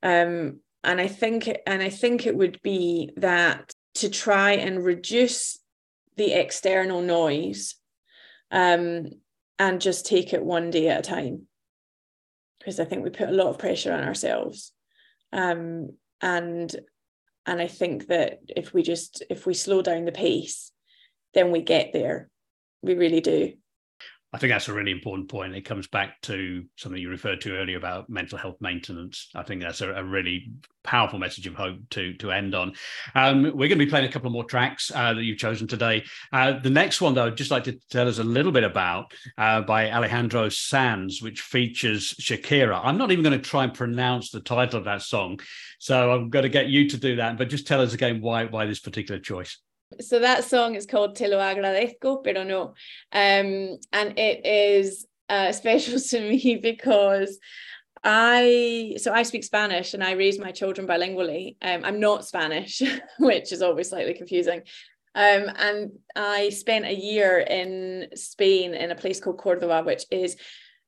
Um, 0.04 0.60
and 0.82 1.02
i 1.02 1.08
think 1.08 1.50
and 1.68 1.84
i 1.84 1.90
think 1.90 2.26
it 2.26 2.36
would 2.36 2.62
be 2.62 3.12
that 3.18 3.74
to 3.96 4.10
try 4.10 4.54
and 4.54 4.86
reduce 4.86 5.60
the 6.16 6.32
external 6.32 7.02
noise 7.02 7.76
um, 8.52 9.10
and 9.58 9.82
just 9.82 10.06
take 10.06 10.32
it 10.32 10.44
one 10.44 10.70
day 10.70 10.88
at 10.88 11.00
a 11.00 11.02
time. 11.02 11.48
Because 12.60 12.80
i 12.80 12.86
think 12.86 13.04
we 13.04 13.10
put 13.10 13.30
a 13.30 13.34
lot 13.34 13.48
of 13.48 13.60
pressure 13.60 13.94
on 13.94 14.04
ourselves. 14.04 14.72
Um, 15.32 15.92
and 16.22 16.74
and 17.46 17.62
i 17.62 17.68
think 17.68 18.08
that 18.08 18.40
if 18.48 18.74
we 18.74 18.84
just 18.84 19.24
if 19.30 19.46
we 19.46 19.54
slow 19.54 19.82
down 19.82 20.06
the 20.06 20.12
pace 20.12 20.72
then 21.34 21.52
we 21.52 21.62
get 21.62 21.94
there. 21.94 22.30
We 22.82 22.96
really 22.96 23.22
do 23.22 23.54
I 24.32 24.38
think 24.38 24.52
that's 24.52 24.68
a 24.68 24.74
really 24.74 24.92
important 24.92 25.28
point. 25.28 25.56
It 25.56 25.62
comes 25.62 25.88
back 25.88 26.22
to 26.24 26.64
something 26.76 27.02
you 27.02 27.10
referred 27.10 27.42
to 27.42 27.58
earlier 27.58 27.78
about 27.78 28.12
mental 28.12 28.38
health 28.38 28.58
maintenance. 28.62 29.30
I 29.34 29.42
think 29.42 29.62
that's 29.62 29.82
a, 29.82 29.92
a 29.92 30.04
really 30.04 30.52
powerful 30.84 31.18
message 31.18 31.48
of 31.48 31.56
hope 31.56 31.78
to 31.92 32.14
to 32.14 32.32
end 32.32 32.54
on. 32.54 32.74
Um, 33.16 33.44
we're 33.44 33.68
going 33.68 33.80
to 33.80 33.86
be 33.86 33.88
playing 33.88 34.08
a 34.08 34.12
couple 34.12 34.30
more 34.30 34.44
tracks 34.44 34.92
uh, 34.94 35.16
that 35.16 35.24
you've 35.24 35.40
chosen 35.40 35.68
today. 35.68 36.04
Uh, 36.32 36.60
the 36.60 36.70
next 36.70 37.02
one, 37.02 37.16
though, 37.16 37.26
I'd 37.26 37.38
just 37.38 37.50
like 37.50 37.64
to 37.64 37.80
tell 37.90 38.08
us 38.08 38.20
a 38.20 38.24
little 38.24 38.52
bit 38.52 38.64
about 38.64 39.14
uh, 39.40 39.62
by 39.62 39.90
Alejandro 39.90 40.50
Sanz, 40.50 41.24
which 41.24 41.42
features 41.42 42.14
Shakira. 42.22 42.80
I'm 42.84 43.00
not 43.00 43.12
even 43.12 43.24
going 43.24 43.40
to 43.40 43.50
try 43.50 43.64
and 43.64 43.74
pronounce 43.74 44.30
the 44.30 44.42
title 44.42 44.78
of 44.78 44.86
that 44.86 45.02
song, 45.02 45.40
so 45.80 46.12
I'm 46.12 46.30
going 46.30 46.44
to 46.44 46.50
get 46.50 46.68
you 46.68 46.88
to 46.90 46.98
do 46.98 47.16
that. 47.16 47.40
But 47.40 47.50
just 47.50 47.66
tell 47.66 47.82
us 47.82 47.96
again 47.96 48.22
why 48.22 48.46
why 48.46 48.68
this 48.68 48.80
particular 48.80 49.20
choice 49.20 49.58
so 50.00 50.20
that 50.20 50.44
song 50.44 50.76
is 50.76 50.86
called 50.86 51.16
Te 51.16 51.28
lo 51.28 51.38
agradezco, 51.38 52.24
pero 52.24 52.44
no. 52.44 52.74
Um, 53.12 53.78
and 53.92 54.18
it 54.18 54.46
is 54.46 55.06
uh, 55.28 55.52
special 55.52 56.00
to 56.00 56.22
me 56.22 56.60
because 56.62 57.40
I 58.04 58.96
so 58.98 59.12
I 59.12 59.24
speak 59.24 59.44
Spanish 59.44 59.94
and 59.94 60.04
I 60.04 60.14
raise 60.14 60.40
my 60.40 60.52
children 60.52 60.88
bilingually. 60.88 61.58
Um, 61.62 61.84
I'm 61.84 62.00
not 62.00 62.26
Spanish, 62.26 62.82
which 63.20 63.52
is 63.52 63.62
always 63.62 63.90
slightly 63.90 64.14
confusing. 64.14 64.62
Um, 65.16 65.50
and 65.58 65.92
I 66.16 66.50
spent 66.50 66.86
a 66.86 66.96
year 66.96 67.40
in 67.40 68.10
Spain 68.16 68.74
in 68.74 68.92
a 68.92 68.96
place 68.96 69.20
called 69.20 69.40
Cordoba, 69.40 69.84
which 69.84 70.06
is 70.12 70.38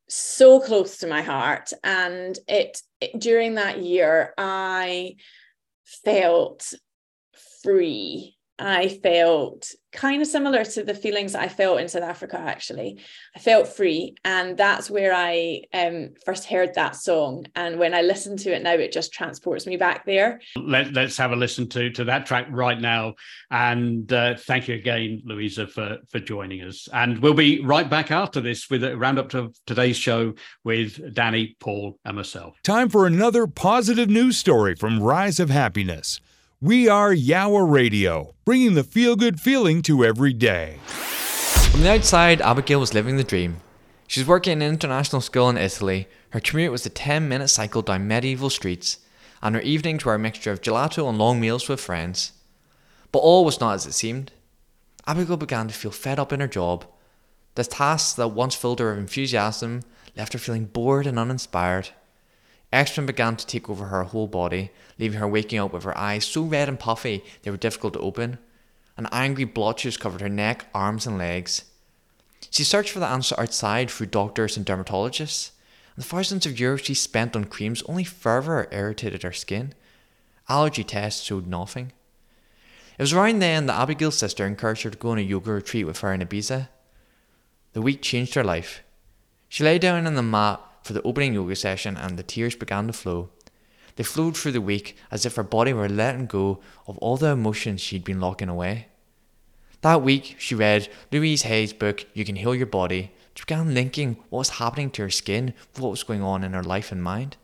so 0.08 0.60
close 0.60 1.00
to 1.00 1.08
my 1.08 1.22
heart. 1.22 1.74
And 1.84 2.38
it, 2.48 2.82
it 3.02 3.20
during 3.20 3.56
that 3.56 3.80
year, 3.80 4.34
I 4.38 5.16
felt 6.06 6.72
free 7.64 8.38
I 8.62 9.00
felt 9.02 9.72
kind 9.92 10.22
of 10.22 10.28
similar 10.28 10.64
to 10.64 10.84
the 10.84 10.94
feelings 10.94 11.36
I 11.36 11.48
felt 11.48 11.80
in 11.80 11.90
South 11.90 12.04
Africa, 12.04 12.38
actually. 12.40 13.00
I 13.36 13.40
felt 13.40 13.68
free. 13.68 14.16
And 14.24 14.58
that's 14.58 14.90
where 14.90 15.14
I 15.14 15.64
um, 15.74 16.12
first 16.26 16.46
heard 16.46 16.74
that 16.76 16.96
song. 16.96 17.46
And 17.56 17.78
when 17.78 17.94
I 17.94 18.02
listen 18.02 18.38
to 18.38 18.56
it 18.56 18.64
now, 18.64 18.74
it 18.74 18.92
just 18.92 19.12
transports 19.12 19.66
me 19.66 19.76
back 19.78 20.06
there. 20.06 20.40
Let, 20.56 20.96
us 20.96 21.18
have 21.18 21.32
a 21.32 21.36
listen 21.36 21.68
to, 21.70 21.90
to 21.92 22.04
that 22.06 22.26
track 22.26 22.48
right 22.50 22.80
now. 22.80 23.16
And 23.50 24.12
uh, 24.14 24.36
thank 24.38 24.68
you 24.68 24.76
again, 24.76 25.22
Louisa, 25.26 25.68
for, 25.68 25.98
for 26.10 26.20
joining 26.20 26.62
us. 26.62 26.88
And 26.94 27.20
we'll 27.20 27.34
be 27.34 27.62
right 27.62 27.90
back 27.90 28.12
after 28.12 28.40
this 28.40 28.70
with 28.70 28.84
a 28.84 28.98
roundup 28.98 29.30
to 29.30 29.54
today's 29.66 29.98
show 29.98 30.34
with 30.64 31.14
Danny, 31.14 31.58
Paul, 31.60 32.00
and 32.06 32.16
myself. 32.16 32.56
Time 32.64 32.90
for 32.90 33.06
another 33.06 33.46
positive 33.46 34.10
news 34.10 34.38
story 34.38 34.76
from 34.76 35.02
Rise 35.02 35.40
of 35.40 35.50
Happiness. 35.50 36.22
We 36.64 36.88
are 36.88 37.12
Yowah 37.12 37.68
Radio, 37.68 38.36
bringing 38.46 38.76
the 38.76 38.84
feel 38.84 39.16
good 39.16 39.40
feeling 39.40 39.82
to 39.82 40.06
every 40.06 40.32
day. 40.32 40.78
From 41.72 41.82
the 41.82 41.90
outside, 41.90 42.40
Abigail 42.40 42.80
was 42.80 42.94
living 42.94 43.18
the 43.18 43.24
dream. 43.24 43.62
She 44.06 44.20
was 44.20 44.28
working 44.28 44.54
in 44.54 44.62
an 44.62 44.74
international 44.74 45.24
school 45.24 45.50
in 45.50 45.58
Italy. 45.58 46.08
Her 46.30 46.40
commute 46.40 46.72
was 46.72 46.86
a 46.86 46.92
10 46.92 47.28
minute 47.28 47.48
cycle 47.48 47.82
down 47.82 48.08
medieval 48.08 48.52
streets, 48.52 49.00
and 49.42 49.56
her 49.56 49.62
evenings 49.62 50.06
were 50.06 50.14
a 50.14 50.20
mixture 50.20 50.52
of 50.52 50.62
gelato 50.62 51.10
and 51.10 51.18
long 51.18 51.40
meals 51.42 51.68
with 51.68 51.80
friends. 51.80 52.34
But 53.12 53.20
all 53.20 53.44
was 53.44 53.60
not 53.60 53.74
as 53.74 53.88
it 53.88 53.94
seemed. 53.94 54.32
Abigail 55.08 55.38
began 55.38 55.68
to 55.68 55.74
feel 55.74 55.90
fed 55.90 56.20
up 56.20 56.32
in 56.32 56.42
her 56.42 56.48
job. 56.48 56.86
The 57.56 57.64
tasks 57.64 58.14
that 58.14 58.28
once 58.28 58.54
filled 58.54 58.78
her 58.82 58.92
with 58.92 59.00
enthusiasm 59.00 59.82
left 60.16 60.34
her 60.34 60.40
feeling 60.40 60.66
bored 60.66 61.08
and 61.08 61.18
uninspired. 61.18 61.90
Eczema 62.72 63.08
began 63.08 63.36
to 63.36 63.46
take 63.46 63.70
over 63.70 63.88
her 63.88 64.04
whole 64.04 64.28
body, 64.28 64.72
leaving 64.98 65.20
her 65.20 65.28
waking 65.28 65.60
up 65.60 65.74
with 65.74 65.84
her 65.84 65.98
eyes 65.98 66.26
so 66.26 66.44
red 66.44 66.70
and 66.70 66.80
puffy 66.80 67.24
they 67.44 67.52
were 67.52 67.58
difficult 67.58 67.94
to 67.94 68.00
open. 68.00 68.38
And 68.98 69.08
angry 69.12 69.44
blotches 69.44 69.98
covered 69.98 70.22
her 70.22 70.30
neck, 70.30 70.66
arms, 70.74 71.06
and 71.06 71.18
legs. 71.18 71.66
She 72.50 72.64
searched 72.64 72.92
for 72.92 73.00
the 73.00 73.08
answer 73.08 73.36
outside 73.38 73.90
through 73.90 74.08
doctors 74.08 74.58
and 74.58 74.66
dermatologists, 74.66 75.52
and 75.96 76.04
the 76.04 76.08
thousands 76.08 76.46
of 76.46 76.54
euros 76.54 76.86
she 76.86 76.94
spent 76.94 77.36
on 77.36 77.46
creams 77.46 77.84
only 77.84 78.04
further 78.04 78.68
irritated 78.72 79.24
her 79.24 79.34
skin. 79.34 79.74
Allergy 80.50 80.84
tests 80.84 81.24
showed 81.24 81.48
nothing. 81.48 81.92
It 82.98 83.04
was 83.04 83.14
around 83.14 83.40
then 83.40 83.66
that 83.66 83.80
Abigail's 83.80 84.18
sister 84.18 84.46
encouraged 84.46 84.84
her 84.84 84.90
to 84.90 84.98
go 84.98 85.12
on 85.12 85.18
a 85.18 85.22
yoga 85.22 85.52
retreat 85.52 85.86
with 85.86 86.00
her 86.00 86.14
in 86.14 86.22
Ibiza. 86.22 86.70
The 87.74 87.82
week 87.82 88.02
changed 88.02 88.36
her 88.36 88.44
life. 88.44 88.84
She 89.50 89.64
lay 89.64 89.80
down 89.80 90.06
on 90.06 90.16
the 90.16 90.22
mat 90.22 90.62
for 90.84 90.94
the 90.94 91.02
opening 91.04 91.34
yoga 91.34 91.56
session 91.56 91.98
and 91.98 92.18
the 92.18 92.24
tears 92.24 92.56
began 92.56 92.88
to 92.88 92.94
flow. 92.94 93.30
They 93.96 94.04
flowed 94.04 94.38
through 94.38 94.54
the 94.54 94.62
week 94.62 94.96
as 95.12 95.26
if 95.26 95.36
her 95.36 95.44
body 95.44 95.74
were 95.74 95.90
letting 95.90 96.26
go 96.26 96.60
of 96.88 96.98
all 97.00 97.18
the 97.18 97.28
emotions 97.28 97.82
she'd 97.82 98.04
been 98.04 98.20
locking 98.20 98.50
away. 98.50 98.88
That 99.82 100.02
week, 100.02 100.36
she 100.38 100.56
read 100.56 100.90
Louise 101.12 101.42
Hay's 101.44 101.74
book, 101.74 102.06
You 102.14 102.24
Can 102.24 102.36
Heal 102.36 102.56
Your 102.56 102.68
Body. 102.68 103.12
She 103.36 103.44
began 103.44 103.74
linking 103.74 104.18
what 104.30 104.40
was 104.40 104.50
happening 104.50 104.92
to 104.92 105.04
her 105.04 105.10
skin 105.10 105.54
with 105.74 105.82
what 105.82 105.92
was 105.92 106.04
going 106.04 106.22
on 106.22 106.44
in 106.44 106.54
her 106.54 106.64
life 106.64 106.92
and 106.92 107.02
mind. 107.02 107.38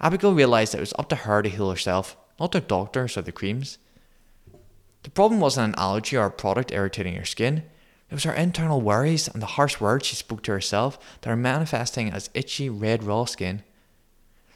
Abigail 0.00 0.34
realised 0.34 0.72
that 0.72 0.78
it 0.78 0.80
was 0.80 0.94
up 0.98 1.08
to 1.10 1.16
her 1.16 1.42
to 1.42 1.48
heal 1.48 1.70
herself, 1.70 2.16
not 2.40 2.52
the 2.52 2.60
doctors 2.60 3.16
or 3.16 3.22
the 3.22 3.32
creams. 3.32 3.78
The 5.02 5.10
problem 5.10 5.40
wasn't 5.40 5.74
an 5.74 5.80
allergy 5.80 6.16
or 6.16 6.26
a 6.26 6.30
product 6.30 6.72
irritating 6.72 7.14
her 7.14 7.24
skin, 7.24 7.64
it 8.08 8.14
was 8.14 8.24
her 8.24 8.32
internal 8.32 8.80
worries 8.80 9.26
and 9.26 9.42
the 9.42 9.46
harsh 9.46 9.80
words 9.80 10.06
she 10.06 10.16
spoke 10.16 10.42
to 10.42 10.52
herself 10.52 10.98
that 11.20 11.30
are 11.30 11.36
manifesting 11.36 12.10
as 12.10 12.30
itchy 12.34 12.70
red 12.70 13.02
raw 13.02 13.24
skin. 13.24 13.62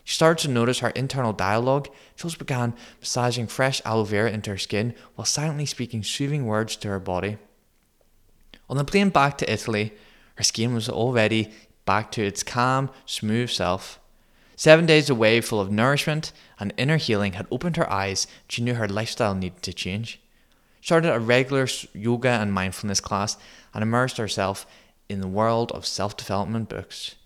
She 0.05 0.15
started 0.15 0.43
to 0.43 0.53
notice 0.53 0.79
her 0.81 0.91
internal 0.91 1.33
dialogue. 1.33 1.89
Jules 2.17 2.37
began 2.37 2.75
massaging 3.01 3.47
fresh 3.49 3.83
aloe 3.85 4.05
vera 4.05 4.31
into 4.31 4.51
her 4.51 4.59
skin 4.59 4.95
while 5.15 5.25
silently 5.25 5.67
speaking 5.67 6.03
soothing 6.03 6.47
words 6.47 6.77
to 6.77 6.89
her 6.89 7.01
body. 7.01 7.39
On 8.69 8.77
the 8.77 8.85
plane 8.85 9.11
back 9.11 9.37
to 9.39 9.53
Italy, 9.53 9.93
her 10.37 10.45
skin 10.45 10.73
was 10.73 10.89
already 10.89 11.53
back 11.85 12.13
to 12.13 12.25
its 12.25 12.43
calm, 12.43 12.91
smooth 13.05 13.51
self. 13.51 13.99
Seven 14.55 14.87
days 14.87 15.11
away, 15.11 15.41
full 15.41 15.61
of 15.61 15.73
nourishment 15.73 16.33
and 16.59 16.73
inner 16.77 16.99
healing, 16.99 17.33
had 17.33 17.47
opened 17.51 17.77
her 17.77 17.91
eyes. 17.91 18.27
She 18.49 18.63
knew 18.63 18.75
her 18.75 18.89
lifestyle 18.89 19.35
needed 19.35 19.63
to 19.63 19.73
change. 19.73 20.21
Started 20.81 21.13
a 21.13 21.21
regular 21.21 21.67
yoga 21.93 22.29
and 22.29 22.53
mindfulness 22.53 23.01
class 23.01 23.37
and 23.75 23.83
immersed 23.83 24.17
herself 24.17 24.67
in 25.09 25.21
the 25.21 25.29
world 25.29 25.73
of 25.73 25.87
self 25.87 26.17
development 26.17 26.69
books. 26.69 27.17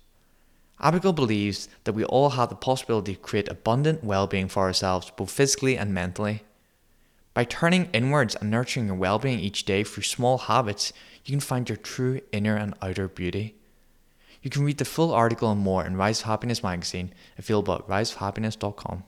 Abigail 0.81 1.13
believes 1.13 1.69
that 1.85 1.95
we 1.95 2.05
all 2.05 2.31
have 2.31 2.49
the 2.49 2.57
possibility 2.57 3.15
to 3.15 3.21
create 3.21 3.49
abundant 3.49 4.03
well 4.03 4.27
being 4.27 4.49
for 4.49 4.65
ourselves, 4.65 5.11
both 5.17 5.31
physically 5.31 5.79
and 5.79 5.95
mentally. 5.95 6.43
By 7.33 7.45
turning 7.45 7.91
inwards 7.93 8.37
and 8.37 8.51
nurturing 8.51 8.87
your 8.87 8.97
well 8.97 9.19
being 9.19 9.39
each 9.39 9.65
day 9.65 9.85
through 9.85 10.03
small 10.03 10.39
habits, 10.39 10.93
you 11.25 11.33
can 11.33 11.41
find 11.41 11.69
your 11.69 11.77
true 11.77 12.21
inner 12.33 12.57
and 12.57 12.75
outer 12.83 13.09
beauty. 13.09 13.55
You 14.43 14.51
can 14.51 14.65
read 14.65 14.79
the 14.79 14.85
full 14.85 15.13
article 15.13 15.51
and 15.51 15.61
more 15.61 15.85
in 15.85 15.97
Rise 15.97 16.21
of 16.21 16.27
Happiness 16.27 16.63
magazine, 16.63 17.15
available 17.39 17.75
at 17.75 17.89
riseofhappiness.com. 17.89 19.05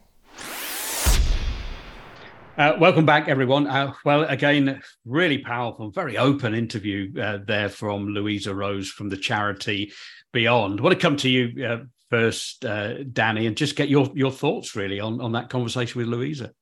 Uh, 2.57 2.75
welcome 2.81 3.05
back, 3.05 3.29
everyone. 3.29 3.67
Uh, 3.67 3.93
well, 4.03 4.23
again, 4.23 4.81
really 5.05 5.37
powerful, 5.37 5.91
very 5.91 6.17
open 6.17 6.55
interview 6.55 7.13
uh, 7.21 7.39
there 7.47 7.69
from 7.69 8.09
Louisa 8.09 8.55
Rose 8.55 8.89
from 8.89 9.11
the 9.11 9.17
charity 9.19 9.93
Beyond. 10.33 10.81
I 10.81 10.83
want 10.83 10.95
to 10.95 11.01
come 11.01 11.19
to 11.19 11.29
you 11.29 11.67
uh, 11.67 11.79
first, 12.09 12.65
uh, 12.65 13.03
Danny, 13.05 13.47
and 13.47 13.59
just 13.59 13.77
get 13.77 13.91
your 13.91 14.11
your 14.15 14.31
thoughts 14.31 14.75
really 14.75 15.01
on 15.01 15.21
on 15.21 15.33
that 15.33 15.51
conversation 15.51 15.99
with 15.99 16.09
Louisa. 16.09 16.53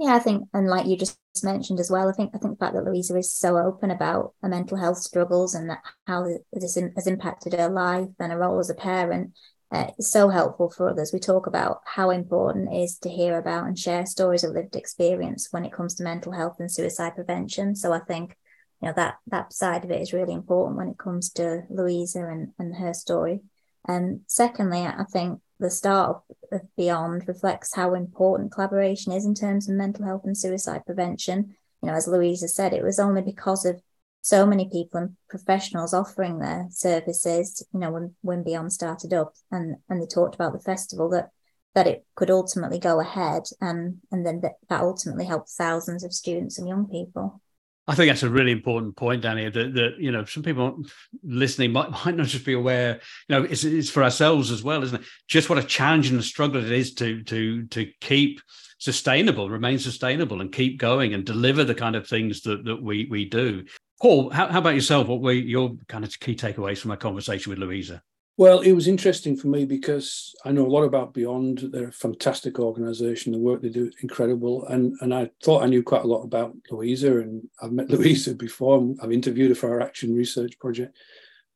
Yeah, 0.00 0.14
I 0.14 0.18
think, 0.18 0.48
and 0.52 0.66
like 0.66 0.86
you 0.86 0.96
just 0.96 1.18
mentioned 1.44 1.78
as 1.78 1.90
well, 1.90 2.08
I 2.08 2.12
think 2.12 2.32
I 2.34 2.38
think 2.38 2.58
the 2.58 2.64
fact 2.64 2.74
that 2.74 2.84
Louisa 2.84 3.16
is 3.16 3.32
so 3.32 3.58
open 3.58 3.92
about 3.92 4.34
her 4.42 4.48
mental 4.48 4.76
health 4.76 4.98
struggles 4.98 5.54
and 5.54 5.70
that 5.70 5.82
how 6.08 6.26
this 6.52 6.74
has 6.96 7.06
impacted 7.06 7.52
her 7.52 7.68
life 7.68 8.08
and 8.18 8.32
her 8.32 8.38
role 8.38 8.58
as 8.58 8.70
a 8.70 8.74
parent 8.74 9.34
uh, 9.72 9.90
so 10.00 10.28
helpful 10.28 10.68
for 10.68 10.88
others. 10.88 11.12
We 11.12 11.20
talk 11.20 11.46
about 11.46 11.80
how 11.84 12.10
important 12.10 12.72
it 12.72 12.76
is 12.76 12.98
to 12.98 13.08
hear 13.08 13.38
about 13.38 13.66
and 13.66 13.78
share 13.78 14.04
stories 14.04 14.42
of 14.42 14.52
lived 14.52 14.74
experience 14.74 15.48
when 15.50 15.64
it 15.64 15.72
comes 15.72 15.94
to 15.96 16.02
mental 16.02 16.32
health 16.32 16.56
and 16.58 16.70
suicide 16.70 17.14
prevention. 17.14 17.76
So 17.76 17.92
I 17.92 18.00
think 18.00 18.36
you 18.82 18.88
know 18.88 18.94
that 18.96 19.18
that 19.28 19.52
side 19.52 19.84
of 19.84 19.90
it 19.90 20.00
is 20.00 20.12
really 20.12 20.32
important 20.32 20.78
when 20.78 20.88
it 20.88 20.98
comes 20.98 21.30
to 21.34 21.62
Louisa 21.70 22.26
and 22.26 22.52
and 22.58 22.76
her 22.76 22.92
story. 22.92 23.40
And 23.86 24.20
secondly, 24.26 24.80
I 24.86 25.04
think 25.10 25.40
the 25.58 25.70
start 25.70 26.22
of 26.52 26.60
Beyond 26.76 27.28
reflects 27.28 27.74
how 27.74 27.94
important 27.94 28.52
collaboration 28.52 29.12
is 29.12 29.24
in 29.24 29.34
terms 29.34 29.68
of 29.68 29.76
mental 29.76 30.04
health 30.04 30.22
and 30.24 30.36
suicide 30.36 30.84
prevention. 30.84 31.54
You 31.82 31.88
know, 31.88 31.94
as 31.94 32.08
Louisa 32.08 32.48
said, 32.48 32.72
it 32.72 32.82
was 32.82 32.98
only 32.98 33.22
because 33.22 33.64
of 33.64 33.80
so 34.22 34.44
many 34.46 34.68
people 34.70 35.00
and 35.00 35.16
professionals 35.28 35.94
offering 35.94 36.38
their 36.38 36.66
services, 36.70 37.66
you 37.72 37.80
know, 37.80 37.90
when, 37.90 38.14
when 38.22 38.42
Beyond 38.42 38.72
started 38.72 39.12
up 39.12 39.34
and, 39.50 39.76
and 39.88 40.00
they 40.00 40.06
talked 40.06 40.34
about 40.34 40.52
the 40.52 40.60
festival 40.60 41.08
that 41.10 41.30
that 41.74 41.86
it 41.86 42.04
could 42.16 42.30
ultimately 42.30 42.80
go 42.80 43.00
ahead 43.00 43.44
and 43.60 43.98
and 44.10 44.26
then 44.26 44.40
that, 44.40 44.54
that 44.68 44.80
ultimately 44.80 45.24
helped 45.24 45.50
thousands 45.50 46.02
of 46.02 46.12
students 46.12 46.58
and 46.58 46.68
young 46.68 46.86
people. 46.86 47.40
I 47.86 47.94
think 47.94 48.08
that's 48.08 48.22
a 48.22 48.30
really 48.30 48.52
important 48.52 48.96
point, 48.96 49.22
Danny. 49.22 49.48
That, 49.48 49.74
that 49.74 49.94
you 49.98 50.12
know, 50.12 50.24
some 50.24 50.44
people 50.44 50.82
listening 51.24 51.72
might, 51.72 51.90
might 52.04 52.16
not 52.16 52.26
just 52.26 52.44
be 52.44 52.52
aware. 52.52 53.00
You 53.28 53.36
know, 53.36 53.42
it's, 53.44 53.64
it's 53.64 53.90
for 53.90 54.04
ourselves 54.04 54.50
as 54.50 54.62
well, 54.62 54.84
isn't 54.84 55.00
it? 55.00 55.06
Just 55.28 55.48
what 55.48 55.58
a 55.58 55.64
challenge 55.64 56.08
and 56.08 56.20
a 56.20 56.22
struggle 56.22 56.64
it 56.64 56.70
is 56.70 56.94
to 56.94 57.22
to 57.24 57.66
to 57.66 57.90
keep 58.00 58.40
sustainable, 58.78 59.50
remain 59.50 59.78
sustainable, 59.78 60.40
and 60.40 60.52
keep 60.52 60.78
going 60.78 61.14
and 61.14 61.24
deliver 61.24 61.64
the 61.64 61.74
kind 61.74 61.96
of 61.96 62.06
things 62.06 62.42
that 62.42 62.64
that 62.64 62.82
we 62.82 63.06
we 63.10 63.24
do. 63.24 63.64
Paul, 64.00 64.30
how, 64.30 64.48
how 64.48 64.60
about 64.60 64.74
yourself? 64.74 65.08
What 65.08 65.20
were 65.20 65.32
your 65.32 65.76
kind 65.88 66.04
of 66.04 66.20
key 66.20 66.34
takeaways 66.34 66.78
from 66.78 66.90
our 66.90 66.96
conversation 66.96 67.50
with 67.50 67.58
Louisa? 67.58 68.02
Well, 68.38 68.60
it 68.60 68.72
was 68.72 68.88
interesting 68.88 69.36
for 69.36 69.48
me 69.48 69.66
because 69.66 70.34
I 70.46 70.52
know 70.52 70.64
a 70.64 70.68
lot 70.68 70.84
about 70.84 71.12
Beyond. 71.12 71.68
They're 71.70 71.88
a 71.88 71.92
fantastic 71.92 72.58
organisation. 72.58 73.32
The 73.32 73.38
work 73.38 73.60
they 73.60 73.68
do 73.68 73.88
is 73.88 73.94
incredible, 74.00 74.64
and 74.68 74.94
and 75.02 75.12
I 75.12 75.28
thought 75.44 75.62
I 75.62 75.66
knew 75.66 75.82
quite 75.82 76.04
a 76.04 76.08
lot 76.08 76.22
about 76.22 76.54
Louisa, 76.70 77.18
and 77.18 77.46
I've 77.60 77.72
met 77.72 77.90
Louisa 77.90 78.34
before. 78.34 78.94
I've 79.02 79.12
interviewed 79.12 79.50
her 79.50 79.54
for 79.54 79.70
our 79.70 79.82
Action 79.82 80.14
Research 80.14 80.58
project, 80.58 80.96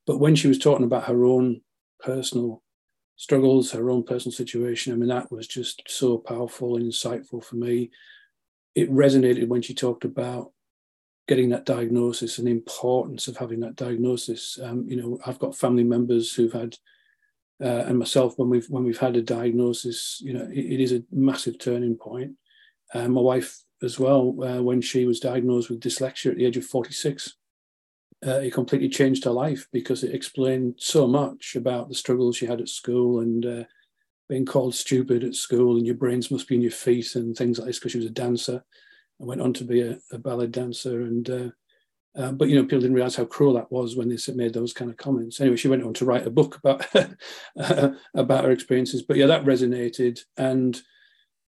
but 0.05 0.19
when 0.19 0.35
she 0.35 0.47
was 0.47 0.59
talking 0.59 0.85
about 0.85 1.05
her 1.05 1.25
own 1.25 1.61
personal 1.99 2.61
struggles, 3.15 3.71
her 3.71 3.89
own 3.89 4.03
personal 4.03 4.33
situation, 4.33 4.93
I 4.93 4.97
mean 4.97 5.09
that 5.09 5.31
was 5.31 5.47
just 5.47 5.81
so 5.87 6.19
powerful 6.19 6.75
and 6.75 6.85
insightful 6.85 7.43
for 7.43 7.55
me. 7.55 7.89
It 8.75 8.91
resonated 8.91 9.47
when 9.47 9.63
she 9.63 9.73
talked 9.73 10.05
about 10.05 10.51
getting 11.27 11.49
that 11.49 11.65
diagnosis 11.65 12.37
and 12.37 12.47
the 12.47 12.51
importance 12.51 13.27
of 13.27 13.37
having 13.37 13.59
that 13.61 13.75
diagnosis. 13.75 14.59
Um, 14.61 14.85
you 14.87 14.95
know, 14.95 15.19
I've 15.25 15.39
got 15.39 15.55
family 15.55 15.83
members 15.83 16.33
who've 16.33 16.53
had, 16.53 16.77
uh, 17.63 17.85
and 17.87 17.97
myself 17.97 18.37
when 18.37 18.49
we've 18.49 18.67
when 18.69 18.83
we've 18.83 18.99
had 18.99 19.15
a 19.15 19.21
diagnosis, 19.21 20.21
you 20.23 20.33
know, 20.33 20.47
it, 20.51 20.65
it 20.65 20.79
is 20.79 20.91
a 20.91 21.03
massive 21.11 21.57
turning 21.57 21.95
point. 21.95 22.33
Uh, 22.93 23.07
my 23.07 23.21
wife 23.21 23.61
as 23.81 23.99
well, 23.99 24.35
uh, 24.43 24.61
when 24.61 24.81
she 24.81 25.05
was 25.05 25.19
diagnosed 25.19 25.69
with 25.69 25.79
dyslexia 25.79 26.31
at 26.31 26.37
the 26.37 26.45
age 26.45 26.57
of 26.57 26.65
46, 26.65 27.35
uh, 28.25 28.39
it 28.39 28.53
completely 28.53 28.89
changed 28.89 29.23
her 29.23 29.31
life 29.31 29.67
because 29.71 30.03
it 30.03 30.13
explained 30.13 30.75
so 30.77 31.07
much 31.07 31.55
about 31.55 31.89
the 31.89 31.95
struggles 31.95 32.37
she 32.37 32.45
had 32.45 32.61
at 32.61 32.69
school 32.69 33.19
and 33.19 33.45
uh, 33.45 33.63
being 34.29 34.45
called 34.45 34.73
stupid 34.73 35.23
at 35.23 35.35
school 35.35 35.77
and 35.77 35.85
your 35.85 35.95
brains 35.95 36.31
must 36.31 36.47
be 36.47 36.55
in 36.55 36.61
your 36.61 36.71
feet 36.71 37.15
and 37.15 37.35
things 37.35 37.59
like 37.59 37.67
this 37.67 37.79
because 37.79 37.91
she 37.91 37.97
was 37.97 38.07
a 38.07 38.11
dancer 38.11 38.63
I 39.21 39.25
went 39.25 39.41
on 39.41 39.53
to 39.53 39.63
be 39.63 39.81
a, 39.81 39.97
a 40.11 40.17
ballet 40.17 40.47
dancer, 40.47 41.01
and 41.01 41.29
uh, 41.29 41.49
uh, 42.17 42.31
but 42.31 42.49
you 42.49 42.55
know 42.55 42.63
people 42.63 42.79
didn't 42.79 42.95
realize 42.95 43.15
how 43.15 43.25
cruel 43.25 43.53
that 43.53 43.71
was 43.71 43.95
when 43.95 44.09
they 44.09 44.17
made 44.33 44.53
those 44.53 44.73
kind 44.73 44.89
of 44.89 44.97
comments. 44.97 45.39
Anyway, 45.39 45.57
she 45.57 45.67
went 45.67 45.83
on 45.83 45.93
to 45.95 46.05
write 46.05 46.27
a 46.27 46.31
book 46.31 46.57
about 46.57 46.85
uh, 47.59 47.89
about 48.13 48.45
her 48.45 48.51
experiences. 48.51 49.01
But 49.01 49.17
yeah, 49.17 49.27
that 49.27 49.45
resonated, 49.45 50.19
and 50.37 50.79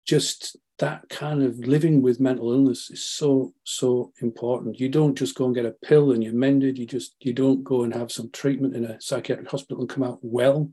just 0.06 0.56
that 0.78 1.08
kind 1.08 1.42
of 1.42 1.58
living 1.60 2.02
with 2.02 2.20
mental 2.20 2.52
illness 2.52 2.90
is 2.90 3.04
so 3.04 3.54
so 3.64 4.12
important. 4.20 4.80
You 4.80 4.88
don't 4.88 5.16
just 5.16 5.34
go 5.34 5.46
and 5.46 5.54
get 5.54 5.66
a 5.66 5.76
pill 5.84 6.12
and 6.12 6.22
you're 6.22 6.32
mended. 6.34 6.78
You 6.78 6.86
just 6.86 7.14
you 7.20 7.32
don't 7.32 7.62
go 7.62 7.82
and 7.82 7.94
have 7.94 8.10
some 8.10 8.30
treatment 8.30 8.74
in 8.74 8.84
a 8.84 9.00
psychiatric 9.00 9.50
hospital 9.50 9.80
and 9.80 9.88
come 9.88 10.02
out 10.02 10.18
well. 10.22 10.70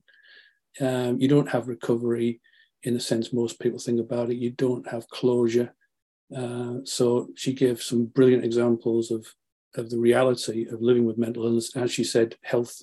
Um, 0.80 1.20
you 1.20 1.28
don't 1.28 1.50
have 1.50 1.68
recovery 1.68 2.40
in 2.84 2.94
the 2.94 3.00
sense 3.00 3.34
most 3.34 3.60
people 3.60 3.80
think 3.80 4.00
about 4.00 4.30
it. 4.30 4.38
You 4.38 4.52
don't 4.52 4.88
have 4.88 5.08
closure. 5.10 5.74
Uh, 6.36 6.76
so 6.84 7.30
she 7.36 7.54
gave 7.54 7.82
some 7.82 8.06
brilliant 8.06 8.44
examples 8.46 9.12
of 9.12 9.28
of 9.76 9.90
the 9.90 9.98
reality 9.98 10.68
of 10.68 10.82
living 10.82 11.06
with 11.06 11.18
mental 11.18 11.46
illness. 11.46 11.76
As 11.76 11.92
she 11.92 12.04
said, 12.04 12.36
health, 12.44 12.82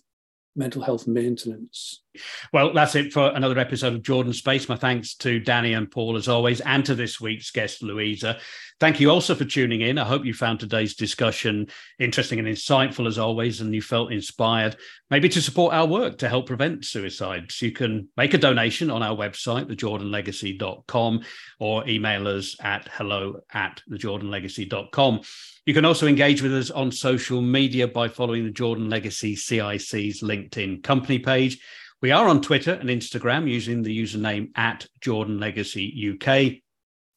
mental 0.56 0.82
health 0.82 1.06
maintenance. 1.06 2.02
Well, 2.52 2.72
that's 2.72 2.94
it 2.94 3.12
for 3.12 3.30
another 3.34 3.58
episode 3.58 3.94
of 3.94 4.02
Jordan 4.02 4.32
Space. 4.32 4.68
My 4.68 4.76
thanks 4.76 5.14
to 5.16 5.38
Danny 5.38 5.72
and 5.72 5.90
Paul 5.90 6.16
as 6.16 6.28
always, 6.28 6.60
and 6.60 6.84
to 6.86 6.94
this 6.94 7.20
week's 7.20 7.50
guest, 7.50 7.82
Louisa. 7.82 8.38
Thank 8.80 9.00
you 9.00 9.10
also 9.10 9.34
for 9.34 9.44
tuning 9.44 9.80
in. 9.80 9.98
I 9.98 10.04
hope 10.04 10.24
you 10.24 10.32
found 10.32 10.60
today's 10.60 10.94
discussion 10.94 11.66
interesting 11.98 12.38
and 12.38 12.46
insightful 12.46 13.08
as 13.08 13.18
always, 13.18 13.60
and 13.60 13.74
you 13.74 13.82
felt 13.82 14.12
inspired 14.12 14.76
maybe 15.10 15.28
to 15.30 15.42
support 15.42 15.74
our 15.74 15.86
work 15.86 16.18
to 16.18 16.28
help 16.28 16.46
prevent 16.46 16.84
suicides. 16.84 17.60
You 17.60 17.72
can 17.72 18.08
make 18.16 18.34
a 18.34 18.38
donation 18.38 18.88
on 18.90 19.02
our 19.02 19.16
website, 19.16 19.66
thejordanlegacy.com, 19.66 21.22
or 21.58 21.88
email 21.88 22.28
us 22.28 22.56
at 22.60 22.88
hello 22.92 23.40
at 23.52 23.82
thejordanlegacy.com. 23.90 25.22
You 25.66 25.74
can 25.74 25.84
also 25.84 26.06
engage 26.06 26.40
with 26.40 26.54
us 26.54 26.70
on 26.70 26.92
social 26.92 27.42
media 27.42 27.88
by 27.88 28.08
following 28.08 28.44
the 28.44 28.50
Jordan 28.50 28.88
Legacy 28.88 29.34
CIC's 29.34 30.22
LinkedIn 30.22 30.84
company 30.84 31.18
page. 31.18 31.58
We 32.00 32.12
are 32.12 32.28
on 32.28 32.40
Twitter 32.40 32.74
and 32.74 32.88
Instagram 32.88 33.50
using 33.50 33.82
the 33.82 34.02
username 34.02 34.50
at 34.54 34.86
Jordan 35.00 35.40
Legacy 35.40 36.12
UK. 36.12 36.62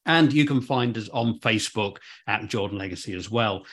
And 0.06 0.32
you 0.32 0.44
can 0.44 0.60
find 0.60 0.98
us 0.98 1.08
on 1.10 1.38
Facebook 1.38 1.98
at 2.26 2.48
Jordan 2.48 2.78
Legacy 2.78 3.14
as 3.14 3.30
well. 3.30 3.64